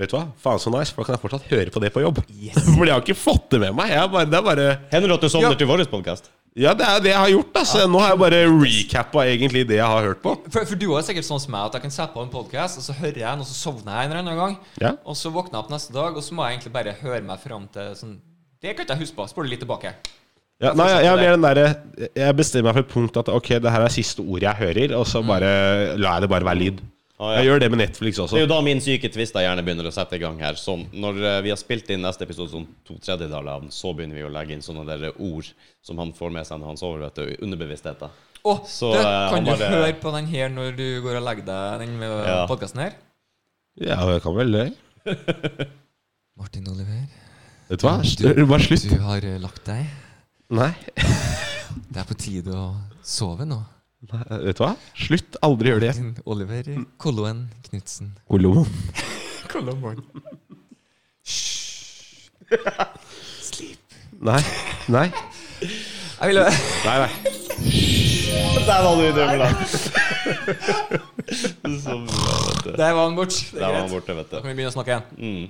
Vet 0.00 0.08
du 0.08 0.14
hva? 0.16 0.22
Faen 0.40 0.56
så 0.58 0.70
nice, 0.72 0.88
for 0.90 1.04
da 1.04 1.10
kan 1.10 1.18
jeg 1.18 1.20
fortsatt 1.20 1.50
høre 1.50 1.70
på 1.70 1.80
det 1.84 1.90
på 1.92 2.00
jobb. 2.00 2.22
For 2.78 2.86
jeg 2.88 2.94
har 2.94 3.02
ikke 3.04 3.14
fått 3.14 3.50
det 3.52 3.58
med 3.60 3.74
meg. 3.76 3.90
Jeg 3.92 4.08
bare, 4.14 4.24
det 4.32 4.38
er 4.38 4.46
bare 4.46 4.64
Hender 4.90 5.12
det 5.12 5.18
at 5.18 5.26
du 5.26 5.28
sovner 5.34 5.52
Ja. 5.52 5.58
til 5.60 5.68
vår 5.68 5.82
podkast? 5.92 6.30
Ja, 6.56 6.72
det 6.76 6.84
er 6.88 6.98
det 7.04 7.10
jeg 7.12 7.20
har 7.20 7.28
gjort. 7.32 7.52
Altså. 7.60 7.84
Nå 7.92 8.00
har 8.00 8.14
jeg 8.14 8.20
bare 8.24 8.40
recappa 8.48 9.26
egentlig 9.28 9.62
det 9.68 9.76
jeg 9.78 9.86
har 9.92 10.02
hørt 10.08 10.22
på. 10.24 10.32
For, 10.52 10.64
for 10.68 10.80
du 10.80 10.86
er 10.96 11.04
sikkert 11.04 11.28
sånn 11.28 11.40
som 11.44 11.52
meg 11.54 11.68
at 11.68 11.76
jeg 11.76 11.84
kan 11.84 11.94
sette 11.94 12.16
på 12.16 12.24
en 12.24 12.32
podkast, 12.32 12.80
og 12.80 12.84
så 12.88 12.96
hører 12.98 13.20
jeg 13.20 13.28
den, 13.28 13.44
og 13.44 13.48
så 13.52 13.56
sovner 13.56 13.92
jeg 14.00 14.08
en 14.08 14.10
eller 14.16 14.22
annen 14.24 14.40
gang. 14.40 14.56
Ja. 14.80 14.94
Og 15.04 15.16
så 15.20 15.32
våkner 15.32 15.58
jeg 15.60 15.64
opp 15.66 15.72
neste 15.76 15.94
dag, 15.96 16.16
og 16.16 16.24
så 16.24 16.36
må 16.36 16.48
jeg 16.48 16.56
egentlig 16.58 16.74
bare 16.80 16.96
høre 17.04 17.22
meg 17.28 17.40
fram 17.44 17.68
til 17.76 17.94
sånn 18.00 18.16
Det 18.64 18.72
kan 18.76 18.84
ikke 18.88 18.96
jeg 18.96 19.04
huske 19.06 19.20
på. 19.20 19.28
Spør 19.32 19.44
du 19.48 19.52
litt 19.52 19.64
tilbake. 19.64 19.92
Ja, 20.62 20.72
nei, 20.78 20.86
jeg, 20.92 21.04
jeg, 21.08 21.18
blir 21.18 21.32
den 21.34 21.42
derre- 21.42 22.08
jeg 22.22 22.36
bestemmer 22.38 22.68
meg 22.70 22.76
for 22.78 22.84
et 22.86 22.92
punkt 22.94 23.16
at 23.18 23.28
ok, 23.34 23.48
det 23.64 23.70
her 23.74 23.82
er 23.82 23.92
siste 23.92 24.22
ordet 24.22 24.46
jeg 24.46 24.60
hører, 24.62 24.92
og 25.00 25.06
så 25.10 25.22
bare 25.26 25.52
lar 25.98 26.20
jeg 26.20 26.22
det 26.26 26.30
bare 26.30 26.46
være 26.46 26.60
lyd. 26.60 26.82
Ah, 27.22 27.32
ja. 27.36 27.40
Jeg 27.42 27.46
gjør 27.52 27.60
det 27.62 27.66
med 27.70 27.78
Netflix 27.78 28.16
Det 28.18 28.34
er 28.34 28.40
jo 28.42 28.48
da 28.50 28.56
min 28.66 28.80
syke 28.82 29.06
twister 29.14 29.44
gjerne 29.44 29.62
begynner 29.62 29.86
å 29.86 29.92
sette 29.94 30.16
i 30.18 30.22
gang 30.22 30.40
her. 30.42 30.56
Sånn, 30.58 30.88
når 30.94 31.20
eh, 31.22 31.36
vi 31.44 31.52
har 31.52 31.58
spilt 31.60 31.90
inn 31.94 32.02
neste 32.02 32.24
episode 32.26 32.50
sånn 32.50 32.64
to 32.88 32.96
tredjedeler 32.98 33.46
av 33.52 33.60
den, 33.62 33.70
så 33.74 33.92
begynner 33.94 34.18
vi 34.18 34.24
å 34.26 34.30
legge 34.32 34.56
inn 34.56 34.64
sånne 34.64 34.82
der 34.88 35.12
ord 35.22 35.46
som 35.86 35.98
han 36.02 36.10
får 36.18 36.32
med 36.34 36.48
seg 36.48 36.58
når 36.62 36.72
han 36.72 36.80
sover, 36.80 37.04
vet 37.04 37.20
du. 37.20 37.44
Underbevisstheten. 37.46 38.10
Oh, 38.42 38.58
Så, 38.66 38.90
du, 38.90 38.98
eh, 38.98 39.30
kan 39.30 39.46
bare, 39.46 39.54
du 39.60 39.76
høre 39.76 39.92
på 40.02 40.14
den 40.16 40.26
her 40.32 40.50
når 40.50 40.74
du 40.80 40.86
går 41.04 41.20
og 41.20 41.26
legger 41.28 41.46
deg, 41.46 41.84
den 41.84 42.00
Ja. 42.02 42.40
podkasten 42.50 42.82
her? 42.82 42.96
Ja, 43.78 44.00
jeg 44.16 44.22
kan 44.24 44.34
vel 44.40 44.50
det. 44.58 44.66
Martin 46.42 46.66
Oliver, 46.72 47.04
Vet 47.68 47.80
du 47.80 47.86
hva? 47.86 47.94
Du- 48.02 48.46
Bare 48.50 48.66
slutt. 48.66 48.88
du 48.90 48.98
har 49.04 49.22
eh, 49.24 49.38
lagt 49.38 49.62
deg. 49.68 49.86
Nei. 50.52 50.72
Det 51.92 52.00
er 52.02 52.06
på 52.08 52.16
tide 52.20 52.52
å 52.56 52.66
sove 53.04 53.44
nå. 53.48 53.60
Nei, 54.12 54.22
Vet 54.48 54.58
du 54.58 54.62
hva? 54.64 54.72
Slutt. 54.98 55.36
Aldri 55.46 55.70
gjør 55.72 55.80
det 55.84 55.88
igjen. 55.92 56.10
Kolloen 56.24 56.26
Oliver 56.26 56.64
Kolloen 57.02 57.40
Knutsen. 57.68 58.08
Sleep. 63.42 63.78
Nei. 64.22 64.42
Nei. 64.92 65.06
Jeg 65.62 66.26
ville 66.30 66.42
Nei, 66.48 66.96
nei. 67.02 67.12
Der 68.62 68.80
var 68.84 68.92
du 68.98 69.02
i 69.02 69.12
drømmeland! 69.14 69.56
så 71.82 71.92
bra, 72.06 72.34
vet 72.46 72.64
du. 72.64 72.70
Der 72.78 72.92
var 72.94 73.02
han 73.08 73.16
bort. 73.18 73.34
Det 73.34 73.58
Der 73.58 73.64
er 73.64 73.66
var 73.66 73.72
han 73.80 73.88
greit. 73.88 73.94
borte, 73.94 74.12
vet 74.18 74.28
Da 74.30 74.34
du. 74.36 74.40
kan 74.42 74.48
vi 74.50 74.54
begynne 74.58 74.72
å 74.72 74.76
snakke 74.76 74.90
igjen. 74.92 75.06
Mm. 75.18 75.44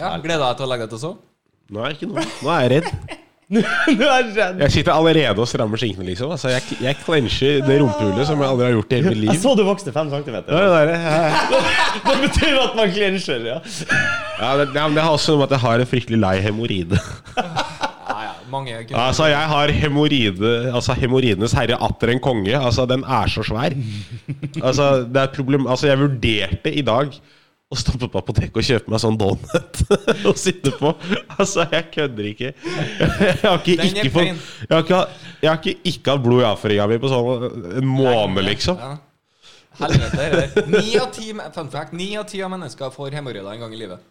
Ja, 0.00 0.08
Gleder 0.22 0.44
deg 0.48 0.54
til 0.60 0.66
å 0.66 0.68
legge 0.72 0.84
deg 0.86 0.90
til 0.94 0.98
å 0.98 1.04
sove? 1.04 1.16
Nei, 1.76 1.88
ikke 1.94 2.06
nå. 2.10 2.14
Nå 2.42 2.48
er 2.54 2.60
jeg 2.66 2.70
redd. 2.74 2.88
Du 3.98 4.04
er 4.06 4.28
redd. 4.30 4.60
Jeg 4.62 4.70
sitter 4.76 4.92
allerede 4.94 5.42
og 5.42 5.48
strammer 5.50 5.80
skinkene, 5.80 6.06
liksom. 6.12 6.30
Altså, 6.30 6.52
jeg, 6.52 6.62
jeg 6.84 6.98
clencher 7.02 7.64
det 7.66 7.80
rumpehullet 7.82 8.28
som 8.28 8.38
jeg 8.38 8.46
aldri 8.46 8.68
har 8.68 8.76
gjort 8.76 8.92
i 8.94 9.00
hele 9.00 9.14
mitt 9.16 9.26
Jeg 9.32 9.40
så 9.42 9.54
du 9.58 9.64
vokste 9.66 9.94
fem 9.94 10.10
centimeter. 10.12 10.54
Ja, 10.54 10.84
det, 10.86 10.94
det. 10.94 11.64
Det 12.06 12.16
betyr 12.28 12.60
at 12.62 12.76
man 12.78 12.92
clencher, 12.94 13.42
ja. 13.48 13.58
Ja, 14.38 14.52
det, 14.60 14.68
men 14.74 14.94
det 14.96 15.02
har 15.02 15.16
også 15.16 15.34
noe 15.34 15.42
med 15.42 15.50
at 15.50 15.56
jeg 15.56 15.64
har 15.66 15.82
en 15.82 15.90
fryktelig 15.90 16.20
lei 16.22 16.36
hemoroide. 16.44 17.00
Ja, 17.36 17.46
ja. 18.28 18.30
Mange 18.50 18.74
Altså, 18.98 19.28
jeg 19.30 19.46
har 19.46 19.70
hemoroide 19.78 20.48
Altså, 20.74 20.94
hemoroidenes 20.98 21.52
herre 21.54 21.76
atter 21.86 22.10
en 22.14 22.22
konge. 22.22 22.54
Altså, 22.58 22.86
den 22.90 23.04
er 23.06 23.30
så 23.30 23.44
svær. 23.46 23.74
Altså, 24.62 24.88
det 25.06 25.20
er 25.20 25.28
et 25.28 25.36
problem 25.36 25.66
Altså, 25.70 25.90
jeg 25.90 26.00
vurderte 26.00 26.72
i 26.74 26.86
dag 26.86 27.14
å 27.70 27.78
stoppe 27.78 28.08
på 28.10 28.18
apoteket 28.18 28.56
og 28.58 28.66
kjøpe 28.66 28.90
meg 28.90 29.02
sånn 29.02 29.18
donut 29.18 29.82
å 30.30 30.32
sitte 30.38 30.72
på. 30.74 30.90
Altså, 31.36 31.66
jeg 31.70 31.86
kødder 31.94 32.30
ikke. 32.32 32.50
Jeg 32.50 33.36
har 33.44 33.60
ikke 33.60 33.76
Den 33.78 34.00
ikke 34.00 34.12
fått. 34.16 34.48
Jeg 34.64 34.72
har 34.74 34.82
ikke, 34.82 35.02
jeg 35.44 35.50
har 35.50 35.60
ikke, 35.60 35.76
ikke 35.92 36.16
hatt 36.16 36.24
blod 36.24 36.42
i 36.42 36.48
avføringa 36.48 36.88
mi 36.90 36.98
på 37.02 37.12
sånn 37.12 37.46
en 37.78 37.86
måned, 37.86 38.42
liksom. 38.48 38.80
Ja. 38.80 38.96
Helvete. 39.80 40.16
det 40.18 40.24
er 40.26 40.34
det. 40.36 40.64
Ni 40.74 40.96
av 41.00 41.12
ti 41.14 41.30
Fun 41.54 41.70
fact, 41.72 41.94
ni 41.96 42.10
av 42.18 42.26
ti 42.28 42.42
av 42.44 42.50
mennesker 42.52 42.90
får 42.92 43.14
hemoroider 43.16 43.54
en 43.54 43.62
gang 43.64 43.76
i 43.76 43.80
livet. 43.80 44.02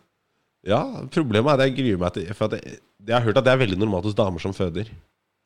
Ja, 0.67 0.81
problemet 1.11 1.51
er 1.53 1.59
at 1.61 1.69
jeg 1.69 1.77
gruer 1.77 1.99
meg 2.01 2.15
til 2.17 2.31
For 2.35 2.49
at 2.49 2.57
jeg, 2.57 2.79
jeg 3.07 3.15
har 3.15 3.23
hørt 3.23 3.37
at 3.39 3.45
det 3.47 3.53
er 3.53 3.61
veldig 3.61 3.77
normalt 3.79 4.07
hos 4.09 4.17
damer 4.17 4.43
som 4.43 4.55
føder. 4.55 4.89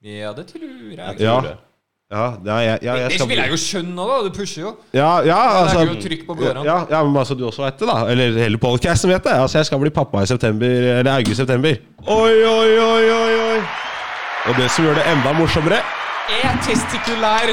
Ja, 0.03 0.31
det 0.37 0.47
tror 0.53 0.63
jeg. 0.69 1.19
Ja, 1.21 1.35
det. 1.43 1.57
Ja, 2.11 2.25
ja 2.45 2.57
jeg, 2.61 2.79
ja, 2.83 2.95
jeg 3.03 3.19
Det 3.19 3.27
vil 3.29 3.39
jeg 3.41 3.53
jo 3.53 3.57
skjønne 3.57 4.07
da. 4.09 4.17
Du 4.25 4.29
pusher 4.35 4.61
jo. 4.61 4.73
Ja, 4.93 5.11
ja, 5.25 5.37
altså, 5.61 5.79
det 5.79 5.87
er 5.87 5.93
jo 5.93 6.01
trykk 6.03 6.25
på 6.27 6.35
blodårene. 6.37 6.65
ja, 6.67 6.77
ja, 6.89 7.03
men 7.03 7.17
altså 7.17 7.37
du 7.37 7.45
også 7.47 7.63
vet 7.65 7.79
det, 7.79 7.87
da. 7.89 7.97
Eller 8.11 8.37
hele 8.43 8.57
podcasten 8.61 9.09
vet 9.09 9.23
det. 9.23 9.33
Altså, 9.33 9.57
jeg 9.57 9.71
skal 9.71 9.81
bli 9.81 9.93
pappa 9.93 10.21
i 10.23 10.29
september, 10.29 10.89
eller 10.99 11.11
august-september. 11.15 11.79
Oi, 12.03 12.33
oi, 12.51 12.71
oi, 12.89 13.05
oi, 13.17 13.37
oi. 13.47 13.61
Og 14.49 14.59
det 14.59 14.69
som 14.75 14.85
gjør 14.85 14.99
det 14.99 15.07
enda 15.13 15.37
morsommere, 15.39 15.81
Er 16.43 16.53
testikulær 16.63 17.51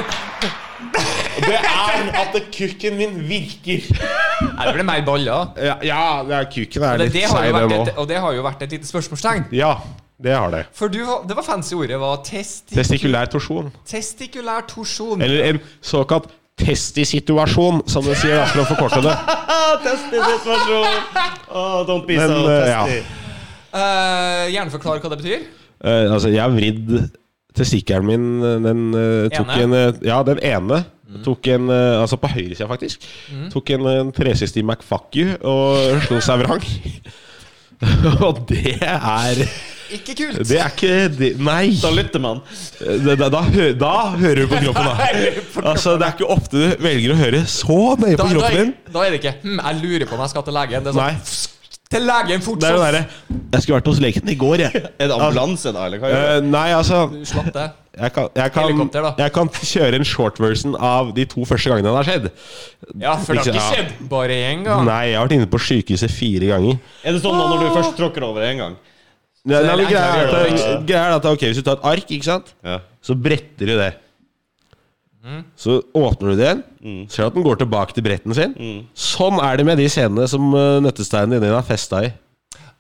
det 1.41 1.57
er 1.57 2.11
at 2.21 2.37
kukken 2.55 2.97
min 2.97 3.17
virker. 3.29 3.83
Det 3.91 4.75
blir 4.75 4.85
mer 4.85 5.05
baller. 5.07 5.53
Ja, 5.57 5.75
ja 5.85 6.03
det 6.27 6.37
er 6.37 6.47
kukken 6.53 6.85
er 6.85 7.01
det, 7.01 7.09
litt 7.09 7.17
det 7.17 7.25
har 7.29 7.45
seig, 7.45 7.55
den 7.55 7.75
òg. 7.81 7.91
og 7.97 8.09
det 8.09 8.21
har 8.21 8.37
jo 8.37 8.45
vært 8.45 8.65
et 8.67 8.75
lite 8.77 8.89
spørsmålstegn. 8.89 9.49
Ja, 9.57 9.75
det 10.21 10.35
har 10.37 10.51
det. 10.53 10.65
For 10.77 10.93
du, 10.93 10.99
det 11.29 11.37
var 11.39 11.47
fancy 11.47 11.75
ordet 11.79 11.97
var 12.01 12.19
testik 12.27 12.77
Testikulær 12.77 13.31
torsjon. 13.33 13.71
testikulær 13.89 14.67
torsjon. 14.69 15.23
Eller 15.25 15.47
en 15.55 15.61
såkalt 15.81 16.29
testisituasjon, 16.61 17.83
som 17.89 18.05
de 18.05 18.15
sier 18.21 18.37
da, 18.37 18.45
for 18.51 18.63
å 18.65 18.67
forkorte 18.69 19.01
det. 19.07 19.15
Testisituasjon! 19.87 21.01
Oh, 21.51 21.81
don't 21.89 22.05
be 22.09 22.19
Men, 22.21 22.29
so 22.29 22.43
testy. 22.45 22.69
ja. 22.71 22.83
testy. 22.85 23.17
Eh, 23.71 24.45
gjerne 24.53 24.73
forklar 24.75 25.01
hva 25.01 25.13
det 25.15 25.21
betyr. 25.23 25.45
Uh, 25.81 26.13
altså, 26.13 26.29
jeg 26.35 26.43
har 26.43 26.53
vridd 26.53 26.91
testikkelen 27.57 28.07
min 28.07 28.25
Den 28.65 28.83
uh, 28.93 29.29
tok 29.33 29.49
Ene? 29.57 29.63
en 29.65 29.77
eh, 29.79 30.01
Ja, 30.11 30.19
den 30.27 30.43
ene. 30.45 30.83
Tok 31.25 31.49
en 31.51 31.71
eh, 31.73 31.97
Altså 32.03 32.19
på 32.21 32.29
høyresida, 32.31 32.69
faktisk. 32.71 33.03
Tok 33.51 33.73
en, 33.75 33.89
en 33.91 34.13
360 34.15 34.63
McFuck 34.69 35.17
you 35.19 35.33
og 35.41 36.05
slo 36.05 36.21
seg 36.23 36.45
vrang. 36.45 36.63
og 38.27 38.43
det 38.51 38.77
er 38.83 39.41
Ikke 39.91 40.15
kult. 40.15 40.43
Det 40.47 40.59
er 40.61 40.69
ikke 40.71 40.97
det, 41.17 41.31
Nei! 41.43 41.73
Da 41.81 41.91
lytter 41.95 42.23
man. 42.23 42.43
Da, 42.79 43.15
da, 43.19 43.29
da, 43.33 43.41
da 43.85 43.95
hører 44.21 44.45
du 44.45 44.51
på 44.53 44.61
kroppen, 44.67 44.91
da. 44.91 45.09
Altså, 45.73 45.97
Det 45.99 46.07
er 46.07 46.15
ikke 46.19 46.29
ofte 46.31 46.61
du 46.61 46.85
velger 46.85 47.15
å 47.15 47.19
høre 47.19 47.41
så 47.51 47.79
nøye 47.99 48.19
på 48.21 48.29
kroppen 48.35 48.61
din. 48.61 48.75
da 48.93 49.07
er 49.07 49.15
det 49.17 49.23
ikke 49.23 49.35
hm, 49.43 49.59
'Jeg 49.65 49.81
lurer 49.83 50.07
på 50.07 50.15
om 50.19 50.23
jeg 50.27 50.35
skal 50.37 50.47
til 50.47 50.59
legen'. 50.61 50.85
Det 50.87 50.95
er 50.95 51.01
Nei. 51.01 51.15
Til 51.91 52.05
legen 52.07 52.43
fort 52.45 52.61
Det 52.63 52.69
er 52.69 52.77
jo 52.77 52.83
derre 52.85 53.03
Jeg 53.51 53.63
skulle 53.65 53.79
vært 53.81 53.89
hos 53.91 54.01
legen 54.03 54.31
i 54.31 54.37
går, 54.39 54.63
jeg. 54.63 54.83
Er 55.01 55.11
det 55.11 55.15
ambulanse, 55.17 55.73
da? 55.75 55.87
Eller 55.89 56.03
hva? 56.03 56.11
Eh, 56.15 56.41
nei, 56.47 56.69
altså 56.77 57.01
slapp 57.27 57.49
det. 57.57 57.65
jeg 57.99 58.13
kan, 58.15 58.29
jeg, 58.39 58.53
kan, 58.55 58.69
Helikopter, 58.69 59.07
da. 59.09 59.11
jeg 59.25 59.35
kan 59.35 59.51
kjøre 59.59 59.99
en 59.99 60.07
short 60.07 60.39
version 60.43 60.77
av 60.79 61.11
de 61.17 61.25
to 61.33 61.43
første 61.49 61.73
gangene 61.73 61.91
det 61.91 61.97
har 61.99 62.09
skjedd. 62.11 62.29
Ja, 63.03 63.17
for 63.19 63.35
det 63.35 63.43
har 63.43 63.51
ikke 63.51 63.65
skjedd 63.73 64.05
bare 64.13 64.37
én 64.53 64.63
gang. 64.69 64.85
Nei, 64.87 65.01
jeg 65.11 65.19
har 65.19 65.27
vært 65.27 65.35
inne 65.41 65.51
på 65.51 65.61
sykehuset 65.67 66.15
fire 66.15 66.53
ganger. 66.53 66.79
Er 67.03 67.17
det 67.19 67.25
sånn 67.25 67.35
da 67.41 67.49
når 67.51 67.65
du 67.67 67.73
først 67.81 67.99
tråkker 67.99 68.29
over 68.29 68.47
en 68.47 68.63
gang? 68.65 68.79
Nei, 69.41 69.57
det 69.57 69.67
nei, 69.67 69.77
men 69.81 69.91
greia 69.91 70.07
er 70.15 70.31
at, 70.31 70.87
greia 70.87 71.03
er 71.09 71.17
at 71.17 71.27
ok, 71.27 71.43
Hvis 71.49 71.59
du 71.59 71.65
tar 71.67 71.79
et 71.81 71.87
ark, 71.91 72.11
ikke 72.13 72.29
sant 72.29 72.55
Ja. 72.67 72.79
så 73.03 73.17
bretter 73.17 73.71
du 73.73 73.75
det. 73.81 73.91
Mm. 75.21 75.43
Så 75.57 75.83
åpner 75.93 76.31
du 76.33 76.39
det 76.41 76.47
igjen, 76.47 76.63
ser 77.13 77.27
at 77.29 77.35
den 77.37 77.45
går 77.45 77.59
tilbake 77.61 77.93
til 77.93 78.05
bretten 78.07 78.33
sin. 78.37 78.55
Sånn 78.97 79.37
er 79.45 79.59
det 79.61 79.67
med 79.69 79.77
de 79.83 79.85
scenene 79.93 80.25
som 80.33 80.47
uh, 80.57 80.79
nøttesteinen 80.81 81.43
din 81.43 81.53
har 81.53 81.67
festa 81.67 82.01
i. 82.07 82.13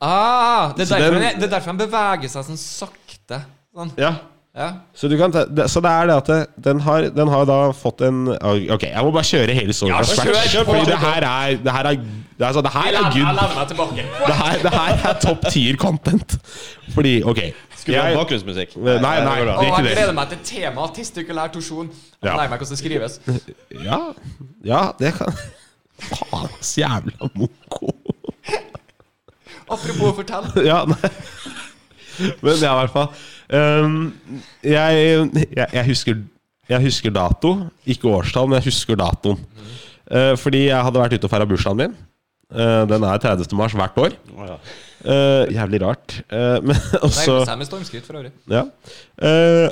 Ah, 0.00 0.72
det, 0.72 0.86
er 0.86 0.94
derfor 0.96 1.12
den- 1.18 1.22
han, 1.26 1.40
det 1.40 1.44
er 1.50 1.52
derfor 1.58 1.74
han 1.74 1.80
beveger 1.82 2.32
seg 2.32 2.46
sånn 2.48 2.60
sakte. 2.60 3.42
Sånn. 3.76 3.92
Ja 4.00 4.14
Ja. 4.50 4.72
Så, 4.98 5.06
du 5.06 5.14
kan 5.14 5.30
ta, 5.30 5.44
det, 5.46 5.68
så 5.70 5.78
det 5.84 5.90
er 5.94 6.08
det 6.08 6.14
at 6.18 6.26
det, 6.26 6.38
den, 6.64 6.80
har, 6.82 7.04
den 7.14 7.28
har 7.30 7.44
da 7.46 7.58
fått 7.70 8.00
en 8.02 8.24
Ok, 8.34 8.82
jeg 8.88 9.04
må 9.06 9.12
bare 9.14 9.28
kjøre 9.28 9.54
hele 9.54 9.76
storyen 9.76 9.94
Ja, 9.94 10.00
kjør, 10.02 10.40
kjør. 10.50 10.64
Fordi 10.66 10.88
det 10.88 10.96
her 10.98 11.26
er 11.28 11.60
Det 11.62 11.74
her 11.76 11.86
er, 11.92 12.00
det 12.00 12.42
er, 12.42 12.46
altså, 12.48 12.64
her 12.74 12.98
er 12.98 13.06
good. 13.14 14.34
her, 14.40 14.58
det 14.64 14.72
her 14.74 15.06
er 15.12 15.20
topp 15.22 15.46
tier 15.54 15.76
content. 15.78 16.34
Fordi, 16.96 17.20
ok 17.22 17.38
Skulle 17.80 17.96
du 17.96 18.02
ha 18.04 18.18
bakgrunnsmusikk? 18.20 18.74
Nei, 18.76 18.96
nei, 19.00 19.14
det 19.20 19.30
går 19.30 19.46
bra. 19.46 19.54
Og 19.56 19.64
jeg 19.70 19.86
gleder 19.96 20.12
meg 20.16 20.28
til 20.34 20.40
temaet 20.50 20.94
testikulær 21.00 21.52
torsjon. 21.54 21.88
Jeg 22.20 22.28
Ja. 22.28 22.36
lærer 22.36 22.50
meg 22.52 22.60
hvordan 22.60 22.76
det 22.76 22.80
skrives. 22.82 23.20
Ja, 23.88 24.00
ja, 24.64 24.82
det 25.00 25.14
kan 25.16 25.32
Faen, 26.00 26.48
så 26.64 26.80
jævla 26.80 27.28
moko. 27.36 27.90
Apropos 29.70 30.14
fortell. 30.18 30.48
Ja, 30.70 30.82
nei. 30.88 31.10
Men 32.42 32.56
ja, 32.60 32.72
i 32.74 32.78
hvert 32.82 32.92
fall. 32.92 33.08
Um, 33.50 34.12
jeg, 34.62 35.28
jeg, 35.56 35.66
jeg, 35.72 35.84
husker, 35.86 36.18
jeg 36.68 36.82
husker 36.84 37.10
dato, 37.14 37.54
ikke 37.88 38.10
årstall, 38.12 38.48
men 38.50 38.58
jeg 38.60 38.68
husker 38.70 38.98
datoen. 39.00 39.40
Uh, 40.10 40.34
fordi 40.36 40.66
jeg 40.66 40.82
hadde 40.84 41.00
vært 41.00 41.14
ute 41.16 41.28
og 41.28 41.32
feira 41.32 41.46
bursdagen 41.48 41.80
min. 41.80 41.94
Uh, 42.50 42.82
den 42.90 43.04
er 43.06 43.22
30. 43.22 43.46
mars 43.58 43.74
hvert 43.78 43.98
år. 44.02 44.16
Ja. 44.34 44.58
Uh, 45.00 45.44
jævlig 45.54 45.80
rart. 45.84 46.18
Uh, 46.32 46.58
men 46.66 46.76
også 47.06 47.40
Det 47.44 47.54
er 47.54 47.60
med 47.60 47.68
stormskritt 47.68 48.06
for 48.06 48.18
øvrig. 48.20 48.32
Ja. 48.50 48.66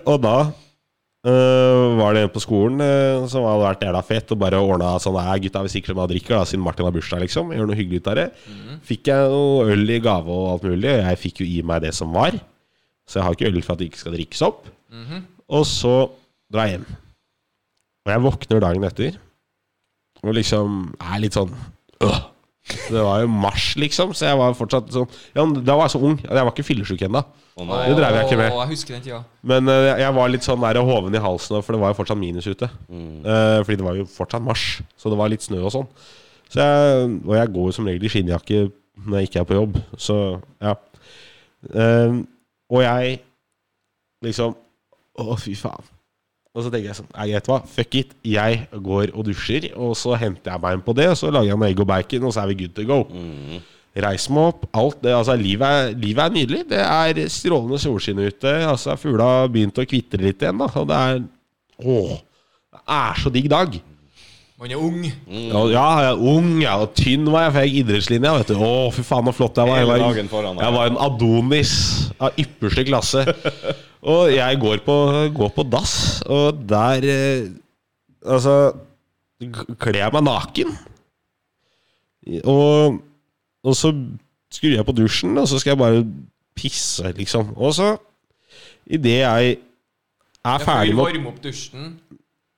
Og 0.07 0.23
da 0.23 0.39
var 1.29 2.15
det 2.15 2.23
en 2.23 2.31
på 2.33 2.41
skolen 2.41 2.79
som 3.29 3.43
hadde 3.45 3.65
vært 3.65 3.83
jævla 3.85 4.01
fett 4.07 4.31
og 4.33 4.39
bare 4.41 4.61
ordna 4.63 4.93
sånn 5.03 5.17
Nei, 5.19 5.35
gutta, 5.43 5.61
vi 5.67 5.73
sikrer 5.75 5.97
meg 5.99 6.07
drikker, 6.13 6.37
da, 6.39 6.47
siden 6.49 6.63
Martin 6.65 6.87
har 6.87 6.95
bursdag, 6.95 7.21
liksom. 7.25 7.51
Gjør 7.53 7.69
noe 7.69 7.77
hyggelig 7.77 8.01
ut 8.01 8.09
av 8.13 8.17
det. 8.17 8.27
Fikk 8.87 9.11
jeg 9.11 9.33
noe 9.35 9.67
øl 9.75 9.93
i 9.93 9.99
gave 10.01 10.33
og 10.33 10.47
alt 10.55 10.69
mulig, 10.71 10.89
og 10.95 11.03
jeg 11.03 11.21
fikk 11.27 11.43
jo 11.43 11.49
i 11.51 11.59
meg 11.67 11.83
det 11.85 11.91
som 11.99 12.15
var. 12.15 12.39
Så 13.11 13.19
jeg 13.19 13.27
har 13.27 13.37
ikke 13.37 13.51
øl 13.51 13.61
for 13.67 13.75
at 13.75 13.83
det 13.83 13.91
ikke 13.91 14.03
skal 14.05 14.17
drikkes 14.17 14.45
opp. 14.47 14.71
Og 15.59 15.69
så 15.69 15.95
drar 16.55 16.71
jeg 16.71 16.79
hjem. 16.79 16.89
Og 18.07 18.15
jeg 18.15 18.25
våkner 18.31 18.65
dagen 18.65 18.89
etter 18.89 19.19
og 20.23 20.35
liksom 20.35 20.81
er 20.99 21.21
litt 21.23 21.37
sånn 21.37 21.53
øh, 22.05 22.19
Det 22.69 23.03
var 23.05 23.23
jo 23.23 23.29
mars, 23.33 23.71
liksom, 23.81 24.15
så 24.17 24.29
jeg 24.29 24.39
var 24.41 24.57
fortsatt 24.57 24.91
sånn 24.93 25.09
Ja, 25.37 25.45
Da 25.65 25.77
var 25.77 25.87
jeg 25.87 25.95
så 25.95 26.01
ung. 26.05 26.17
Jeg 26.21 26.37
var 26.37 26.53
ikke 26.53 26.67
fyllesyk 26.67 27.05
ennå. 27.07 27.23
Det 27.59 27.97
drev 27.99 28.17
jeg 28.17 28.29
ikke 28.29 28.39
med. 28.39 28.53
Jeg 28.55 28.71
husker 28.71 28.95
den 28.95 29.05
tida. 29.05 29.21
Men 29.51 29.71
uh, 29.71 29.93
jeg 29.99 30.15
var 30.15 30.31
litt 30.31 30.47
sånn 30.47 30.63
der 30.63 30.81
hoven 30.85 31.17
i 31.17 31.23
halsen, 31.23 31.59
for 31.65 31.75
det 31.75 31.83
var 31.83 31.93
jo 31.93 31.99
fortsatt 31.99 32.21
minus 32.21 32.47
ute. 32.47 32.69
Eh, 32.69 33.59
fordi 33.65 33.79
det 33.81 33.87
var 33.87 33.99
jo 33.99 34.07
fortsatt 34.11 34.45
mars, 34.45 34.67
så 35.01 35.11
det 35.11 35.19
var 35.19 35.33
litt 35.33 35.45
snø 35.47 35.65
og 35.65 35.75
sånn. 35.75 35.89
Så 36.49 36.63
jeg, 36.63 37.09
og 37.27 37.35
jeg 37.37 37.53
går 37.57 37.67
jo 37.69 37.75
som 37.77 37.89
regel 37.89 38.07
i 38.07 38.13
skinnjakke 38.13 38.61
når 39.09 39.21
jeg 39.21 39.29
ikke 39.29 39.43
er 39.43 39.49
på 39.49 39.59
jobb, 39.59 39.77
så 40.01 40.17
ja. 40.63 40.75
Uh, 41.75 42.23
og 42.71 42.83
jeg 42.85 43.21
liksom 44.25 44.55
Å, 45.19 45.35
fy 45.35 45.57
faen. 45.59 45.83
Og 46.57 46.65
så 46.65 46.71
tenker 46.73 46.89
jeg 46.91 46.99
sånn 46.99 47.11
Nei, 47.13 47.27
vet 47.35 47.49
hva, 47.51 47.59
fuck 47.69 47.97
it. 48.01 48.15
Jeg 48.27 48.63
går 48.73 49.13
og 49.13 49.27
dusjer, 49.29 49.69
og 49.77 49.93
så 49.99 50.15
henter 50.19 50.55
jeg 50.55 50.63
meg 50.65 50.79
inn 50.79 50.87
på 50.87 50.95
det, 50.97 51.11
og 51.13 51.19
så 51.21 51.33
lager 51.35 51.53
jeg 51.53 51.61
noe 51.61 51.69
egg 51.69 51.83
og 51.85 51.91
bacon, 51.91 52.29
og 52.29 52.35
så 52.35 52.43
er 52.43 52.53
vi 52.53 52.63
good 52.63 52.75
to 52.77 52.87
go. 52.89 53.01
Reis 53.99 54.29
meg 54.31 54.53
opp. 54.53 54.65
Alt 54.79 55.03
det, 55.03 55.13
altså 55.17 55.35
livet 55.39 55.67
er, 55.67 55.93
livet 55.99 56.25
er 56.25 56.35
nydelig. 56.35 56.63
Det 56.71 56.81
er 56.85 57.21
strålende 57.33 57.81
solskinn 57.83 58.21
ute. 58.23 58.55
Altså 58.69 58.95
Fugla 59.01 59.29
har 59.41 59.53
begynt 59.53 59.79
å 59.81 59.87
kvitre 59.89 60.23
litt 60.23 60.43
igjen. 60.45 60.61
Da. 60.61 60.71
Og 60.79 60.89
det 60.91 60.99
er 60.99 61.23
Åh, 61.79 62.17
det 62.75 62.81
er 62.99 63.21
så 63.23 63.31
digg 63.31 63.47
dag. 63.51 63.77
Man 64.59 64.73
er 64.75 64.81
ung. 64.83 65.05
Ja, 65.07 65.61
ja, 65.71 65.83
jeg 66.03 66.07
er 66.11 66.23
ung, 66.33 66.47
ja, 66.59 66.73
og 66.83 66.97
tynn 66.99 67.29
var 67.31 67.45
jeg, 67.45 67.53
for 67.55 67.63
jeg 67.63 67.71
gikk 67.71 67.85
idrettslinja. 67.85 68.33
Vet 68.41 68.49
du. 68.51 68.57
Å, 68.59 68.71
fy 68.95 69.05
faen, 69.07 69.29
så 69.31 69.35
flott 69.39 69.61
jeg 69.61 69.71
var. 69.71 69.79
Jeg 69.79 69.91
var, 69.91 70.03
dagen 70.03 70.33
jeg 70.65 70.75
var 70.75 70.91
en 70.91 70.99
Adonis 71.05 71.75
av 72.19 72.41
ypperste 72.43 72.87
klasse. 72.89 73.23
Og 74.11 74.33
jeg 74.35 74.59
går 74.63 74.83
på, 74.87 74.97
går 75.35 75.53
på 75.55 75.65
dass, 75.71 75.95
og 76.27 76.63
der 76.69 77.05
eh, 77.07 77.49
Altså 78.27 78.73
Kler 79.79 80.01
jeg 80.01 80.13
meg 80.13 80.25
naken. 80.27 80.73
Og, 82.43 82.97
og 83.63 83.77
så 83.79 83.93
skrur 84.51 84.75
jeg 84.75 84.87
på 84.89 84.95
dusjen, 84.99 85.39
og 85.39 85.47
så 85.49 85.61
skal 85.63 85.71
jeg 85.77 85.79
bare 85.79 86.01
pisse, 86.59 87.13
liksom. 87.15 87.53
Og 87.57 87.77
så, 87.79 87.93
idet 88.91 89.21
jeg 89.21 89.59
er 90.45 90.65
ferdig 90.67 90.97
med 90.97 91.05
å 91.05 91.07
Varme 91.07 91.31
opp 91.31 91.39
dusjen. 91.45 91.93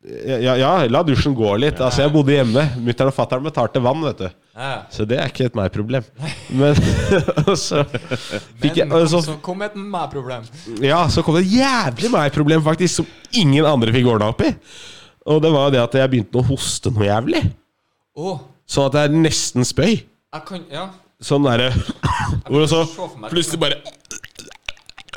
Ja, 0.00 0.54
ja, 0.56 0.68
la 0.88 1.02
dusjen 1.04 1.34
gå 1.36 1.50
litt. 1.60 1.80
Altså, 1.84 2.06
jeg 2.06 2.12
bodde 2.14 2.32
hjemme. 2.32 2.62
Mutter'n 2.80 3.10
og 3.10 3.16
fatter'n 3.16 3.44
betalte 3.44 3.82
vann, 3.84 4.00
vet 4.06 4.22
du. 4.22 4.30
Ja. 4.56 4.70
Så 4.92 5.04
det 5.08 5.18
er 5.20 5.28
ikke 5.28 5.50
et 5.50 5.58
meg-problem. 5.58 6.06
Men 6.56 6.78
så 7.66 7.82
fikk 8.60 8.80
jeg 8.80 8.88
Men 8.88 9.04
så, 9.12 9.20
så 9.26 9.36
kom 9.44 9.60
et 9.66 9.76
meg-problem. 9.76 10.48
Ja, 10.84 11.02
så 11.12 11.24
kom 11.26 11.36
det 11.36 11.44
et 11.44 11.58
jævlig 11.58 12.12
meg-problem, 12.14 12.64
faktisk, 12.64 13.02
som 13.02 13.10
ingen 13.36 13.68
andre 13.68 13.92
fikk 13.96 14.08
ordna 14.14 14.30
opp 14.32 14.40
i. 14.46 14.54
Og 15.28 15.42
det 15.44 15.52
var 15.52 15.68
det 15.74 15.82
at 15.84 15.98
jeg 16.00 16.12
begynte 16.14 16.40
å 16.40 16.48
hoste 16.48 16.92
noe 16.94 17.04
jævlig. 17.04 17.44
Oh. 18.16 18.40
Sånn 18.70 18.88
at 18.88 19.02
jeg 19.02 19.20
nesten 19.20 19.68
spøy. 19.68 20.00
jeg 20.00 20.44
kan 20.48 20.66
Ja. 20.72 20.88
Sånn 21.20 21.44
derre 21.44 21.68
det 22.48 22.68
så 22.70 22.78
plutselig 23.28 23.58
bare 23.60 23.76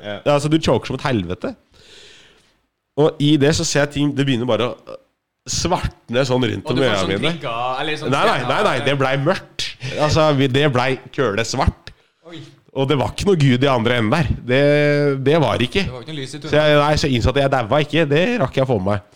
ja, 0.03 0.17
Altså, 0.33 0.49
du 0.51 0.57
choker 0.59 0.89
som 0.89 0.97
et 0.97 1.05
helvete. 1.07 1.53
Og 2.99 3.23
i 3.23 3.33
det 3.41 3.53
så 3.57 3.65
ser 3.65 3.87
jeg 3.87 3.93
ting 3.95 4.11
Det 4.13 4.25
begynner 4.27 4.45
bare 4.49 4.67
å 4.69 4.97
svartne 5.49 6.21
sånn 6.23 6.45
rundt 6.47 6.69
om 6.71 6.77
øya 6.79 6.97
sånn 7.01 7.09
mine. 7.17 7.31
sånn 7.99 8.13
Nei, 8.13 8.21
nei, 8.29 8.35
nei, 8.47 8.59
nei, 8.63 8.75
det 8.85 8.93
blei 8.99 9.15
mørkt. 9.19 9.65
Altså, 9.99 10.29
det 10.39 10.67
blei 10.71 10.93
kølesvart. 11.11 11.91
Oi, 12.29 12.39
Og 12.79 12.87
det 12.87 12.95
var 13.01 13.11
ikke 13.11 13.27
noe 13.27 13.39
gud 13.41 13.65
i 13.65 13.67
andre 13.67 13.97
enden 13.99 14.13
der. 14.13 14.29
Det, 14.53 14.61
det 15.25 15.41
var 15.43 15.59
ikke. 15.65 15.83
det 15.83 15.91
var 15.91 16.05
ikke 16.05 16.15
noe 16.15 16.21
lys 16.21 16.37
i 16.37 16.39
Så 16.45 16.55
jeg, 16.55 16.77
nei, 16.79 16.93
så 17.01 17.11
innså 17.11 17.33
at 17.33 17.41
jeg 17.41 17.53
daua 17.57 17.81
ikke. 17.83 18.05
Det 18.13 18.23
rakk 18.39 18.61
jeg 18.61 18.65
å 18.65 18.71
få 18.71 18.79
med 18.79 18.93
meg. 18.93 19.09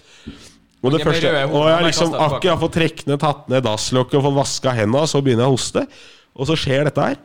Og 0.84 0.94
det 0.94 1.02
første 1.02 1.32
Og 1.48 1.64
jeg 1.72 1.88
liksom 1.88 2.14
akkurat 2.28 2.62
fått 2.62 2.76
trukket 2.76 3.08
ned, 3.10 3.22
tatt 3.24 3.48
ned 3.52 3.66
dasslokket 3.66 4.20
og 4.20 4.28
fått 4.28 4.38
vaska 4.42 4.76
hendene, 4.78 5.08
så 5.10 5.24
begynner 5.24 5.48
jeg 5.48 5.54
å 5.54 5.56
hoste. 5.56 5.88
Og 6.38 6.52
så 6.52 6.60
skjer 6.60 6.90
dette 6.90 7.08
her. 7.08 7.18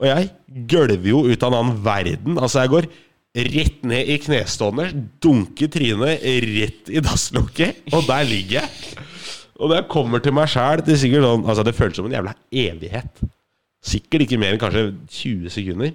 Og 0.00 0.08
jeg 0.08 0.30
gølver 0.72 1.12
jo 1.12 1.22
ut 1.28 1.44
av 1.44 1.52
en 1.52 1.60
annen 1.60 1.78
verden. 1.84 2.40
Altså, 2.40 2.64
jeg 2.64 2.72
går 2.72 2.88
rett 3.34 3.82
ned 3.86 4.08
i 4.10 4.18
knestående, 4.18 4.88
dunke 5.22 5.68
trynet 5.70 6.24
rett 6.46 6.90
i 6.90 7.02
dasslokket, 7.04 7.84
og 7.94 8.08
der 8.08 8.26
ligger 8.26 8.60
jeg. 8.60 9.06
Og 9.60 9.68
når 9.68 9.82
jeg 9.82 9.90
kommer 9.92 10.22
til 10.24 10.34
meg 10.34 10.48
sjæl 10.50 10.80
til 10.86 10.96
sikkert 10.96 11.26
sånn 11.26 11.42
Altså, 11.44 11.64
det 11.66 11.74
føles 11.76 11.98
som 11.98 12.06
en 12.08 12.14
jævla 12.16 12.32
evighet. 12.48 13.20
Sikkert 13.84 14.24
ikke 14.24 14.38
mer 14.40 14.54
enn 14.54 14.60
kanskje 14.62 14.86
20 15.20 15.52
sekunder. 15.52 15.92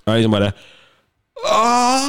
Og 0.00 0.14
jeg 0.14 0.22
liksom 0.22 0.36
bare 0.36 0.52
Åh! 1.44 2.06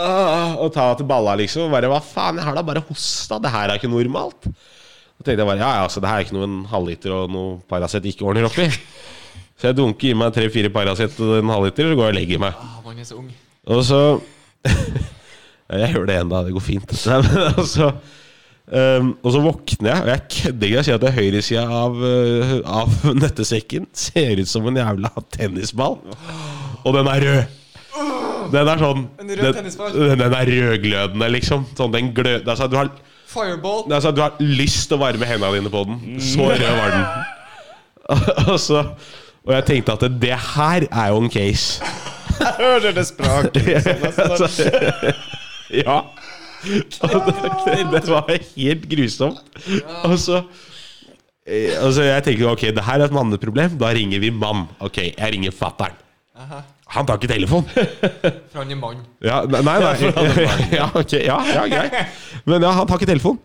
Åh! 0.00 0.56
Og 0.64 0.72
ta 0.74 0.88
til 0.98 1.06
balla, 1.06 1.36
liksom. 1.38 1.70
Bare 1.70 1.90
Hva 1.90 2.02
faen, 2.02 2.40
jeg 2.42 2.48
har 2.48 2.58
da 2.58 2.66
bare 2.66 2.82
hosta. 2.88 3.38
Det 3.42 3.54
her 3.54 3.70
er 3.70 3.78
ikke 3.78 3.90
normalt. 3.92 4.50
Så 4.50 5.22
tenkte 5.22 5.38
jeg 5.44 5.50
bare 5.52 5.62
Ja, 5.62 5.70
ja, 5.78 5.86
altså, 5.86 6.02
det 6.02 6.10
her 6.10 6.18
er 6.18 6.26
ikke 6.26 6.38
noe 6.38 6.48
en 6.50 6.60
halvliter 6.70 7.14
og 7.14 7.30
noe 7.30 7.56
Paracet 7.70 8.06
ikke 8.10 8.26
ordner 8.26 8.50
opp 8.50 8.58
i. 8.58 8.66
Så 9.60 9.68
jeg 9.68 9.76
dunker 9.76 10.08
i 10.08 10.16
meg 10.16 10.32
tre-fire 10.32 10.70
Paracet 10.72 11.18
og 11.20 11.34
en 11.36 11.52
halvliter, 11.52 11.90
og 11.92 12.00
går 12.00 12.14
og 12.14 12.16
legger 12.16 12.40
meg. 12.40 12.56
Ah, 12.56 12.78
man 12.86 13.00
er 13.02 13.04
så 13.04 13.18
ung. 13.20 13.28
Og 13.68 13.82
så 13.84 14.00
Ja, 15.70 15.84
Jeg 15.84 15.92
gjør 15.94 16.08
det 16.08 16.16
ennå, 16.18 16.40
det 16.46 16.54
går 16.56 16.64
fint. 16.64 16.94
Og, 17.60 17.66
så, 17.68 17.90
um, 18.72 19.12
og 19.22 19.28
så 19.34 19.42
våkner 19.44 19.92
jeg, 19.92 20.00
og 20.02 20.08
jeg 20.10 20.24
kødder 20.34 20.66
ikke. 20.66 20.78
Jeg 20.80 20.88
sier 20.88 20.98
at 20.98 21.14
høyresida 21.18 21.66
av, 21.76 22.00
uh, 22.00 22.56
av 22.80 22.96
nøttesekken 23.20 23.86
ser 23.94 24.40
ut 24.40 24.50
som 24.50 24.66
en 24.66 24.80
jævla 24.80 25.12
tennisball. 25.36 26.00
Og 26.80 26.96
den 26.96 27.12
er 27.12 27.26
rød. 27.28 27.56
Den 28.50 28.66
er 28.66 28.80
sånn 28.80 29.04
En 29.20 29.30
rød 29.38 29.60
den, 29.60 30.18
den 30.24 30.34
er 30.34 30.50
rødglødende, 30.56 31.30
liksom. 31.36 31.68
Sånn 31.78 31.94
den 31.94 32.10
glød... 32.16 32.48
Altså, 32.48 32.66
du 32.66 32.78
har, 32.80 32.90
Fireball. 33.30 33.84
altså, 33.92 34.10
du 34.10 34.24
har 34.24 34.40
lyst 34.42 34.88
til 34.88 34.98
å 34.98 35.04
varme 35.04 35.28
hendene 35.28 35.60
dine 35.60 35.70
på 35.70 35.84
den. 35.86 36.18
Så 36.24 36.48
rød 36.48 36.64
var 36.80 36.96
den. 36.96 37.04
og, 38.50 38.56
så, 38.58 38.82
og 39.46 39.54
jeg 39.56 39.66
tenkte 39.68 39.92
at 39.96 40.06
det 40.22 40.36
her 40.54 40.86
er 40.90 41.06
jo 41.12 41.20
en 41.24 41.30
case. 41.32 41.82
Jeg 42.40 42.54
hører 42.58 42.92
det 42.96 43.06
sprak. 43.08 43.54
Ja. 45.70 46.00
Og 47.06 47.12
det, 47.28 47.76
det 47.94 48.10
var 48.10 48.26
helt 48.28 48.88
grusomt. 48.90 49.38
Og 50.04 50.16
så 50.18 50.40
eh, 51.46 51.76
Altså 51.78 52.02
Jeg 52.02 52.24
tenker 52.26 52.50
ok, 52.50 52.64
det 52.74 52.84
her 52.84 52.98
er 53.00 53.06
et 53.06 53.14
manneproblem. 53.14 53.78
Da 53.80 53.92
ringer 53.96 54.18
vi 54.22 54.32
mann. 54.34 54.66
Ok, 54.82 54.98
jeg 54.98 55.32
ringer 55.36 55.54
fattern. 55.54 55.94
Han 56.90 57.06
tar 57.06 57.20
ikke 57.20 57.30
telefon. 57.30 57.64
For 57.70 58.58
han 58.58 58.74
er 58.74 58.80
mann. 58.80 59.04
Ja, 59.22 59.44
nei, 59.46 59.62
nei. 59.62 59.94
Ja, 60.80 60.90
ok, 60.90 61.12
ja, 61.22 61.38
ja, 61.54 61.64
greit. 61.70 62.18
Men 62.50 62.66
ja, 62.66 62.74
han 62.74 62.88
tar 62.90 62.98
ikke 62.98 63.12
telefon. 63.12 63.38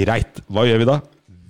Greit. 0.00 0.40
Hva 0.48 0.64
gjør 0.66 0.80
vi 0.80 0.88
da? 0.88 1.00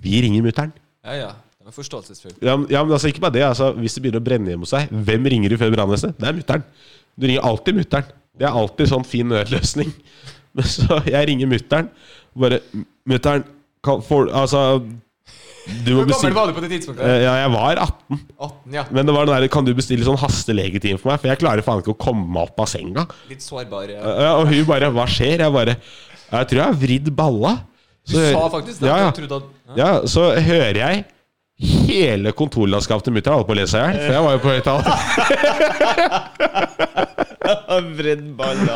Vi 0.03 0.21
ringer 0.25 0.43
mutter'n. 0.45 0.73
Ja, 1.07 1.15
ja. 1.23 1.29
Forståelsesfull. 1.75 2.33
Ja, 2.41 2.55
men- 2.57 2.69
ja, 2.69 2.83
men 2.83 2.93
altså 2.93 3.07
ikke 3.11 3.21
bare 3.21 3.31
det. 3.35 3.43
Altså, 3.43 3.73
hvis 3.75 3.95
det 3.95 4.03
begynner 4.03 4.21
å 4.21 4.27
brenne 4.27 4.47
hjemme 4.53 4.63
hos 4.67 4.71
deg, 4.71 4.89
hvem 4.89 5.25
ringer 5.33 5.49
du 5.49 5.57
før 5.57 5.73
brannvesenet? 5.75 6.17
Det 6.17 6.27
er 6.29 6.33
mutter'n. 6.37 6.63
Du 7.19 7.27
ringer 7.27 7.41
alltid 7.43 7.75
mutter'n. 7.75 8.05
Det 8.37 8.45
er 8.47 8.53
alltid 8.53 8.87
sånn 8.91 9.05
fin 9.05 9.27
nødløsning. 9.27 9.91
Men 10.55 10.65
så 10.65 11.01
jeg 11.05 11.27
ringer 11.27 11.47
mutter'n. 11.51 11.89
Bare 12.37 12.59
Mutter'n, 13.09 13.43
kan- 13.83 14.01
får- 14.01 14.31
altså 14.33 14.61
Du 15.67 15.91
må 15.91 16.05
Hvor 16.05 16.05
gammel 16.05 16.13
bestille 16.13 16.33
var 16.37 16.47
du 16.47 16.53
på 16.55 16.61
det 16.63 16.69
tidspunktet? 16.71 17.03
Eh, 17.03 17.21
Ja, 17.25 17.33
jeg 17.43 17.51
var 17.51 17.75
18. 17.83 18.19
18, 18.39 18.73
ja. 18.73 18.83
Men 18.89 19.05
det 19.05 19.13
var 19.17 19.25
den 19.27 19.35
der, 19.41 19.47
kan 19.51 19.65
du 19.65 19.73
bestille 19.75 20.05
sånn 20.07 20.15
hastelegetime 20.17 20.97
for 20.97 21.11
meg? 21.11 21.19
For 21.19 21.27
jeg 21.27 21.39
klarer 21.41 21.61
faen 21.65 21.81
ikke 21.81 21.91
å 21.91 21.97
komme 21.99 22.23
meg 22.25 22.43
opp 22.47 22.61
av 22.63 22.69
senga. 22.71 23.03
Litt 23.27 23.41
sårbar. 23.43 23.89
Ja. 23.91 23.99
Ja, 23.99 24.29
og 24.39 24.47
hun 24.47 24.63
bare 24.69 24.87
Hva 24.95 25.03
skjer? 25.11 25.39
Jeg 25.43 25.51
bare 25.51 25.75
Jeg 25.75 26.47
tror 26.47 26.55
jeg 26.61 26.63
har 26.69 26.73
vridd 26.73 27.11
balla. 27.15 27.51
Du 28.07 28.15
sa 28.15 28.47
faktisk 28.53 28.79
det. 28.79 28.87
Ja, 28.87 28.97
ja. 28.97 29.11
Du 29.11 29.19
trodde 29.27 29.41
at, 29.41 29.51
ja. 29.75 29.75
Ja, 29.75 30.01
så 30.07 30.29
hører 30.39 30.79
jeg 30.79 31.05
hele 31.57 32.31
kontorlandskapet 32.37 33.07
til 33.07 33.13
mutter'n 33.15 33.33
holdt 33.39 33.47
på 33.49 33.55
å 33.55 33.57
le 33.57 33.65
seg 33.69 33.81
i 33.81 33.85
hjel. 33.87 33.97
For 34.03 34.13
jeg 34.13 34.23
var 34.25 34.33
jo 34.35 34.41
på 34.43 34.51
høyttaler. 34.53 34.85
Vridd 37.97 38.25
ballene. 38.37 38.75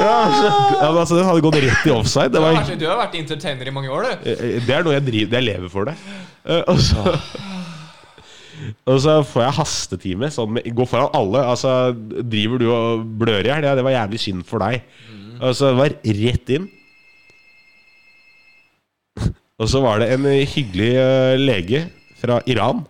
Ja, 0.00 0.16
men 0.82 0.98
altså, 1.00 1.14
den 1.16 1.28
hadde 1.28 1.44
gått 1.44 1.58
rett 1.62 1.86
i 1.86 1.92
offside. 1.94 2.32
Det, 2.34 2.40
Du 2.40 2.44
har 2.44 2.56
var, 2.58 2.74
Du 2.80 2.86
har 2.88 2.98
vært 3.04 3.14
entertainer 3.20 3.70
i 3.70 3.74
mange 3.74 3.92
år, 3.92 4.08
du. 4.10 4.30
det 4.66 4.74
er 4.74 4.84
noe 4.86 4.96
jeg 4.96 5.06
driver 5.06 5.38
Jeg 5.38 5.46
lever 5.46 5.70
for 5.72 5.88
det. 5.88 5.94
Eh, 6.44 6.62
Og 6.68 6.78
så 6.82 7.04
Og 8.90 8.98
så 9.00 9.14
får 9.24 9.42
jeg 9.46 9.56
hastetime. 9.60 10.28
Sånn 10.34 10.52
med, 10.58 10.66
gå 10.76 10.84
foran 10.90 11.14
alle. 11.16 11.40
Altså, 11.54 11.76
driver 12.20 12.60
du 12.60 12.66
og 12.74 13.06
blør 13.22 13.46
i 13.46 13.48
hjel? 13.52 13.64
Ja, 13.70 13.76
det 13.78 13.86
var 13.86 13.94
jævlig 13.96 14.20
synd 14.20 14.44
for 14.48 14.58
deg. 14.64 14.82
Og 15.40 15.54
det 15.56 15.72
var 15.78 15.96
rett 16.20 16.52
inn. 16.58 16.68
Og 19.60 19.68
så 19.68 19.80
var 19.84 20.00
det 20.00 20.10
en 20.14 20.24
eh, 20.28 20.44
hyggelig 20.48 20.92
eh, 20.96 21.34
lege 21.40 21.80
fra 22.20 22.40
Iran. 22.50 22.84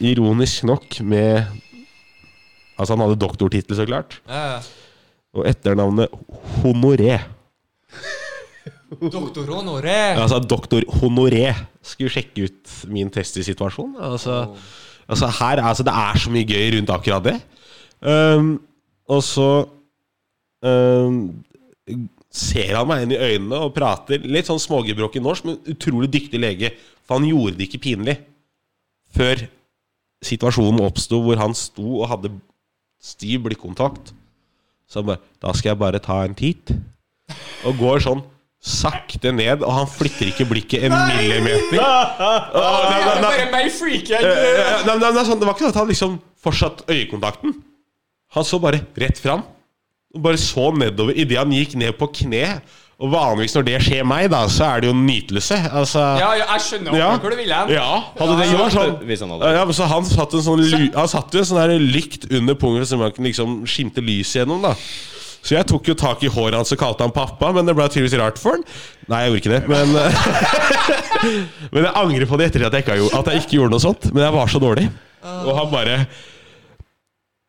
Ironisk 0.00 0.64
nok 0.68 1.00
med 1.04 1.44
Altså, 2.80 2.94
han 2.96 3.02
hadde 3.04 3.20
doktortittel, 3.20 3.76
så 3.76 3.84
klart. 3.84 4.14
Og 5.36 5.44
etternavnet 5.44 6.08
Honoré. 6.62 7.18
Doktor 8.90 9.44
Honoré. 9.52 10.16
Altså 10.16 10.40
doktor 10.40 10.86
Honoré 10.98 11.52
skulle 11.82 12.10
sjekke 12.10 12.48
ut 12.48 12.72
min 12.88 13.10
testisituasjon. 13.12 13.98
Altså, 14.00 14.46
altså 15.06 15.28
her, 15.40 15.62
altså 15.62 15.84
det 15.86 15.92
er 15.92 16.18
så 16.24 16.32
mye 16.32 16.48
gøy 16.48 16.72
rundt 16.78 16.94
akkurat 16.94 17.28
det. 17.28 17.36
Um, 18.00 18.56
og 19.10 19.22
så 19.22 19.50
um, 20.64 21.20
ser 22.32 22.72
han 22.78 22.88
meg 22.88 23.04
inn 23.04 23.14
i 23.14 23.20
øynene 23.20 23.60
og 23.60 23.74
prater 23.76 24.24
litt 24.24 24.48
sånn 24.48 24.62
smågebrokken 24.62 25.22
norsk, 25.26 25.46
men 25.46 25.60
utrolig 25.68 26.10
dyktig 26.16 26.40
lege. 26.40 26.72
For 27.04 27.20
han 27.20 27.28
gjorde 27.28 27.58
det 27.58 27.68
ikke 27.68 27.84
pinlig 27.90 28.16
før 29.16 29.46
situasjonen 30.24 30.82
oppsto 30.84 31.20
hvor 31.24 31.40
han 31.40 31.54
sto 31.56 32.00
og 32.02 32.08
hadde 32.10 32.32
stiv 33.00 33.46
blikkontakt. 33.46 34.12
Så 34.90 35.00
han 35.00 35.12
bare 35.12 35.22
Da 35.40 35.54
skal 35.56 35.70
jeg 35.72 35.80
bare 35.80 36.02
ta 36.02 36.22
en 36.24 36.34
titt. 36.36 36.74
Og 37.64 37.78
går 37.78 38.02
sånn 38.04 38.22
sakte 38.60 39.32
ned, 39.32 39.62
og 39.64 39.72
han 39.72 39.86
flytter 39.88 40.28
ikke 40.28 40.44
blikket 40.50 40.82
en 40.84 40.92
millimeter. 40.92 41.80
Det 44.84 44.98
var 45.00 45.54
ikke 45.54 45.64
sånn 45.64 45.72
at 45.72 45.78
han 45.80 45.88
liksom 45.88 46.18
fortsatt 46.44 46.84
øyekontakten. 46.90 47.54
Han 48.36 48.46
så 48.46 48.60
bare 48.62 48.82
rett 49.00 49.18
fram. 49.18 49.46
Og 50.14 50.22
bare 50.26 50.40
så 50.42 50.68
nedover 50.76 51.16
idet 51.16 51.38
han 51.38 51.54
gikk 51.54 51.78
ned 51.80 51.96
på 51.98 52.10
kne. 52.20 52.60
Og 53.00 53.08
vanligvis 53.14 53.54
når 53.56 53.64
det 53.64 53.76
skjer 53.86 54.02
meg, 54.04 54.26
da, 54.32 54.42
så 54.52 54.66
er 54.74 54.82
det 54.84 54.90
jo 54.90 54.96
nytelse. 54.98 55.56
Altså 55.72 56.02
Ja, 56.20 56.32
ja, 56.36 56.46
jeg 56.52 56.64
skjønner 56.66 56.96
Ja. 56.98 57.06
hvor 57.16 57.32
du 57.32 57.36
vil 57.38 57.52
hen. 57.54 57.70
Ja, 57.72 57.86
hadde 58.18 58.34
det 58.36 58.48
gjort 58.50 58.74
sånn 58.74 58.98
Hvis 59.08 59.22
han 59.24 59.30
hadde 59.32 59.52
ja, 59.56 59.62
men 59.64 59.76
så 59.78 59.86
Han 59.88 60.04
satt 60.04 60.34
en 60.36 60.44
sånn 60.44 60.60
ly, 60.60 60.82
Han 60.94 61.08
satt 61.08 61.32
jo 61.32 61.40
en 61.40 61.48
sånn 61.48 61.62
der 61.62 61.78
lykt 61.80 62.26
under 62.30 62.58
pungen 62.60 62.84
så 62.84 62.98
man 63.00 63.14
kunne 63.16 63.30
liksom 63.32 63.62
skimte 63.64 64.04
lyset 64.04 64.42
gjennom. 64.42 64.60
da 64.68 64.74
Så 65.40 65.54
jeg 65.56 65.64
tok 65.70 65.88
jo 65.88 65.94
tak 65.96 66.20
i 66.22 66.28
håret 66.28 66.58
hans 66.60 66.72
og 66.76 66.78
kalte 66.82 67.00
han 67.06 67.14
pappa, 67.16 67.48
men 67.56 67.64
det 67.64 67.72
ble 67.78 67.86
tydeligvis 67.88 68.18
rart 68.20 68.36
for 68.38 68.58
han. 68.58 68.64
Nei, 69.08 69.22
jeg 69.24 69.30
gjorde 69.30 69.40
ikke 69.40 69.54
det, 69.56 69.62
men 69.72 69.88
Men 71.72 71.84
jeg 71.86 71.94
angrer 71.96 72.28
på 72.28 72.36
det 72.40 72.50
etter 72.50 72.66
at 72.68 72.76
jeg 72.76 72.84
ikke, 72.84 72.92
har 72.96 73.00
gjort, 73.00 73.16
at 73.22 73.30
jeg 73.32 73.42
ikke 73.46 73.56
gjorde 73.56 73.72
noe 73.74 73.82
sånt. 73.84 74.10
Men 74.12 74.24
jeg 74.26 74.34
var 74.36 74.52
så 74.52 74.60
dårlig. 74.60 74.84
Og 75.24 75.50
han 75.56 75.72
bare 75.72 75.96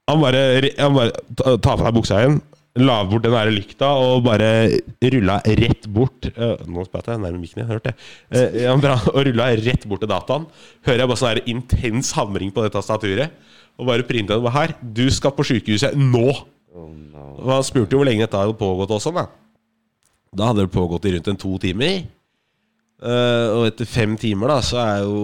Han 0.10 0.20
bare, 0.24 0.72
han 0.80 0.95
bare 0.95 1.58
ta 1.64 1.76
på 1.78 1.84
deg 1.86 1.93
buksa 1.95 2.18
igjen, 2.24 2.39
la 2.80 3.01
bort 3.03 3.26
den 3.26 3.34
der 3.36 3.51
lykta 3.51 3.89
og 3.99 4.22
bare 4.24 4.47
rulla 5.03 5.39
rett 5.43 5.88
bort 5.91 6.30
øh, 6.32 6.61
Nå 6.72 6.86
spratt 6.88 7.09
jeg 7.11 7.19
nærmere 7.19 7.41
mikken 7.41 7.63
jeg 7.63 7.67
hørte 7.67 7.91
det. 7.91 8.45
Eh, 8.63 8.72
bra, 8.80 8.95
og 9.11 9.26
rulla 9.28 9.49
rett 9.59 9.88
bort 9.89 10.03
til 10.03 10.11
dataen. 10.11 10.47
Hører 10.88 11.03
jeg 11.03 11.11
bare 11.11 11.19
sånn 11.19 11.41
intens 11.51 12.13
hamring 12.15 12.53
på 12.55 12.63
det 12.63 12.72
tastaturet. 12.76 13.36
Og 13.80 13.89
bare 13.89 14.05
printa 14.07 14.38
det 14.39 14.53
her. 14.55 14.76
Du 14.82 15.03
skal 15.11 15.36
på 15.36 15.45
sjukehuset 15.47 15.97
nå! 15.97 16.30
Og 16.72 17.49
han 17.49 17.65
spurte 17.65 17.95
jo 17.95 17.99
hvor 17.99 18.07
lenge 18.07 18.24
dette 18.24 18.39
hadde 18.39 18.55
pågått 18.59 18.93
også. 18.95 19.11
Da 19.15 19.28
Da 20.32 20.51
hadde 20.51 20.63
det 20.63 20.72
pågått 20.72 21.05
i 21.09 21.15
rundt 21.17 21.28
en 21.28 21.39
to 21.39 21.57
timer. 21.59 22.03
Uh, 23.01 23.47
og 23.57 23.63
etter 23.65 23.88
fem 23.89 24.13
timer, 24.13 24.51
da, 24.51 24.59
så 24.61 24.78
er 24.78 24.99
jo 25.01 25.22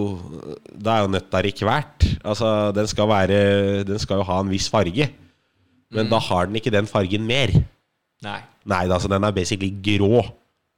Da 0.74 0.96
er 0.96 1.04
jo 1.04 1.12
nøtta 1.14 1.42
i. 1.46 1.52
Altså, 2.24 2.72
den 2.74 2.88
skal 2.90 3.06
være 3.06 3.84
Den 3.86 4.00
skal 4.02 4.18
jo 4.18 4.26
ha 4.26 4.40
en 4.42 4.50
viss 4.50 4.68
farge. 4.68 5.08
Men 5.90 6.08
da 6.10 6.18
har 6.20 6.46
den 6.46 6.56
ikke 6.60 6.70
den 6.74 6.86
fargen 6.86 7.24
mer. 7.26 7.52
Nei. 8.22 8.40
Nei, 8.68 8.82
da, 8.90 8.98
så 9.00 9.08
den 9.08 9.24
er 9.24 9.32
basically 9.32 9.70
grå. 9.70 10.22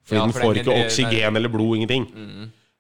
Fordi 0.07 0.19
Ja, 0.19 0.25
den 0.27 0.33
for 0.33 0.41
får 0.41 0.55
den- 0.55 0.65
ikke 0.65 0.75
den- 0.75 0.87
oksygen 0.87 1.37
eller 1.37 1.49
blod, 1.49 1.77
ingenting. 1.77 2.07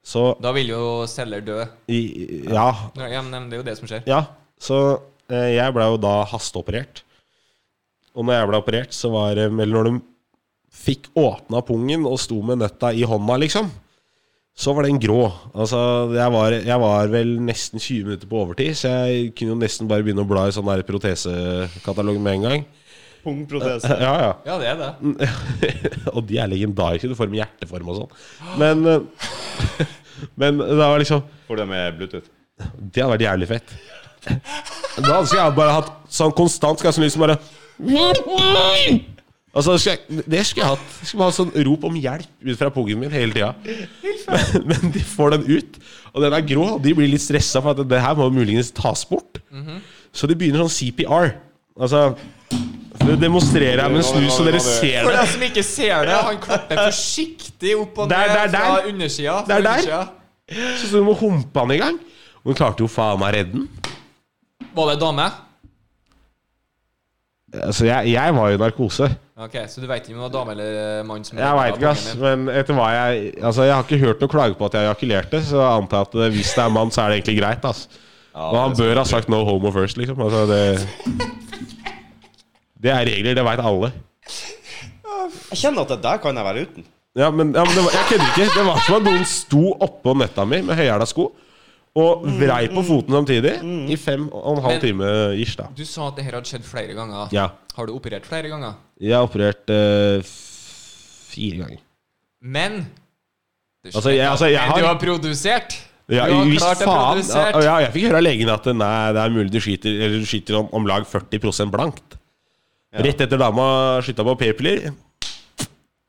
Så 0.04 0.40
Da 0.40 0.52
vil 0.52 0.68
jo 0.68 1.06
celler 1.06 1.40
dø. 1.44 1.64
i, 1.88 2.44
Ja. 2.48 2.72
Ja, 2.96 3.22
men 3.22 3.50
det 3.50 3.54
er 3.58 3.62
jo 3.62 3.62
det 3.62 3.76
som 3.78 3.88
skjer. 3.88 4.02
Ja, 4.06 4.24
så 4.58 5.00
eh, 5.28 5.54
jeg 5.56 5.72
ble 5.74 5.82
jo 5.84 5.96
da 5.96 6.24
hasteoperert. 6.24 7.02
Og 8.14 8.24
når 8.24 8.32
jeg 8.40 8.48
ble 8.48 8.56
operert, 8.62 8.92
så 8.92 9.10
var 9.10 9.34
det 9.34 9.44
Eller 9.52 9.66
når 9.66 9.84
de 9.84 10.00
fikk 10.72 11.08
åpna 11.16 11.60
pungen 11.66 12.06
og 12.06 12.18
sto 12.18 12.40
med 12.42 12.58
nøtta 12.58 12.94
i 12.94 13.02
hånda, 13.02 13.38
liksom, 13.38 13.70
så 14.60 14.74
var 14.76 14.84
den 14.84 14.98
grå. 15.00 15.22
Altså, 15.54 15.78
jeg 16.12 16.32
var, 16.34 16.52
jeg 16.52 16.80
var 16.82 17.12
vel 17.12 17.30
nesten 17.46 17.80
20 17.80 18.08
minutter 18.10 18.28
på 18.28 18.42
overtid, 18.42 18.76
så 18.76 18.92
jeg 19.08 19.30
kunne 19.38 19.54
jo 19.54 19.60
nesten 19.62 19.88
bare 19.88 20.04
begynne 20.04 20.24
å 20.26 20.28
bla 20.28 20.46
i 20.48 20.52
sånn 20.54 20.68
der 20.68 20.84
protesekatalog 20.88 22.20
med 22.20 22.38
en 22.38 22.44
gang. 22.48 22.66
Pung 23.24 23.40
protese. 23.48 23.88
Ja, 24.04 24.12
ja. 24.20 24.32
Ja, 24.48 24.58
det 24.60 24.68
er 24.68 24.76
det. 24.80 25.30
og 26.14 26.24
de 26.28 26.38
er 26.40 26.52
legendariske. 26.52 27.08
Du 27.08 27.16
får 27.16 27.28
dem 27.30 27.38
i 27.38 27.42
hjerteform 27.42 27.90
og 27.92 28.02
sånn. 28.02 28.12
Men 28.60 28.84
eh, 28.88 29.00
Men 30.40 30.58
det 30.60 30.76
var 30.76 30.98
liksom 31.00 31.22
Får 31.46 31.56
du 31.56 31.62
det 31.62 31.68
med 31.70 31.96
Bluetooth? 31.96 32.28
Det 32.60 33.00
hadde 33.00 33.12
vært 33.14 33.24
jævlig 33.24 33.48
fett. 33.48 33.72
Da 35.00 35.22
skulle 35.24 35.46
jeg 35.46 35.54
bare 35.56 35.76
hatt 35.78 35.94
sånn 36.12 36.34
konstant 36.36 36.76
Skal 36.76 36.90
jeg 36.90 36.96
sånn 36.98 37.06
liksom 37.06 37.22
bare 37.24 37.38
Altså, 39.50 39.74
det 40.30 40.44
skulle 40.46 40.62
jeg 40.62 40.68
hatt. 40.68 40.82
Jeg 41.00 41.08
skulle 41.10 41.26
ha 41.26 41.34
sånn 41.34 41.50
rop 41.66 41.84
om 41.88 41.96
hjelp 41.98 42.28
ut 42.46 42.58
fra 42.60 42.68
pungen 42.70 43.00
min 43.02 43.10
hele 43.10 43.34
tida. 43.34 43.48
Men, 44.30 44.66
men 44.70 44.92
de 44.94 45.00
får 45.02 45.32
den 45.34 45.46
ut, 45.58 45.78
og 46.12 46.22
den 46.22 46.36
er 46.36 46.44
grå. 46.46 46.66
Og 46.76 46.82
de 46.84 46.92
blir 46.94 47.10
litt 47.10 47.24
stressa 47.24 47.58
for 47.64 47.74
at 47.74 47.88
det 47.90 47.98
her 48.04 48.14
må 48.20 48.28
muligens 48.30 48.70
tas 48.76 49.02
bort. 49.10 49.40
Så 50.14 50.30
de 50.30 50.36
begynner 50.38 50.62
sånn 50.62 50.70
CPR. 50.76 51.32
Altså 51.80 52.04
Det 53.00 53.16
demonstrerer 53.22 53.80
jeg 53.82 53.90
med 53.94 54.02
en 54.02 54.06
snus, 54.06 54.32
så 54.36 54.46
dere 54.46 54.60
ser 54.62 55.00
det. 55.00 55.04
For 55.08 55.16
deg 55.18 55.28
som 55.34 55.44
ikke 55.48 55.66
ser 55.66 56.06
det, 56.10 56.16
han 56.30 56.40
klapper 56.46 56.80
forsiktig 56.84 57.74
opp 57.80 58.00
og 58.04 58.10
ned 58.10 58.16
Der, 58.16 58.32
der, 58.36 58.50
der. 58.54 58.66
fra 58.70 58.88
undersida. 58.92 59.36
Der, 59.48 59.66
Det 59.66 59.74
er 59.74 59.90
der. 59.90 60.74
Så 60.78 60.90
du 60.94 61.02
må 61.06 61.14
humpe 61.18 61.62
han 61.64 61.74
i 61.74 61.78
gang. 61.80 61.98
Og 62.44 62.52
hun 62.52 62.58
klarte 62.58 62.82
jo 62.86 62.90
faen 62.90 63.18
meg 63.22 63.32
å 63.32 63.36
redde 63.38 63.58
den. 63.58 63.68
Var 64.78 64.92
det 64.92 65.00
dame? 65.02 65.26
Altså, 67.50 67.84
jeg, 67.88 68.12
jeg 68.14 68.34
var 68.36 68.50
jo 68.52 68.58
i 68.58 68.62
narkose. 68.62 69.08
Ok, 69.40 69.54
Så 69.72 69.80
du 69.80 69.86
veit 69.88 70.04
ikke 70.04 70.16
om 70.18 70.20
det 70.20 70.26
var 70.26 70.32
dame 70.34 70.52
eller 70.52 71.02
mann 71.08 71.24
som 71.24 71.38
Jeg 71.40 71.56
veit 71.56 71.78
ikke, 71.78 71.92
ass. 71.94 72.10
Men 72.20 72.48
etter 72.52 72.76
hva 72.76 72.90
jeg 72.92 73.30
Altså, 73.40 73.64
jeg 73.64 73.74
har 73.74 73.86
ikke 73.86 74.00
hørt 74.02 74.20
noe 74.20 74.32
klage 74.32 74.58
på 74.58 74.68
at 74.68 74.76
jeg 74.76 74.88
ejakulerte, 74.88 75.40
så 75.48 75.62
jeg 75.62 75.82
antar 75.84 76.06
at 76.08 76.14
eh, 76.18 76.30
hvis 76.34 76.52
det 76.56 76.64
er 76.64 76.74
mann, 76.74 76.92
så 76.92 77.02
er 77.04 77.12
det 77.14 77.20
egentlig 77.20 77.38
greit, 77.40 77.64
ass. 77.70 77.86
Og 78.36 78.56
han 78.60 78.76
bør 78.78 79.00
ha 79.00 79.04
sagt 79.08 79.28
'no 79.32 79.42
homo 79.44 79.72
first', 79.74 79.98
liksom. 79.98 80.20
Altså, 80.22 80.46
det 80.46 80.86
Det 82.82 82.90
er 82.90 83.04
regler, 83.04 83.34
det 83.34 83.44
veit 83.44 83.60
alle. 83.60 83.92
Jeg 85.50 85.58
kjenner 85.58 85.82
at 85.82 85.88
det 85.88 86.02
der 86.02 86.16
kan 86.22 86.36
jeg 86.36 86.44
være 86.44 86.62
uten. 86.62 86.84
Ja, 87.16 87.30
men, 87.30 87.52
ja, 87.54 87.64
men 87.64 87.74
det 87.74 87.82
var, 87.84 87.92
jeg 87.96 88.06
kødder 88.08 88.28
ikke. 88.30 88.58
Det 88.58 88.66
var 88.66 88.78
som 88.86 88.94
at 89.00 89.02
noen 89.08 89.24
sto 89.26 89.64
oppå 89.82 90.14
netta 90.16 90.44
mi 90.46 90.60
med 90.62 90.78
høyhæla 90.78 91.06
sko 91.08 91.32
og 91.98 92.22
vrei 92.38 92.68
på 92.70 92.82
foten 92.86 93.16
samtidig 93.16 93.54
i 93.90 93.96
fem 93.98 94.28
og 94.32 94.56
en 94.56 94.62
halv 94.62 94.76
Men- 94.76 94.80
time 94.84 95.10
ish, 95.42 95.56
da. 95.58 95.66
Du 95.74 95.84
sa 95.84 96.08
at 96.08 96.16
det 96.16 96.24
her 96.24 96.32
hadde 96.38 96.46
skjedd 96.46 96.64
flere 96.64 96.94
ganger. 96.94 97.28
Ja. 97.34 97.48
Har 97.76 97.86
du 97.86 97.92
operert 97.96 98.24
flere 98.26 98.48
ganger? 98.48 98.74
Jeg 99.00 99.14
har 99.16 99.26
operert 99.26 99.68
eh, 99.74 100.22
fire 100.22 101.56
ganger. 101.64 101.80
Men 102.42 102.78
det 103.84 103.94
Altså, 103.94 104.10
jeg- 104.14 104.28
altså, 104.30 104.46
jeg 104.46 104.60
Men 104.60 104.70
har- 104.70 104.80
Du 104.80 104.86
har 104.86 104.98
produsert! 104.98 105.78
Ja, 106.10 106.26
du 106.26 106.34
har 106.34 106.44
visst 106.44 106.58
klart 106.64 106.78
det 106.78 106.86
faen. 106.86 107.52
Ja, 107.54 107.60
ja, 107.62 107.76
jeg 107.86 107.92
fikk 107.92 108.06
høre 108.08 108.16
av 108.16 108.22
legen 108.22 108.48
at 108.50 108.64
nei, 108.66 109.12
det 109.12 109.20
er 109.22 109.30
mulig 109.30 109.50
du 109.52 109.60
skyter, 109.60 109.90
eller 110.04 110.18
du 110.18 110.26
skyter 110.26 110.58
om, 110.58 110.68
om 110.72 110.84
lag 110.86 111.04
40% 111.06 111.70
blankt. 111.70 112.16
Rett 112.92 113.20
etter 113.20 113.38
dama 113.38 114.00
skytta 114.02 114.24
på 114.26 114.34
p-piller. 114.38 114.92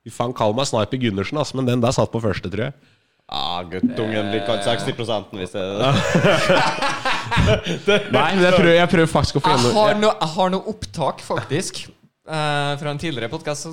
Fy 0.04 0.10
faen, 0.10 0.34
kall 0.34 0.54
meg 0.58 0.66
Sniper 0.66 0.98
Gundersen, 0.98 1.38
ass, 1.38 1.54
men 1.54 1.66
den 1.66 1.80
der 1.84 1.92
satt 1.92 2.12
på 2.12 2.20
første, 2.20 2.50
tror 2.50 2.64
jeg. 2.72 2.74
Ah, 3.32 3.64
guttungen 3.64 4.28
blir 4.28 4.42
kalt 4.44 4.66
60 4.68 4.92
hvis 5.40 5.54
det 5.54 5.62
er 5.62 5.80
det. 7.88 8.12
Nei, 8.12 8.36
men 8.36 8.44
jeg 8.44 8.58
prøver, 8.58 8.76
jeg 8.76 8.90
prøver 8.92 9.08
faktisk 9.08 9.38
å 9.40 9.42
få 9.46 9.54
Jeg 9.54 9.72
har 9.72 9.88
gjennom 9.94 10.04
noe, 10.04 10.16
jeg 10.20 10.30
har 10.34 10.50
noe 10.52 10.68
opptak, 10.74 11.24
faktisk. 11.24 11.80
Uh, 12.28 12.76
fra 12.80 12.92
en 12.92 13.00
tidligere 13.00 13.30
podkast, 13.32 13.68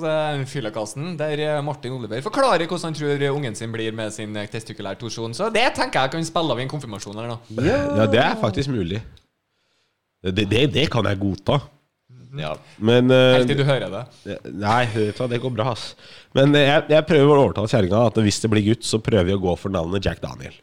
Fyllekassen, 0.49 1.17
der 1.19 1.39
eh, 1.43 1.61
Martin 1.63 1.93
Oliver 1.95 2.21
forklarer 2.23 2.65
hvordan 2.65 2.87
han 2.89 2.95
tror 2.97 3.23
ungen 3.29 3.55
sin 3.55 3.71
blir 3.71 3.91
med 3.95 4.11
sin 4.15 4.35
eh, 4.39 4.47
testikulær 4.51 4.95
torsjon. 4.99 5.33
Så 5.35 5.49
det 5.53 5.73
tenker 5.75 6.01
jeg 6.07 6.11
kan 6.15 6.25
spille 6.31 6.51
av 6.55 6.59
i 6.59 6.63
en 6.65 6.71
konfirmasjon 6.71 7.19
eller 7.19 7.29
noe. 7.35 7.39
Ja, 7.67 8.05
det 8.09 8.21
er 8.23 8.35
faktisk 8.39 8.69
mulig. 8.71 9.01
Det, 10.23 10.47
det, 10.47 10.71
det 10.71 10.87
kan 10.91 11.05
jeg 11.07 11.19
godta. 11.19 11.59
Ja. 12.37 12.53
Men 12.77 13.09
uh, 13.09 13.33
Helt 13.33 13.49
til 13.49 13.57
du 13.57 13.65
hører 13.65 13.89
det. 13.89 14.37
Nei, 14.53 14.83
det 14.93 15.39
går 15.41 15.53
bra, 15.55 15.71
ass. 15.73 15.95
Men 16.37 16.53
jeg, 16.53 16.85
jeg 16.91 17.05
prøver 17.09 17.31
å 17.31 17.45
overtale 17.47 17.71
kjerringa 17.71 18.03
at 18.11 18.19
hvis 18.21 18.41
det 18.43 18.51
blir 18.53 18.67
gutt, 18.67 18.85
så 18.85 18.99
prøver 19.01 19.31
vi 19.31 19.37
å 19.37 19.41
gå 19.41 19.55
for 19.57 19.73
navnet 19.73 20.05
Jack 20.05 20.21
Daniel. 20.21 20.53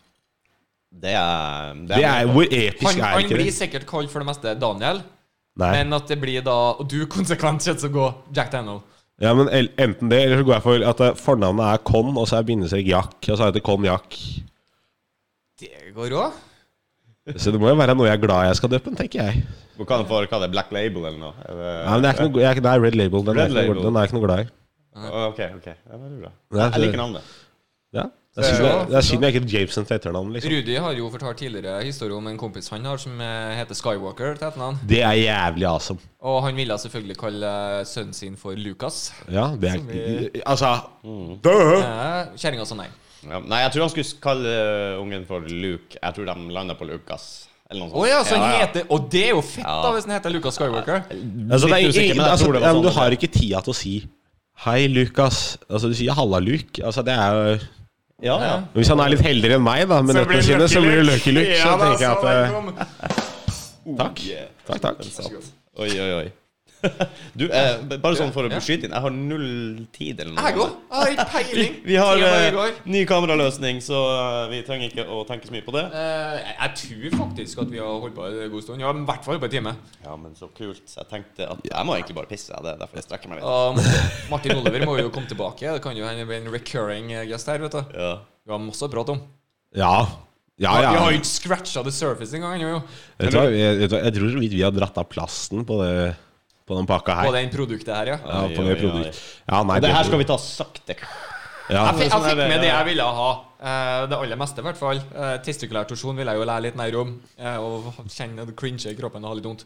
Det 0.96 1.12
er 1.12 1.74
Det 1.90 1.98
er 2.00 2.30
Hvor 2.30 2.46
episk 2.46 2.86
Han, 2.86 3.00
er 3.02 3.16
han 3.18 3.24
ikke 3.26 3.36
blir 3.42 3.52
sikkert 3.52 3.86
kalt 3.88 4.12
for 4.12 4.22
det 4.22 4.30
meste 4.30 4.54
Daniel, 4.56 5.02
Nei. 5.60 5.72
men 5.74 5.92
at 5.96 6.08
det 6.08 6.16
blir 6.22 6.44
da 6.46 6.54
Og 6.78 6.86
du 6.88 7.02
konsekvent 7.16 7.64
sett 7.66 7.82
så 7.82 7.90
går 7.92 8.14
Jack 8.36 8.54
Daniel. 8.54 8.80
Ja, 9.20 9.32
men 9.36 9.48
enten 9.50 10.10
det, 10.12 10.22
eller 10.22 10.42
så 10.42 10.44
går 10.44 10.58
jeg 10.58 10.64
for 10.66 10.82
at 10.92 10.98
eh, 11.00 11.14
fornavnet 11.16 11.64
er 11.72 11.84
Con, 11.88 12.10
og 12.20 12.26
så 12.28 12.36
er 12.38 12.48
bindestrek 12.48 12.88
Jack, 12.90 13.14
og 13.24 13.38
så 13.38 13.46
heter 13.48 13.64
Con 13.64 13.86
Jack. 13.88 14.18
Det 15.56 15.94
går 15.96 16.12
òg. 16.20 16.34
Så 17.34 17.50
det 17.50 17.58
må 17.58 17.68
jo 17.72 17.74
være 17.74 17.96
noe 17.98 18.06
jeg 18.06 18.14
er 18.20 18.22
glad 18.22 18.44
jeg 18.46 18.56
skal 18.60 18.70
døpe 18.70 18.84
den, 18.92 18.96
tenker 19.00 19.24
jeg. 19.26 19.42
Du 19.76 19.84
kan 19.84 20.04
få 20.06 20.20
hva 20.22 20.38
det 20.38 20.46
er 20.46 20.52
Black 20.52 20.70
Label 20.72 21.08
eller 21.08 21.18
noe? 21.18 21.32
Er 21.42 21.56
det, 21.58 21.72
Nei, 21.86 21.92
men 21.96 22.02
det 22.04 22.08
er 22.08 22.14
ikke 22.14 22.28
noe, 22.30 22.42
jeg 22.44 22.56
er, 22.56 22.60
Nei, 22.68 22.76
Red 22.86 22.94
Label. 23.00 23.24
Den, 23.26 23.34
Red 23.34 23.42
er 23.42 23.48
ikke 23.48 23.56
noe, 23.56 23.66
Label. 23.66 23.82
den 23.88 23.96
er 23.96 24.04
jeg 24.06 24.10
ikke 24.12 24.18
noe 24.20 24.26
glad 24.28 24.44
i. 24.44 24.52
Ok, 25.26 25.40
ok. 25.58 25.66
Ja, 25.74 25.98
veldig 26.04 26.20
bra. 26.22 26.30
Jeg 26.70 26.80
liker 26.86 27.02
navnet. 27.02 27.34
Ja. 27.96 28.04
Det 28.36 28.44
er 28.44 28.52
synd 28.52 28.66
jeg- 28.68 28.86
det 28.90 28.96
er 28.96 29.04
synd 29.08 29.22
jeg 29.24 29.32
ikke 29.32 29.40
heter 29.42 29.52
Jameson 29.58 29.84
til 29.88 29.96
etternavn, 29.96 30.32
liksom. 30.34 30.52
Rudi 30.52 30.74
har 30.76 30.92
jo 30.92 31.06
fortalt 31.10 31.38
tidligere 31.40 31.82
historie 31.84 32.14
om 32.16 32.26
en 32.28 32.36
kompis 32.38 32.68
han 32.68 32.84
har 32.84 32.98
som 33.00 33.18
eh, 33.20 33.54
heter 33.56 33.74
Skywalker 33.74 34.36
til 34.36 34.46
etternavn. 34.48 34.76
Det 34.86 35.00
er 35.02 35.12
jævlig 35.16 35.64
awesome. 35.66 35.98
Og 36.20 36.42
han 36.44 36.54
ville 36.54 36.76
selvfølgelig 36.78 37.16
kalle 37.16 37.52
eh, 37.80 37.84
sønnen 37.88 38.12
sin 38.14 38.36
for 38.36 38.52
Lucas. 38.54 39.12
Ja, 39.32 39.48
det 39.56 39.72
er 39.72 39.78
vi- 39.88 40.42
Altså! 40.44 40.68
Eh, 41.04 42.36
Kjerringa 42.36 42.66
sa 42.66 42.74
nei. 42.74 42.88
Ja, 43.26 43.40
nei, 43.42 43.60
jeg 43.64 43.74
tror 43.74 43.86
han 43.86 43.92
skulle 43.92 44.22
kalle 44.22 44.54
eh, 44.54 45.02
ungen 45.02 45.26
for 45.28 45.46
Luke. 45.50 45.98
Jeg 45.98 46.16
tror 46.16 46.28
de 46.28 46.54
landa 46.54 46.76
på 46.78 46.88
Lucas. 46.88 47.46
Eller 47.70 47.90
oh, 47.90 48.04
ja, 48.06 48.20
så 48.22 48.36
han 48.38 48.52
ja. 48.52 48.58
heter 48.62 48.84
Og 48.94 49.08
det 49.10 49.24
er 49.24 49.32
jo 49.34 49.40
fett, 49.42 49.66
da, 49.66 49.88
hvis 49.90 50.04
han 50.06 50.14
heter 50.14 50.30
Lucas 50.30 50.54
Skywalker. 50.54 51.00
Altså, 51.10 51.66
det 51.66 51.74
er, 51.74 51.88
usikker, 51.88 52.14
men 52.14 52.22
jeg 52.22 52.34
altså, 52.36 52.50
men 52.54 52.62
sånn 52.62 52.84
du 52.84 52.92
har 52.94 53.16
ikke 53.16 53.30
tida 53.34 53.62
til 53.66 53.74
å 53.74 53.76
si 53.76 53.94
Hei, 54.64 54.86
Lukas. 54.88 55.58
Altså, 55.68 55.90
du 55.90 55.96
sier 55.98 56.14
'halla, 56.16 56.38
Luke'. 56.40 56.80
Altså, 56.80 57.02
det 57.04 57.12
er 57.12 57.34
jo 57.34 57.58
Ja, 58.22 58.36
ja. 58.40 58.54
Hvis 58.72 58.88
han 58.88 59.02
er 59.02 59.12
litt 59.12 59.20
heldigere 59.26 59.58
enn 59.58 59.66
meg 59.66 59.82
da 59.90 59.98
med 60.00 60.16
nøttene 60.16 60.46
sine, 60.46 60.68
så 60.70 60.80
blir 60.80 61.02
det 61.02 61.04
Lucky 61.10 61.34
Luke. 61.36 61.58
Så 61.60 61.74
tenker 61.82 62.06
jeg 62.06 62.14
at 62.14 62.24
eh, 62.30 63.26
Takk. 63.98 64.22
Takk, 64.66 64.80
takk. 64.86 65.34
Oi, 65.76 65.90
oi, 65.90 66.10
oi. 66.22 66.26
Du, 67.36 67.44
eh, 67.50 67.80
bare 67.98 68.16
sånn 68.18 68.30
for 68.34 68.46
å 68.46 68.50
beskytte 68.52 68.86
inn. 68.86 68.92
Jeg 68.94 69.02
har 69.02 69.10
null 69.14 69.86
tid 69.94 70.20
eller 70.22 70.34
noe. 70.36 70.44
Jeg 70.46 70.60
òg. 70.62 70.74
Jeg 70.90 70.98
har 71.00 71.12
ikke 71.14 71.26
peiling. 71.32 71.74
Vi 71.90 71.96
har 71.98 72.22
eh, 72.28 72.58
ny 72.94 73.02
kameraløsning, 73.08 73.80
så 73.84 74.00
eh, 74.12 74.50
vi 74.52 74.60
trenger 74.66 74.90
ikke 74.92 75.06
å 75.10 75.22
tenke 75.28 75.48
så 75.48 75.54
mye 75.56 75.64
på 75.66 75.74
det. 75.76 75.84
Eh, 75.90 76.36
jeg- 76.36 76.56
jeg 76.60 76.74
tror 76.82 77.16
faktisk 77.24 77.62
at 77.64 77.70
vi 77.74 77.80
har 77.82 78.00
holdt 78.04 78.14
på 78.18 78.26
en 78.28 78.50
god 78.52 78.62
stund. 78.66 78.80
Ja, 78.84 78.92
i 78.92 79.06
hvert 79.10 79.24
fall 79.26 79.40
på 79.42 79.48
en 79.48 79.54
time. 79.56 79.74
Ja, 80.04 80.16
men 80.20 80.34
så 80.38 80.48
kult. 80.56 80.84
Jeg 80.96 81.08
tenkte 81.10 81.48
at 81.56 81.64
jeg 81.66 81.86
må 81.88 81.96
egentlig 81.98 82.18
bare 82.20 82.30
pisse. 82.30 82.52
Det 82.62 82.74
er 82.74 82.78
derfor 82.84 83.00
jeg 83.02 83.08
strekker 83.08 83.32
meg 83.32 83.40
litt. 83.40 83.48
Og 83.48 84.30
Martin 84.30 84.56
Oliver 84.60 84.86
må 84.86 84.98
jo 85.00 85.10
komme 85.14 85.26
tilbake. 85.30 85.72
Det 85.78 85.82
kan 85.84 85.96
jo 85.98 86.06
hende 86.06 86.28
en 86.38 86.52
recurring 86.52 87.10
guest 87.28 87.46
her. 87.50 87.58
vet 87.66 87.72
du 87.72 87.82
Ja. 87.96 88.12
Vi 88.46 88.52
har 88.54 88.62
masse 88.62 88.86
å 88.86 88.92
prate 88.92 89.16
om. 89.16 89.20
Ja. 89.74 90.06
Ja, 90.58 90.70
Vi 90.80 90.96
har 90.96 91.10
jo 91.12 91.18
ikke 91.18 91.28
scratcha 91.28 91.82
the 91.84 91.92
surface 91.92 92.32
engang. 92.32 92.62
jeg, 92.62 93.30
du 93.30 93.36
hva, 93.36 93.42
jeg 93.52 94.14
tror 94.16 94.30
så 94.32 94.38
vidt 94.40 94.54
vi 94.56 94.62
har 94.64 94.72
dratt 94.72 94.96
av 94.96 95.04
plasten 95.10 95.66
på, 95.68 95.76
det, 95.82 96.14
på 96.66 96.74
den 96.74 96.86
pakka 96.88 97.14
her. 97.20 97.30
På 97.30 97.34
den 97.36 97.50
produktet 97.52 97.94
her, 97.94 98.12
ja. 98.14 98.18
Ja, 98.26 98.42
på 98.50 98.66
det 98.66 98.74
oi. 98.74 98.78
produkt. 98.80 99.20
Ja, 99.46 99.62
nei, 99.68 99.80
det 99.84 99.92
her 99.94 100.06
skal 100.08 100.18
vi 100.22 100.28
ta 100.28 100.36
sakte. 100.42 100.96
ja. 100.96 101.82
Jeg 101.86 101.94
fikk, 101.94 102.06
jeg 102.06 102.14
sånn 102.14 102.24
fikk 102.26 102.40
med 102.42 102.64
det 102.64 102.70
jeg 102.72 102.88
ville 102.90 103.10
ha. 103.18 103.28
Eh, 103.56 104.06
det 104.10 104.16
aller 104.18 104.38
meste, 104.38 104.60
i 104.60 104.66
hvert 104.66 104.78
fall. 104.78 104.98
Uh, 105.14 105.36
Testikulær 105.46 105.86
torsjon 105.88 106.18
vil 106.18 106.28
jeg 106.28 106.40
jo 106.40 106.48
lære 106.50 106.66
litt 106.66 106.76
mer 106.78 106.98
om. 107.00 107.14
eh, 107.38 107.56
og 107.56 107.92
kjenne 108.12 108.44
det 108.46 108.56
cringe 108.58 108.90
i 108.90 108.98
kroppen 108.98 109.24
og 109.24 109.32
ha 109.32 109.38
litt 109.38 109.48
vondt. 109.48 109.64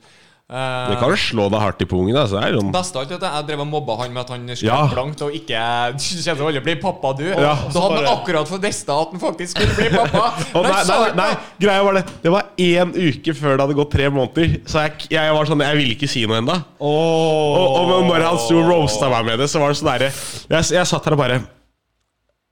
Eh, 0.51 0.89
Det 0.91 0.97
kan 0.99 1.13
slå 1.15 1.45
deg 1.53 1.61
hardt 1.63 1.83
i 1.85 1.87
pungen. 1.87 2.17
Altså. 2.19 2.35
så 2.35 2.41
det 2.43 2.49
er 2.51 2.57
sånn 2.59 2.73
Best 2.75 2.97
av 2.97 3.05
alt 3.05 3.13
at 3.15 3.23
Jeg 3.23 3.47
drev 3.47 3.61
og 3.63 3.69
mobba 3.71 3.95
han 4.01 4.11
med 4.13 4.21
at 4.25 4.31
han 4.35 4.49
skrev 4.51 4.67
Ja. 4.67 4.79
blankt 4.91 5.23
og 5.23 5.31
ikke 5.39 5.61
kjente 6.01 6.35
til 6.35 6.43
å 6.43 6.49
aldri 6.49 6.63
bli 6.65 6.75
pappa, 6.83 7.13
du. 7.15 7.23
Ja. 7.31 7.53
Så 7.71 7.85
hadde 7.85 8.01
han 8.01 8.09
akkurat 8.17 8.51
fått 8.51 8.65
vite 8.67 8.97
at 8.97 9.13
han 9.15 9.23
faktisk 9.23 9.55
skulle 9.61 9.77
bli 9.79 9.93
pappa. 9.95 10.25
Men 10.59 10.67
nei, 10.73 10.83
nei, 10.91 11.13
nei, 11.21 11.29
greia 11.63 11.85
var 11.87 12.01
det 12.01 12.05
Det 12.25 12.33
var 12.35 12.51
én 12.59 12.91
uke 12.99 13.37
før 13.39 13.55
det 13.55 13.63
hadde 13.69 13.79
gått 13.79 13.93
tre 13.95 14.11
måneder. 14.11 14.59
Så 14.67 14.83
jeg, 14.89 15.07
jeg 15.15 15.37
var 15.39 15.47
sånn 15.53 15.63
Jeg 15.69 15.79
ville 15.79 15.95
ikke 15.95 16.11
si 16.11 16.27
noe 16.27 16.43
ennå. 16.43 16.59
Og, 16.83 17.79
og 17.79 18.11
når 18.11 18.27
han 18.27 18.43
sto 18.43 18.59
og 18.59 18.69
roasta 18.73 19.09
meg 19.15 19.31
med 19.31 19.39
det, 19.45 19.49
så 19.55 19.63
var 19.63 19.71
det 19.71 19.79
sånn 19.79 19.93
derre 19.93 20.11
jeg, 20.11 20.73
jeg 20.75 20.87
satt 20.91 21.07
her 21.07 21.15
og 21.15 21.23
bare 21.23 21.41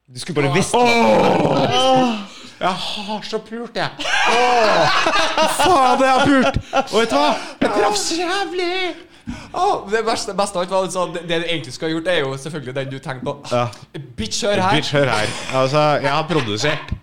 Du 0.08 0.22
skulle 0.22 0.38
bare 0.38 0.54
visst 0.54 0.74
Jeg 2.58 2.74
har 2.84 3.22
så 3.22 3.38
pult, 3.38 3.76
jeg. 3.76 3.90
Faen, 5.58 6.00
jeg 6.02 6.10
har 6.10 6.24
pult! 6.26 6.56
Og 6.92 6.96
vet 7.00 7.12
du 7.12 7.16
hva? 7.18 7.28
Jeg 7.60 7.70
traff 7.76 7.98
så 8.00 8.18
jævlig! 8.18 8.72
Åh, 9.52 9.74
det 9.92 10.00
beste, 10.06 10.32
beste 10.36 10.56
av 10.56 10.62
alt 10.64 10.72
var 10.72 10.86
altså, 10.86 11.04
det, 11.12 11.22
det 11.28 11.38
du 11.42 11.46
egentlig 11.46 11.74
skulle 11.74 11.90
ha 11.90 11.96
gjort, 11.98 12.08
er 12.08 12.18
jo 12.22 12.30
selvfølgelig 12.42 12.74
den 12.78 12.90
du 12.94 12.98
tenker 13.04 13.26
på. 13.28 13.34
Ja. 13.52 13.66
Bitch, 14.16 14.40
hør 14.46 14.62
her. 14.64 14.74
Bitch, 14.78 14.92
hør 14.96 15.10
her. 15.12 15.34
Altså, 15.60 15.82
jeg 16.02 16.12
har 16.14 16.26
produsert. 16.30 16.94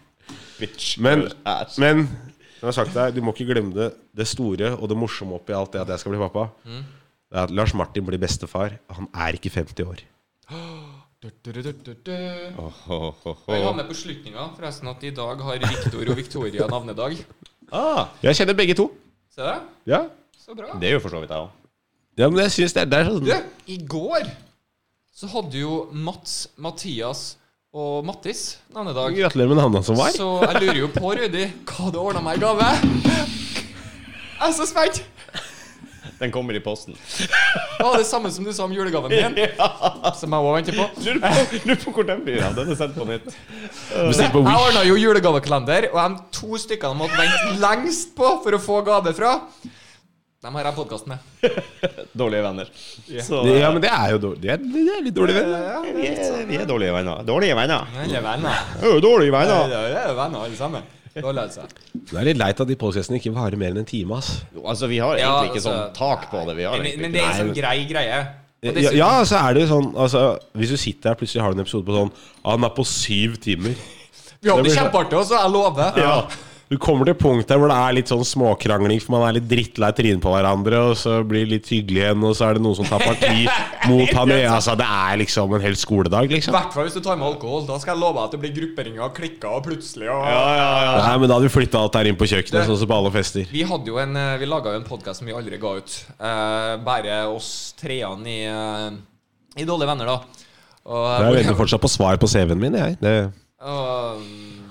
Bitch. 0.60 0.96
Men, 1.04 1.28
Her. 1.46 1.70
men 1.84 2.06
som 2.08 2.66
jeg 2.66 2.72
har 2.72 2.78
sagt 2.80 2.96
deg, 2.96 3.16
du 3.16 3.22
må 3.26 3.34
ikke 3.36 3.48
glemme 3.54 3.76
det, 3.76 3.92
det 4.16 4.28
store 4.28 4.74
og 4.76 4.90
det 4.90 4.98
morsomme 4.98 5.38
oppi 5.38 5.54
alt 5.56 5.76
det 5.76 5.84
at 5.84 5.94
jeg 5.94 6.04
skal 6.04 6.16
bli 6.16 6.22
pappa. 6.24 6.48
Det 6.66 7.40
er 7.40 7.44
at 7.48 7.54
Lars 7.56 7.76
Martin 7.78 8.06
blir 8.08 8.22
bestefar. 8.22 8.78
Han 8.98 9.10
er 9.14 9.38
ikke 9.38 9.54
50 9.54 9.86
år. 9.86 10.06
Du, 11.26 11.52
du, 11.52 11.62
du, 11.62 11.72
du, 11.74 11.94
du. 12.06 12.12
Åh, 12.58 12.74
åh, 12.90 13.14
åh, 13.26 13.38
Jeg 13.50 13.64
har 13.66 13.74
med 13.74 13.88
på 13.90 13.96
slutninga 13.98 14.44
forresten 14.54 14.90
at 14.92 15.04
i 15.08 15.10
dag 15.16 15.40
har 15.42 15.64
Victor 15.64 16.12
og 16.12 16.18
Victoria 16.20 16.68
navnedag. 16.70 17.16
Ah, 17.74 18.12
Jeg 18.22 18.38
kjenner 18.38 18.54
begge 18.60 18.76
to. 18.78 18.86
Se 19.34 19.42
det? 19.42 19.56
Ja, 19.90 20.04
Så 20.38 20.54
bra. 20.54 20.76
det 20.78 20.92
jo 20.94 21.00
for 21.02 21.10
så 21.10 21.24
vidt 21.24 21.34
jeg 21.34 21.42
òg. 21.48 21.50
ja 22.22 22.30
men 22.30 22.44
jeg 22.44 22.70
det 22.70 22.78
er, 22.84 22.86
det 22.86 23.00
er 23.00 23.10
sånn 23.10 23.26
Du, 23.26 23.34
i 23.74 23.78
går 23.90 24.30
så 25.16 25.32
hadde 25.34 25.58
jo 25.64 25.80
Mats, 25.92 26.36
Mathias 26.62 27.24
og 27.74 28.06
Mattis 28.06 28.60
navnedag. 28.70 29.18
Gratulerer 29.18 29.50
med 29.50 29.58
navnet 29.64 29.88
som 29.90 29.98
var. 29.98 30.14
Så 30.14 30.30
jeg 30.46 30.62
lurer 30.62 30.80
jo 30.84 30.92
på, 30.94 31.16
Rudi, 31.18 31.48
hva 31.66 31.90
du 31.92 32.00
ordna 32.04 32.22
meg 32.22 32.38
i 32.38 32.46
gave? 32.46 32.70
Jeg 34.36 34.46
er 34.46 34.54
så 34.62 34.70
spent. 34.70 35.02
Den 36.22 36.32
kommer 36.32 36.54
i 36.56 36.62
posten. 36.64 36.94
Det 37.76 37.84
var 37.86 37.98
det 38.00 38.08
samme 38.08 38.32
som 38.32 38.46
du 38.48 38.52
sa 38.56 38.64
om 38.66 38.74
julegaven 38.74 39.12
min. 39.12 39.36
Som 40.20 40.32
jeg 40.36 40.48
òg 40.48 40.54
venter 40.56 40.78
på. 40.78 40.86
Lurer 41.06 41.80
på, 41.84 41.92
hvor 41.98 42.08
den 42.08 42.22
blir 42.26 42.44
av. 42.46 42.56
Den 42.58 42.72
er 42.72 42.78
sendt 42.80 42.96
på 42.98 43.08
nytt. 43.10 43.32
Jeg 43.92 44.32
ordna 44.36 44.84
jo 44.88 44.96
julegavekalender, 45.00 45.90
og 45.94 46.00
de 46.04 46.22
to 46.40 46.60
stykkene 46.62 46.96
måtte 47.00 47.18
vente 47.20 47.58
lengst 47.64 48.14
på 48.18 48.30
for 48.46 48.56
å 48.58 48.62
få 48.64 48.80
gave 48.88 49.14
fra, 49.18 49.34
dem 50.46 50.58
har 50.60 50.68
jeg 50.70 50.76
podkast 50.78 51.08
med. 51.10 51.18
Dårlige 52.22 52.44
venner. 52.46 52.68
Så 53.26 53.40
Ja, 53.50 53.72
men 53.74 53.82
det 53.82 53.90
er 53.90 54.12
jo 54.14 54.20
dårlig. 54.28 54.42
Det 54.44 54.52
er, 54.54 54.60
det 54.62 54.84
er 54.94 55.00
litt 55.08 55.16
dårlige 55.18 55.42
venner. 55.42 55.88
vi, 55.96 56.04
er, 56.12 56.44
vi 56.52 56.60
er 56.62 56.68
dårlige 56.70 56.94
venner. 56.94 57.24
Dårlige 57.26 57.56
venner. 57.58 57.88
Alle 58.04 58.22
venner. 58.28 58.60
Ø, 58.84 58.92
dårlige 59.02 59.34
venner. 59.34 59.74
det 59.74 59.80
er 60.04 60.12
jo 60.12 60.20
venner, 60.20 60.46
alle 60.46 60.60
sammen. 60.60 60.86
Dårlig, 61.24 61.42
altså. 61.46 61.62
Det 62.12 62.18
er 62.20 62.26
litt 62.28 62.38
leit 62.38 62.60
at 62.60 62.68
de 62.68 62.76
podcastene 62.76 63.20
ikke 63.22 63.32
varer 63.36 63.56
mer 63.58 63.72
enn 63.72 63.78
en 63.84 63.86
time. 63.88 64.18
ass 64.18 64.44
Jo, 64.54 64.64
Altså, 64.68 64.88
vi 64.92 64.98
har 65.00 65.16
Ja, 65.18 65.30
egentlig 65.42 65.56
ikke 65.56 65.62
altså, 65.62 65.76
sånn 65.76 65.94
tak 65.96 66.30
på 66.32 66.42
det. 66.48 66.56
Vi 66.58 66.64
har 66.64 66.78
Men, 66.78 66.82
egentlig 66.86 67.02
men 67.02 67.12
det 67.14 67.22
er 67.22 67.30
en 67.32 67.48
sånn 67.48 67.56
grei 67.56 67.86
greie. 67.86 68.20
Og 68.20 68.66
Ja, 68.66 68.72
dessuten- 68.72 68.98
ja, 68.98 69.24
så 69.24 69.36
er 69.48 69.54
det 69.54 69.62
jo 69.62 69.68
sånn 69.76 69.94
altså, 69.96 70.40
Hvis 70.58 70.70
du 70.70 70.78
sitter 70.78 71.10
her 71.10 71.16
plutselig 71.16 71.42
har 71.42 71.52
du 71.54 71.60
en 71.60 71.66
episode 71.66 71.86
på 71.86 71.94
sånn 71.96 72.12
ah, 72.44 72.56
Den 72.56 72.64
er 72.66 72.70
på 72.76 72.86
syv 72.86 73.38
timer. 73.40 73.76
Vi 74.42 74.50
hadde 74.50 74.64
det 74.64 74.64
det 74.64 74.64
blir 74.64 74.76
så- 74.76 74.82
kjempeartig 74.84 75.18
også, 75.22 75.42
jeg 75.42 75.52
lover. 75.52 75.94
Ja. 75.98 76.28
Du 76.76 76.80
kommer 76.84 77.08
til 77.08 77.16
punktet 77.16 77.48
punkt 77.48 77.52
der 77.54 77.60
hvor 77.62 77.70
det 77.72 77.76
er 77.80 77.94
litt 77.96 78.10
sånn 78.12 78.26
småkrangling, 78.28 79.00
for 79.00 79.14
man 79.14 79.24
er 79.30 79.38
litt 79.38 79.46
drittlei 79.48 79.90
trynet 79.96 80.20
på 80.24 80.32
hverandre, 80.34 80.82
og 80.90 80.98
så 81.00 81.22
blir 81.24 81.46
det 81.46 81.52
litt 81.54 81.70
hyggelig 81.72 82.02
igjen, 82.02 82.26
og 82.28 82.34
så 82.36 82.50
er 82.50 82.58
det 82.58 82.64
noen 82.66 82.76
som 82.76 82.88
tar 82.90 83.00
parti 83.06 83.46
mot 83.92 84.12
han 84.18 84.34
i 84.36 84.42
Altså, 84.56 84.76
det 84.76 84.88
er 84.88 85.22
liksom 85.22 85.56
en 85.56 85.64
hel 85.64 85.78
skoledag, 85.80 86.28
I 86.28 86.36
liksom. 86.36 86.56
hvert 86.56 86.76
fall 86.76 86.90
hvis 86.90 86.98
du 86.98 87.00
tar 87.06 87.16
med 87.22 87.30
alkohol. 87.30 87.64
Da 87.70 87.78
skal 87.80 87.94
jeg 87.94 88.02
love 88.02 88.26
at 88.26 88.36
det 88.36 88.42
blir 88.44 88.52
grupperinger, 88.58 89.14
klikker 89.16 89.56
og 89.56 89.64
plutselig 89.70 90.10
og 90.12 90.26
Nei, 90.26 91.16
men 91.22 91.32
da 91.32 91.38
hadde 91.38 91.48
vi 91.48 91.54
flytta 91.54 91.80
alt 91.80 91.96
der 91.96 92.12
inn 92.12 92.20
på 92.20 92.28
kjøkkenet, 92.34 92.68
sånn 92.68 92.82
som 92.84 92.92
på 92.92 93.00
alle 93.00 93.14
fester. 93.16 93.48
Vi 93.56 93.64
hadde 93.72 93.94
jo 93.94 94.02
en 94.04 94.20
eh, 94.20 94.36
Vi 94.42 94.52
laga 94.52 94.76
jo 94.76 94.82
en 94.82 94.90
podkast 94.90 95.24
som 95.24 95.32
vi 95.32 95.38
aldri 95.38 95.62
ga 95.62 95.78
ut. 95.80 95.98
Uh, 96.20 96.76
bare 96.84 97.22
oss 97.32 97.50
treene 97.80 98.36
i, 98.36 98.42
uh, 98.52 98.92
i 99.56 99.64
Dårlige 99.64 99.94
venner, 99.94 100.12
da. 100.12 100.46
Og, 100.92 101.08
Jeg 101.24 101.40
venter 101.40 101.60
fortsatt 101.64 101.88
på 101.88 101.96
svar 101.96 102.20
på 102.20 102.30
CV-en 102.30 102.60
min, 102.60 102.76
jeg. 102.84 103.00
Det, 103.00 103.18
og, 103.64 104.22
ja. 104.28 104.65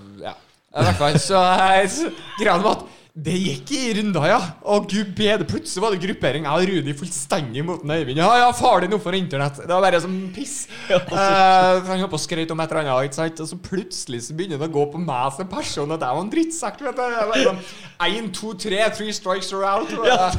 I 0.75 0.85
hvert 0.89 0.99
fall 0.99 1.17
så, 1.23 1.39
eh, 1.39 1.87
så 1.91 2.11
Greia 2.41 2.59
var 2.59 2.81
at 2.81 2.93
det 3.15 3.35
gikk 3.39 3.69
i 3.77 3.93
runder, 3.95 4.25
ja. 4.27 4.39
Og 4.75 4.89
gud 4.91 5.13
bedre, 5.15 5.47
plutselig 5.47 5.85
var 5.85 5.93
det 5.95 6.01
gruppering. 6.03 6.49
Jeg 6.49 6.51
og 6.51 6.71
Rudi 6.73 6.95
fullstendig 6.99 7.63
mot 7.63 7.83
Øyvind. 7.87 8.19
Ja, 8.19 8.31
ja, 8.41 8.49
far 8.59 8.81
din 8.83 8.97
for 8.99 9.15
internett. 9.15 9.61
Det 9.63 9.71
var 9.71 9.85
bare 9.85 10.01
som 10.03 10.17
piss. 10.35 10.67
Eh, 10.91 11.05
for 11.07 11.93
han 11.93 12.01
holdt 12.03 12.11
på 12.11 12.19
å 12.19 12.25
skryte 12.25 12.57
om 12.57 12.63
et 12.65 12.75
eller 12.75 12.83
annet, 12.83 13.07
ikke 13.07 13.21
sant? 13.21 13.43
og 13.45 13.47
så 13.53 13.59
plutselig 13.63 14.25
så 14.27 14.35
begynner 14.35 14.59
det 14.59 14.67
å 14.67 14.75
gå 14.75 14.87
på 14.91 14.99
meg 14.99 15.31
som 15.37 15.47
person 15.47 15.95
at 15.95 16.03
jeg 16.03 16.17
var 16.17 16.25
en 16.25 16.33
drittsekk. 16.33 16.83
var 16.89 17.45
sånn, 17.45 17.63
Én, 18.09 18.33
to, 18.35 18.51
tre, 18.59 18.83
three 18.97 19.15
strikes 19.15 19.53
are 19.55 19.63
out. 19.63 19.95
Og 19.95 20.11
ja. 20.11 20.33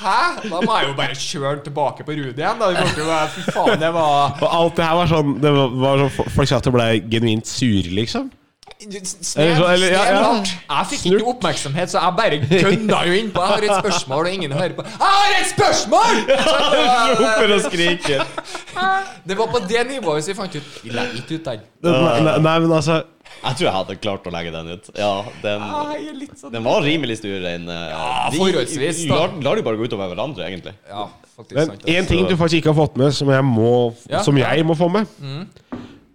Hæ? 0.00 0.20
Da 0.44 0.60
må 0.60 0.76
jeg 0.76 0.90
jo 0.90 0.98
bare 1.00 1.16
kjøre 1.16 1.62
tilbake 1.64 2.04
på 2.04 2.18
Rudi 2.18 2.44
igjen. 2.44 2.60
Da. 2.60 3.24
Fy 3.32 3.46
faen, 3.48 3.80
det 3.80 3.90
var 3.96 4.36
og 4.36 4.44
alt 4.60 4.76
det 4.76 4.84
her 4.84 5.00
var 5.00 5.08
sånn 5.08 5.34
det 5.40 5.56
var, 5.56 5.74
var 5.82 6.04
sånn 6.04 6.30
Folk 6.36 6.52
sa 6.52 6.60
at 6.60 6.68
du 6.68 6.72
ble 6.76 6.86
genuint 7.12 7.48
sur, 7.48 7.90
liksom. 7.96 8.28
Snev, 8.80 9.60
Eller 9.68 9.92
ja, 9.92 10.04
ja. 10.08 10.28
Jeg 10.40 10.86
fikk 10.94 11.02
ikke 11.10 11.26
oppmerksomhet, 11.34 11.90
så 11.92 12.00
jeg 12.00 12.14
bare 12.16 12.38
gønna 12.40 13.00
jo 13.04 13.16
innpå. 13.18 13.42
Jeg 13.44 13.52
har 13.52 13.66
et 13.66 13.82
spørsmål, 13.84 14.28
og 14.30 14.32
ingen 14.38 14.54
hører 14.56 14.72
på. 14.78 14.84
Jeg 14.88 15.10
har 15.16 15.34
et 15.36 15.50
spørsmål! 15.50 16.20
Roper 17.20 17.54
og 17.56 17.60
skriker. 17.66 18.24
Det 19.28 19.36
var 19.36 19.50
på 19.52 19.60
det 19.68 19.82
nivået, 19.90 20.24
så 20.24 20.32
vi 20.32 20.36
fant 20.38 20.56
ut 20.56 20.78
Vi 20.84 20.94
legger 20.96 21.20
ikke 21.20 21.40
ut 21.40 21.50
den. 21.50 21.66
Nei, 22.40 22.56
men 22.64 22.72
altså 22.72 23.02
Jeg 23.42 23.58
tror 23.58 23.66
jeg 23.66 23.74
hadde 23.76 23.98
klart 24.00 24.26
å 24.26 24.32
legge 24.34 24.54
den 24.56 24.72
ut. 24.72 24.90
Ja, 24.96 25.12
den, 25.44 25.68
er 25.68 26.34
sånn 26.40 26.56
den 26.56 26.64
var 26.64 26.80
rimelig 26.84 27.20
stuerein. 27.20 27.68
Ja, 27.68 28.32
forholdsvis, 28.34 29.04
da. 29.10 29.20
lar, 29.20 29.36
lar 29.44 29.60
de 29.60 29.66
bare 29.68 29.80
gå 29.80 29.90
utover 29.92 30.08
hverandre, 30.14 30.48
egentlig. 30.48 30.74
Ja, 30.88 31.06
faktisk 31.36 31.56
Men 31.60 31.72
sant. 31.74 31.86
én 31.88 32.08
ting 32.08 32.24
du 32.28 32.36
faktisk 32.40 32.62
ikke 32.62 32.72
har 32.72 32.80
fått 32.80 32.96
med, 33.00 33.12
som 33.16 33.28
jeg 33.36 33.44
må, 33.44 33.72
Ja. 34.08 34.24
som 34.24 34.40
jeg 34.40 34.64
må 34.66 34.76
få 34.78 34.88
med. 34.92 35.06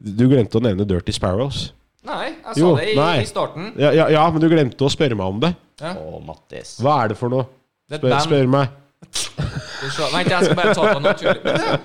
Du 0.05 0.28
glemte 0.30 0.57
å 0.57 0.66
nevne 0.66 0.86
Dirty 0.89 1.13
Sparrows. 1.13 1.68
Nei, 2.06 2.26
jeg 2.32 2.53
sa 2.53 2.60
Jo, 2.60 2.72
det 2.78 2.88
i, 2.91 2.95
i 3.22 3.28
starten. 3.30 3.70
Ja, 3.82 3.91
ja, 3.95 4.08
ja, 4.14 4.24
men 4.32 4.43
du 4.43 4.47
glemte 4.51 4.86
å 4.86 4.89
spørre 4.93 5.18
meg 5.18 5.26
om 5.36 5.39
det. 5.41 5.53
Å, 5.89 6.20
Mattis. 6.26 6.76
Hva 6.84 6.99
er 7.03 7.14
det 7.14 7.18
for 7.20 7.34
noe? 7.34 7.47
Det 7.89 7.99
et 7.99 8.06
Spør, 8.06 8.20
spør 8.26 8.51
meg. 8.53 8.82
Vent, 9.06 10.30
jeg 10.32 10.45
skal 10.47 10.58
bare 10.58 10.74
ta 10.78 10.86
på 10.93 11.01
naturlig. 11.03 11.41
Men 11.45 11.60
det, 11.62 11.80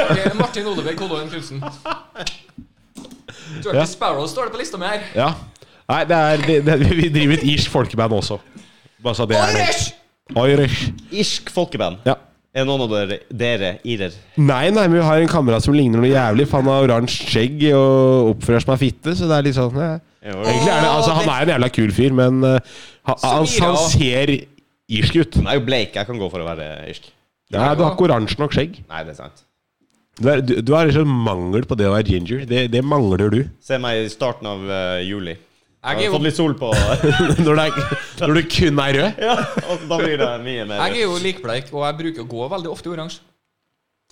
Ok, 0.00 0.18
Martin 0.38 0.66
Oliver 0.70 0.94
Kolloen 0.98 1.30
Knutsen. 1.32 1.62
Dirty 3.60 3.74
Ja. 3.74 3.86
Sparrow 3.90 4.26
står 4.30 4.48
det 4.50 4.54
på 4.54 4.60
lista 4.60 4.78
mi 4.78 4.86
her. 4.86 5.06
Ja. 5.16 5.32
Nei, 5.90 6.04
det 6.06 6.16
er, 6.16 6.44
det, 6.46 6.58
det, 6.68 6.76
vi 6.94 7.08
driver 7.10 7.34
et 7.40 7.46
irsk 7.56 7.72
folkeband 7.72 8.14
også. 8.14 8.38
Bare 9.02 9.18
så 9.18 9.26
det 9.26 9.38
er 9.40 9.56
Irish! 9.56 9.88
Irish. 10.38 10.82
Irsk 11.10 11.50
folkeband. 11.50 11.98
Ja. 12.06 12.14
Er 12.50 12.66
noen 12.66 12.82
av 12.82 12.90
dere, 12.90 13.20
dere 13.30 13.68
irer? 13.86 14.14
Nei, 14.34 14.72
nei, 14.74 14.86
men 14.88 14.96
vi 14.98 15.04
har 15.06 15.22
en 15.22 15.30
kamerat 15.30 15.62
som 15.62 15.74
ligner 15.76 16.02
noe 16.02 16.10
jævlig. 16.10 16.48
For 16.50 16.58
han 16.58 16.70
har 16.72 16.86
oransje 16.88 17.28
skjegg 17.30 17.60
og 17.78 18.32
oppfører 18.32 18.58
seg 18.58 18.66
som 18.66 18.74
ei 18.74 18.80
fitte. 18.80 19.14
Så 19.14 19.28
det 19.30 19.36
er 19.36 19.46
litt 19.46 19.58
sånn 19.58 19.78
ja. 19.78 19.92
Egentlig 20.20 20.72
er 20.72 20.82
det, 20.82 20.88
altså, 20.90 21.14
Han 21.16 21.30
er 21.32 21.46
en 21.46 21.52
jævla 21.54 21.68
kul 21.72 21.92
fyr, 21.96 22.16
men 22.16 22.42
uh, 22.44 22.80
han, 23.08 23.20
han, 23.22 23.46
han 23.64 23.78
ser 23.86 24.34
irsk 24.90 25.20
ut. 25.20 25.38
Han 25.38 25.52
er 25.52 25.60
jo 25.60 25.62
bleik. 25.68 25.94
Jeg 25.96 26.08
kan 26.10 26.18
gå 26.20 26.30
for 26.32 26.42
å 26.42 26.48
være 26.48 26.66
irsk. 26.90 27.06
Nei, 27.54 27.70
du 27.78 27.84
har 27.86 27.94
ikke 27.94 28.06
oransje 28.08 28.42
nok 28.42 28.54
skjegg. 28.54 28.82
Nei, 28.90 29.04
det 29.06 29.14
er 29.14 29.20
sant. 29.22 29.46
Du, 30.20 30.26
er, 30.28 30.42
du, 30.44 30.56
du 30.60 30.74
har 30.74 30.90
liksom 30.90 31.14
mangel 31.24 31.64
på 31.70 31.78
det 31.78 31.86
å 31.88 31.94
være 31.94 32.16
ginger. 32.16 32.42
Det, 32.50 32.66
det 32.74 32.82
mangler 32.84 33.30
du. 33.32 33.40
Se 33.64 33.78
meg 33.80 34.02
i 34.02 34.10
starten 34.12 34.50
av 34.50 34.66
uh, 34.66 34.98
juli. 35.06 35.38
Jeg 35.80 35.96
er 35.96 36.10
har 36.10 36.12
fått 36.12 36.26
litt 36.28 36.36
sol 36.36 36.52
på 36.60 36.68
når, 37.46 37.54
det 37.56 37.64
er, 37.64 37.98
når 38.20 38.36
du 38.36 38.42
kun 38.52 38.80
er 38.84 38.96
rød. 38.98 39.20
Ja, 39.24 39.36
og 39.72 39.84
da 39.88 39.96
blir 40.02 40.18
det 40.20 40.30
mye 40.44 40.66
mer 40.68 40.82
jeg 40.84 41.00
er 41.00 41.06
jo 41.06 41.14
likbleik, 41.24 41.70
og 41.72 41.86
jeg 41.86 41.96
bruker 42.02 42.24
å 42.26 42.30
gå 42.34 42.48
veldig 42.52 42.72
ofte 42.74 42.90
i 42.90 42.92
oransje. 42.98 43.22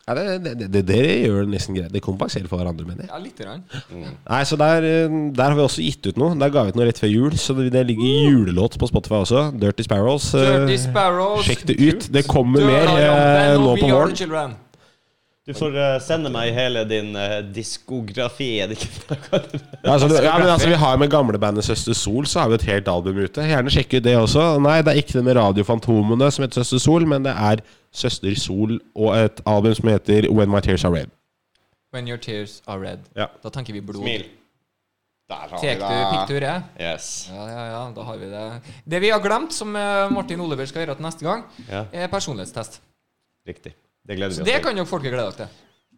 Ja, 0.08 0.14
det, 0.16 0.22
det, 0.40 0.52
det, 0.56 0.68
det, 0.72 0.80
det 0.88 1.00
gjør 1.26 1.42
det 1.44 1.50
nesten 1.52 1.76
greit. 1.76 1.90
Det 1.92 2.00
kompenserer 2.00 2.48
for 2.48 2.56
hverandre, 2.56 2.86
mener 2.88 3.04
jeg. 3.04 3.10
Ja, 3.12 3.18
litt 3.20 3.36
grann. 3.42 3.60
Nei, 3.92 4.38
så 4.48 4.56
der, 4.56 4.86
eh, 4.88 5.16
der 5.36 5.50
har 5.50 5.56
vi 5.58 5.60
også 5.66 5.84
gitt 5.84 6.08
ut 6.08 6.16
noe. 6.16 6.32
Der 6.40 6.48
ga 6.54 6.62
vi 6.64 6.72
ut 6.72 6.78
noe 6.80 6.86
rett 6.88 7.00
før 7.02 7.10
jul. 7.12 7.36
Så 7.36 7.52
det, 7.58 7.66
det 7.74 7.82
ligger 7.90 8.30
julelåt 8.30 8.78
på 8.80 8.88
Spotify 8.88 9.18
også. 9.20 9.42
Dirty 9.60 9.84
Sparrows. 9.84 10.30
eh, 10.32 10.46
Dirty 10.62 10.78
Sparrows. 10.86 11.44
Sjekk 11.44 11.66
det 11.68 11.76
ut. 11.82 12.08
Det 12.16 12.24
kommer 12.30 12.64
mer 12.64 12.88
eh, 12.94 13.52
nå 13.60 13.76
på 13.76 13.92
våren. 13.92 14.56
Du 15.48 15.54
får 15.56 15.76
uh, 15.80 15.94
sende 16.04 16.28
meg 16.28 16.50
hele 16.52 16.82
din 16.84 17.14
uh, 17.16 17.38
diskografi. 17.54 18.50
Er 18.60 18.68
det 18.68 18.76
ikke 18.76 19.40
Ja, 19.82 19.92
altså, 19.94 20.08
du, 20.10 20.14
ja, 20.20 20.34
men 20.36 20.50
altså, 20.52 20.68
vi 20.68 20.76
har 20.76 20.96
med 21.00 21.08
gamlebandet 21.10 21.64
Søster 21.64 21.96
Sol 21.96 22.26
Så 22.28 22.42
har 22.42 22.50
vi 22.52 22.58
et 22.58 22.66
helt 22.68 22.88
album 22.92 23.16
ute. 23.16 23.46
Gjerne 23.48 23.72
sjekk 23.72 23.94
ut 23.96 24.04
det 24.04 24.16
også. 24.18 24.44
Nei, 24.60 24.80
det 24.84 24.92
er 24.92 25.00
ikke 25.00 25.16
det 25.16 25.24
med 25.24 25.38
Radiofantomene 25.40 26.28
som 26.34 26.44
heter 26.44 26.60
Søster 26.60 26.82
Sol, 26.84 27.08
men 27.08 27.24
det 27.24 27.32
er 27.32 27.62
Søster 27.92 28.36
Sol 28.36 28.76
og 28.94 29.14
et 29.16 29.40
album 29.48 29.74
som 29.78 29.88
heter 29.88 30.28
When 30.28 30.52
My 30.52 30.60
Tears 30.60 30.84
Are 30.84 30.92
Red. 30.92 31.14
When 31.94 32.08
your 32.08 32.18
tears 32.20 32.60
are 32.68 32.80
red. 32.84 33.06
Ja. 33.16 33.30
Da 33.42 33.48
tenker 33.48 33.72
vi 33.72 33.80
blod. 33.80 34.02
Smil. 34.04 34.26
Der 35.28 35.48
har 35.48 35.60
Tek 35.60 35.80
det. 35.80 36.04
pikktur, 36.12 36.44
jeg? 36.44 36.62
Yes. 36.80 37.06
Ja, 37.32 37.46
ja, 37.48 37.64
ja, 37.72 37.80
da 37.96 38.04
har 38.04 38.20
vi 38.20 38.28
det. 38.28 38.44
Det 38.84 39.00
vi 39.00 39.08
har 39.12 39.20
glemt, 39.24 39.52
som 39.56 39.72
eh, 39.76 40.04
Martin 40.12 40.40
Oliver 40.44 40.68
skal 40.68 40.84
gjøre 40.84 40.98
til 41.00 41.08
neste 41.08 41.24
gang, 41.24 41.44
Ja, 41.68 41.84
er 41.92 42.12
personlighetstest. 42.12 42.80
riktig. 43.48 43.72
Det 44.06 44.18
gleder 44.18 44.34
vi 44.34 44.38
Så 44.38 44.44
oss 44.44 44.50
det 44.50 44.60
kan 44.64 44.76
jo 44.78 44.84
folk 44.88 45.06
glede 45.06 45.24
dere 45.24 45.38
til. 45.40 45.56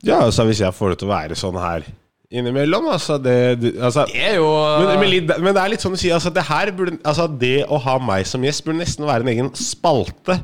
Ja, 0.08 0.22
altså 0.24 0.46
hvis 0.48 0.62
jeg 0.62 0.72
får 0.76 0.94
det 0.94 1.02
til 1.02 1.10
å 1.10 1.12
være 1.12 1.36
sånn 1.36 1.58
her 1.60 1.84
innimellom, 2.30 2.86
altså 2.92 3.18
det, 3.18 3.36
det 3.60 3.72
altså, 3.82 4.06
Det 4.06 4.22
er 4.22 4.36
jo 4.38 4.46
men, 4.78 4.92
men, 5.02 5.10
litt, 5.10 5.32
men 5.42 5.54
det 5.56 5.62
er 5.64 5.72
litt 5.72 5.82
sånn 5.82 5.96
å 5.96 6.00
si 6.00 6.12
altså 6.14 6.30
det 6.32 6.44
her 6.46 6.70
burde 6.78 7.00
Altså 7.02 7.26
det 7.26 7.66
å 7.66 7.80
ha 7.82 7.98
meg 7.98 8.28
som 8.30 8.44
gjest 8.46 8.62
burde 8.64 8.80
nesten 8.84 9.08
være 9.08 9.26
en 9.26 9.32
egen 9.34 9.50
spalte. 9.58 10.38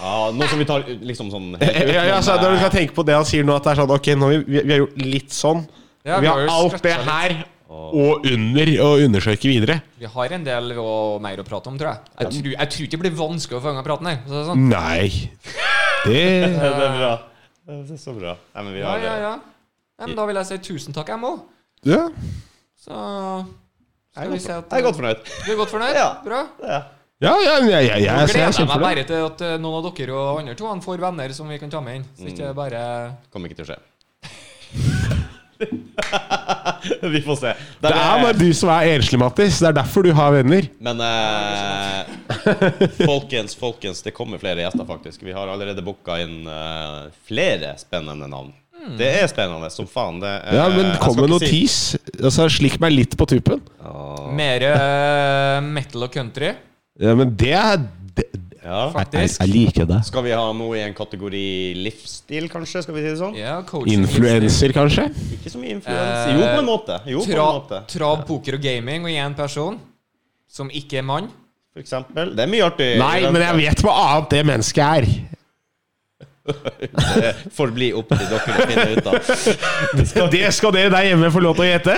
Ja, 0.00 0.30
Noe 0.32 0.48
som 0.48 0.62
vi 0.62 0.68
tar 0.70 0.86
liksom 0.86 1.32
sånn 1.34 1.52
helt 1.60 1.92
Ja, 1.92 2.06
ja, 2.06 2.18
altså, 2.20 2.38
når 2.38 2.54
du 2.54 2.56
eh, 2.56 2.62
skal 2.64 2.74
tenke 2.78 2.96
på 2.96 3.04
det 3.06 3.18
han 3.18 3.28
sier 3.28 3.46
nå, 3.46 3.58
at 3.58 3.66
det 3.66 3.74
er 3.74 3.82
sånn 3.82 3.94
Ok, 3.98 4.12
nå 4.16 4.30
vi, 4.32 4.42
vi, 4.46 4.60
vi 4.62 4.76
har 4.76 4.84
gjort 4.84 5.00
litt 5.04 5.34
sånn. 5.34 5.64
Ja, 6.06 6.16
vi 6.16 6.24
vi 6.24 6.30
har 6.30 6.46
har 6.46 6.54
alt 6.56 6.84
det 6.86 6.98
her 7.04 7.40
og 7.70 8.24
under 8.26 8.70
å 8.82 8.88
undersøke 8.98 9.46
videre. 9.46 9.76
Vi 10.00 10.08
har 10.10 10.32
en 10.34 10.42
del 10.46 10.72
og 10.80 11.20
mer 11.22 11.38
å 11.38 11.44
prate 11.46 11.70
om, 11.70 11.76
tror 11.78 11.92
jeg. 11.92 12.12
Jeg 12.18 12.32
tror, 12.34 12.48
jeg 12.56 12.72
tror 12.74 12.86
ikke 12.86 12.96
det 12.96 13.02
blir 13.04 13.14
vanskelig 13.20 13.58
å 13.60 13.62
få 13.62 13.70
i 13.70 13.76
gang 13.76 13.86
praten 13.86 14.08
her. 14.10 14.18
Så 14.24 14.32
det 14.32 14.40
er 14.40 14.48
sånn. 14.48 14.64
Nei. 14.72 15.68
Det 16.04 16.20
Det 16.56 16.68
er 16.68 16.94
bra. 16.98 17.12
Det 17.70 17.94
er 17.94 18.00
så 18.00 18.14
bra. 18.16 18.36
Nei, 18.54 18.62
men 18.64 18.72
vi 18.74 18.80
Ja, 18.80 18.92
har 18.92 18.98
ja, 18.98 19.14
eh, 19.14 19.20
ja. 19.22 19.34
ja 20.00 20.06
men 20.06 20.16
da 20.16 20.26
vil 20.26 20.40
jeg 20.40 20.46
si 20.48 20.58
tusen 20.70 20.96
takk, 20.96 21.12
jeg 21.12 21.20
må. 21.20 21.34
Ja. 21.86 22.06
Så 22.80 22.96
skal 24.14 24.32
vi 24.32 24.38
godt 24.38 24.48
at 24.56 24.72
jeg 24.72 24.80
er 24.80 24.86
godt 24.88 24.96
fornøyd. 24.96 25.28
Du 25.44 25.52
er 25.52 25.60
godt 25.60 25.74
fornøyd? 25.74 25.94
Ja. 25.94 26.08
Bra. 26.24 26.40
Ja. 26.64 26.80
Ja, 27.20 27.34
ja, 27.44 27.58
ja, 27.68 27.80
jeg, 27.84 28.00
Nå 28.00 28.26
gleder 28.32 28.48
jeg, 28.48 28.66
meg 28.66 28.80
bare 28.80 29.02
til 29.04 29.26
at 29.26 29.42
eh, 29.44 29.58
noen 29.60 29.84
av 29.84 29.90
dere 29.92 30.14
og 30.16 30.40
andre 30.40 30.54
to 30.56 30.72
får 30.86 31.02
venner 31.04 31.34
som 31.36 31.52
vi 31.52 31.60
kan 31.60 31.68
ta 31.68 31.84
med 31.84 32.00
inn. 32.00 32.06
Så 32.16 32.32
ikke 32.32 32.54
bare 32.56 32.80
Kommer 33.28 33.52
ikke 33.52 33.60
til 33.60 33.68
å 33.68 33.74
skje. 33.74 35.16
vi 37.14 37.20
får 37.24 37.36
se. 37.40 37.52
Det 37.82 37.90
er 37.92 38.22
bare 38.22 38.36
du 38.38 38.48
som 38.56 38.70
er 38.74 38.94
enslig, 38.94 39.18
Mattis. 39.20 39.58
Det 39.62 39.68
er 39.70 39.76
derfor 39.80 40.06
du 40.06 40.12
har 40.16 40.32
venner. 40.34 40.68
Men 40.82 41.02
eh, 41.04 42.14
folkens, 43.10 43.56
folkens, 43.58 44.02
det 44.06 44.14
kommer 44.16 44.40
flere 44.42 44.64
gjester, 44.64 44.86
faktisk. 44.88 45.22
Vi 45.26 45.34
har 45.36 45.50
allerede 45.52 45.84
booka 45.84 46.16
inn 46.22 46.42
eh, 46.48 47.10
flere 47.28 47.74
spennende 47.80 48.28
navn. 48.30 48.52
Det 48.96 49.10
er 49.20 49.26
spennende 49.28 49.68
som 49.72 49.84
faen. 49.90 50.22
Det, 50.22 50.30
eh, 50.48 50.56
Ja, 50.56 50.68
men 50.72 50.94
kom 51.02 51.18
med 51.20 51.28
noe 51.34 51.42
si- 51.42 51.50
tis. 51.52 51.78
Altså, 52.16 52.48
Slikk 52.52 52.78
meg 52.80 52.94
litt 52.96 53.16
på 53.20 53.26
tuppen. 53.28 53.60
mer 54.36 54.64
eh, 54.70 55.58
metal 55.66 56.06
og 56.08 56.14
country. 56.16 56.54
Ja, 57.00 57.12
men 57.16 57.34
det 57.40 57.52
er 57.56 57.76
det, 58.16 58.24
Ja. 58.60 58.80
jeg, 58.84 58.92
Faktisk. 58.92 59.40
jeg 59.40 59.48
liker 59.54 59.86
det. 59.88 59.98
Skal 60.04 60.24
vi 60.26 60.30
ha 60.36 60.52
noe 60.52 60.76
i 60.76 60.82
en 60.84 60.92
kategori 60.94 61.44
livsstil, 61.80 62.48
kanskje? 62.52 62.82
Skal 62.84 62.94
vi 62.94 63.00
si 63.06 63.08
det 63.08 63.18
sånn? 63.20 63.36
Ja, 63.38 63.54
coaching. 63.64 64.02
Influenser, 64.02 64.74
kanskje? 64.76 65.06
Ikke 65.38 65.52
så 65.54 65.58
mye 65.62 65.76
influens. 65.78 66.26
Eh, 66.26 66.34
jo, 66.36 66.42
på 66.44 66.58
en 66.60 66.68
måte. 66.68 66.98
Jo, 67.08 67.22
på 67.24 67.30
Tra, 67.32 67.46
en 67.46 67.60
måte. 67.62 67.80
trav, 67.94 68.24
poker 68.28 68.58
og 68.58 68.60
gaming 68.66 69.04
og 69.08 69.10
én 69.16 69.36
person 69.38 69.78
som 70.50 70.68
ikke 70.68 70.98
er 71.00 71.06
mann. 71.08 71.30
For 71.72 71.80
eksempel. 71.80 72.34
Det 72.36 72.42
er 72.44 72.50
mye 72.50 72.66
artig. 72.66 72.90
Nei, 72.98 73.20
men 73.30 73.42
jeg 73.46 73.56
vet 73.62 73.82
hva 73.86 73.92
annet 74.10 74.30
det 74.34 74.44
mennesket 74.48 74.84
er. 74.84 75.06
Det 76.40 77.34
får 77.52 77.72
bli 77.76 77.90
opp 77.96 78.08
til 78.08 78.22
dere 78.30 78.38
å 78.40 78.66
finne 78.70 78.86
ut 78.96 79.06
av. 79.10 80.30
Det 80.32 80.52
skal 80.56 80.72
dere 80.74 80.90
der 80.94 81.06
hjemme 81.10 81.28
få 81.34 81.42
lov 81.44 81.58
til 81.58 81.66
å 81.66 81.68
gjette. 81.68 81.96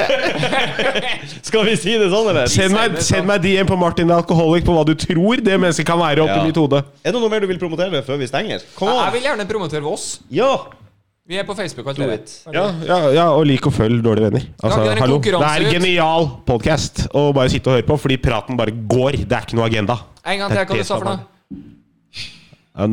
Skal 1.47 1.66
vi 1.68 1.76
si 1.78 1.95
det 2.01 2.11
sånn, 2.12 2.28
eller? 2.32 2.51
Send 2.51 2.74
meg, 2.74 2.99
send 3.07 3.28
meg 3.30 3.43
DM 3.45 3.70
på 3.70 3.78
Martin 3.78 4.11
the 4.11 4.16
Alcoholic 4.18 4.66
på 4.66 4.74
hva 4.76 4.84
du 4.88 4.95
tror 4.99 5.43
det 5.45 5.57
mennesket 5.59 5.86
kan 5.88 6.01
være 6.03 6.24
oppi 6.26 6.38
Ja. 6.40 6.45
mitt 6.49 6.59
hode. 6.59 6.82
Er 7.05 7.14
det 7.14 7.20
noe 7.22 7.30
mer 7.32 7.45
du 7.45 7.49
vil 7.51 7.61
promotere 7.62 8.03
før 8.07 8.18
vi 8.18 8.26
stenger? 8.30 8.64
Kom 8.78 8.88
Jeg 8.90 9.12
vil 9.18 9.28
gjerne 9.30 9.49
promotere 9.49 9.84
oss. 9.93 10.20
Ja! 10.30 10.53
Vi 11.28 11.38
er 11.38 11.45
på 11.47 11.55
Facebook. 11.55 11.86
alt 11.86 11.97
det. 12.03 12.32
Ja, 12.53 12.64
ja, 12.82 12.97
ja, 13.14 13.26
og 13.30 13.47
lik 13.47 13.64
og 13.66 13.72
følg 13.72 14.03
Dårlige 14.03 14.26
venner. 14.26 14.43
Altså, 14.59 14.80
vi 14.82 15.01
hallo. 15.01 15.20
Det 15.22 15.34
er 15.38 15.66
en 15.68 15.70
genial 15.76 16.26
podkast 16.45 17.07
å 17.14 17.28
bare 17.32 17.49
sitte 17.49 17.70
og 17.70 17.76
høre 17.78 17.86
på, 17.86 17.97
fordi 18.03 18.16
praten 18.18 18.59
bare 18.59 18.74
går. 18.74 19.22
Det 19.22 19.36
er 19.38 19.47
ikke 19.47 19.55
noe 19.61 19.68
agenda. 19.70 20.01
En 20.26 20.38
gang 20.43 20.51
til. 20.51 20.59
Hva 20.59 20.66
det 20.74 20.82
du 20.82 20.88
sa 20.88 20.99
for 20.99 21.05
noe? 21.12 21.20
Ja, 22.72 22.86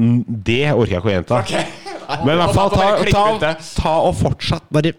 det 0.49 0.63
orker 0.73 0.91
jeg 0.91 0.99
ikke 0.99 1.09
å 1.09 1.13
gjenta. 1.13 1.43
Men 2.25 2.33
i 2.33 2.39
hvert 2.41 2.55
fall 2.57 2.71
ta, 2.73 2.87
ta, 3.39 3.53
ta 3.77 3.93
og 4.09 4.15
fortsatt 4.17 4.65
bare 4.73 4.95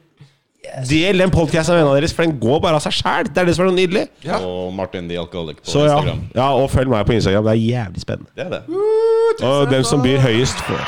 Del 0.87 1.19
den 1.19 1.31
podkasten 1.33 1.73
av 1.73 1.79
vennene 1.81 1.97
deres, 1.97 2.13
for 2.15 2.23
den 2.29 2.35
går 2.39 2.61
bare 2.63 2.77
av 2.79 2.83
seg 2.85 2.93
sjæl. 2.95 3.31
Det 3.33 3.41
er 3.41 3.49
det 3.49 3.55
som 3.57 3.65
er 3.65 3.71
noe 3.71 3.79
nydelig. 3.79 4.03
Ja. 4.23 4.37
Og 4.45 4.69
Martin 4.77 5.09
the 5.09 5.17
Alcoholic 5.19 5.63
på 5.65 5.73
Så 5.73 5.87
ja, 5.87 5.97
Instagram. 5.97 6.21
ja, 6.37 6.49
og 6.61 6.69
følg 6.71 6.93
meg 6.93 7.07
på 7.09 7.15
Instagram. 7.17 7.49
Det 7.49 7.55
er 7.55 7.63
jævlig 7.65 8.03
spennende. 8.05 8.31
Det 8.37 8.45
er 8.45 8.53
det. 8.53 9.47
Og 9.49 9.73
den 9.73 9.87
som 9.89 10.05
byr 10.05 10.21
høyest, 10.23 10.61
får 10.69 10.85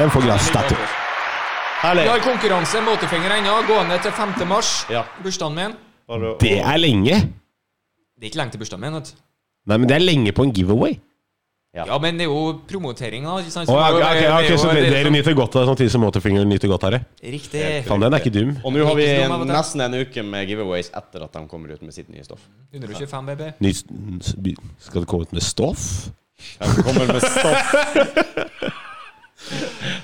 Den 0.00 0.10
får 0.12 0.26
gratis 0.26 0.50
statue. 0.50 0.88
Herlig. 1.84 2.04
Vi 2.08 2.10
har 2.10 2.22
konkurranse, 2.26 2.82
måtefinger 2.84 3.36
ennå, 3.38 3.54
gående 3.70 4.00
til 4.02 4.12
5. 4.18 4.34
mars. 4.50 4.74
Ja. 4.92 5.06
Bursdagen 5.22 5.56
min. 5.62 5.78
Det 6.42 6.58
er 6.58 6.76
lenge. 6.82 7.20
Det 8.18 8.26
er 8.26 8.30
ikke 8.32 8.42
lenge 8.42 8.56
til 8.58 8.64
bursdagen 8.66 8.84
min. 8.84 8.98
vet. 8.98 9.14
Nei, 9.70 9.78
men 9.78 9.88
det 9.88 9.96
er 9.96 10.04
lenge 10.04 10.32
på 10.36 10.42
en 10.44 10.52
giveaway. 10.58 10.98
Ja, 11.74 11.96
men 11.98 12.14
det 12.20 12.28
er 12.28 12.30
jo 12.30 12.52
promotering, 12.70 13.24
da. 13.26 13.32
Ikke 13.42 13.50
sant? 13.50 13.66
Å, 13.66 13.74
ja, 13.74 13.86
ok, 13.90 14.02
okay, 14.06 14.28
ok, 14.30 14.58
så 14.62 14.70
det 14.70 14.84
er 14.84 14.92
dere 14.94 15.10
nyter 15.10 15.34
godt 15.34 15.56
av 15.58 15.64
det 15.64 15.70
samtidig 15.72 15.90
som 15.90 16.04
Motorfinger 16.06 16.46
nyter 16.46 16.70
godt 16.70 16.86
av 16.86 16.94
det? 16.94 17.00
Riktig. 17.34 17.64
Fan, 17.88 18.04
den 18.04 18.14
er 18.14 18.22
ikke 18.22 18.34
dum. 18.36 18.52
Og 18.62 18.76
nå 18.76 18.84
har 18.86 18.98
vi 19.00 19.08
til. 19.10 19.34
nesten 19.50 19.82
en 19.82 19.96
uke 19.98 20.22
med 20.28 20.46
giveaways 20.52 20.92
etter 20.94 21.24
at 21.26 21.34
de 21.34 21.42
kommer 21.50 21.74
ut 21.74 21.82
med 21.82 21.96
sitt 21.96 22.12
nye 22.14 22.22
stoff. 22.26 22.46
125, 22.76 23.26
baby. 23.32 23.50
Ny, 23.58 23.74
skal 24.86 25.02
det 25.02 25.10
komme 25.10 25.26
ut 25.26 25.34
med 25.34 25.42
stoff? 25.42 25.88
De 26.62 26.86
kommer 26.86 27.10
med 27.10 27.26
stoff. 27.26 27.74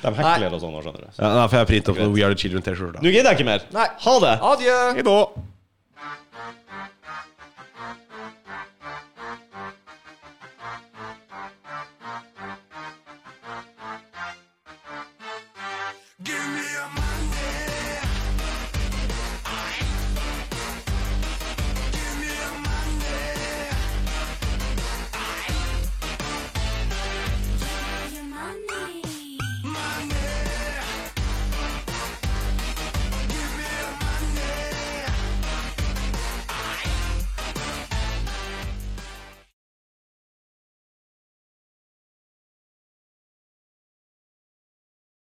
De 0.00 0.10
hekler 0.16 0.52
og 0.52 0.60
sånn, 0.60 0.74
skjønner 0.82 1.06
du. 1.06 1.08
Ja, 1.16 1.46
får 1.48 1.62
jeg 1.62 1.68
printe 1.70 1.92
opp 1.94 2.00
noe 2.02 2.12
We 2.12 2.24
Are 2.26 2.34
The 2.34 2.42
Children 2.42 2.64
T-skjorte. 2.66 3.00
Nå 3.04 3.12
gidder 3.12 3.30
jeg 3.32 3.40
ikke 3.40 3.48
mer. 3.48 3.64
Nei. 3.72 3.86
Ha 4.04 4.14
det! 4.24 4.34
Adjø. 4.50 4.76
Hei 4.98 5.04
da. 5.06 5.16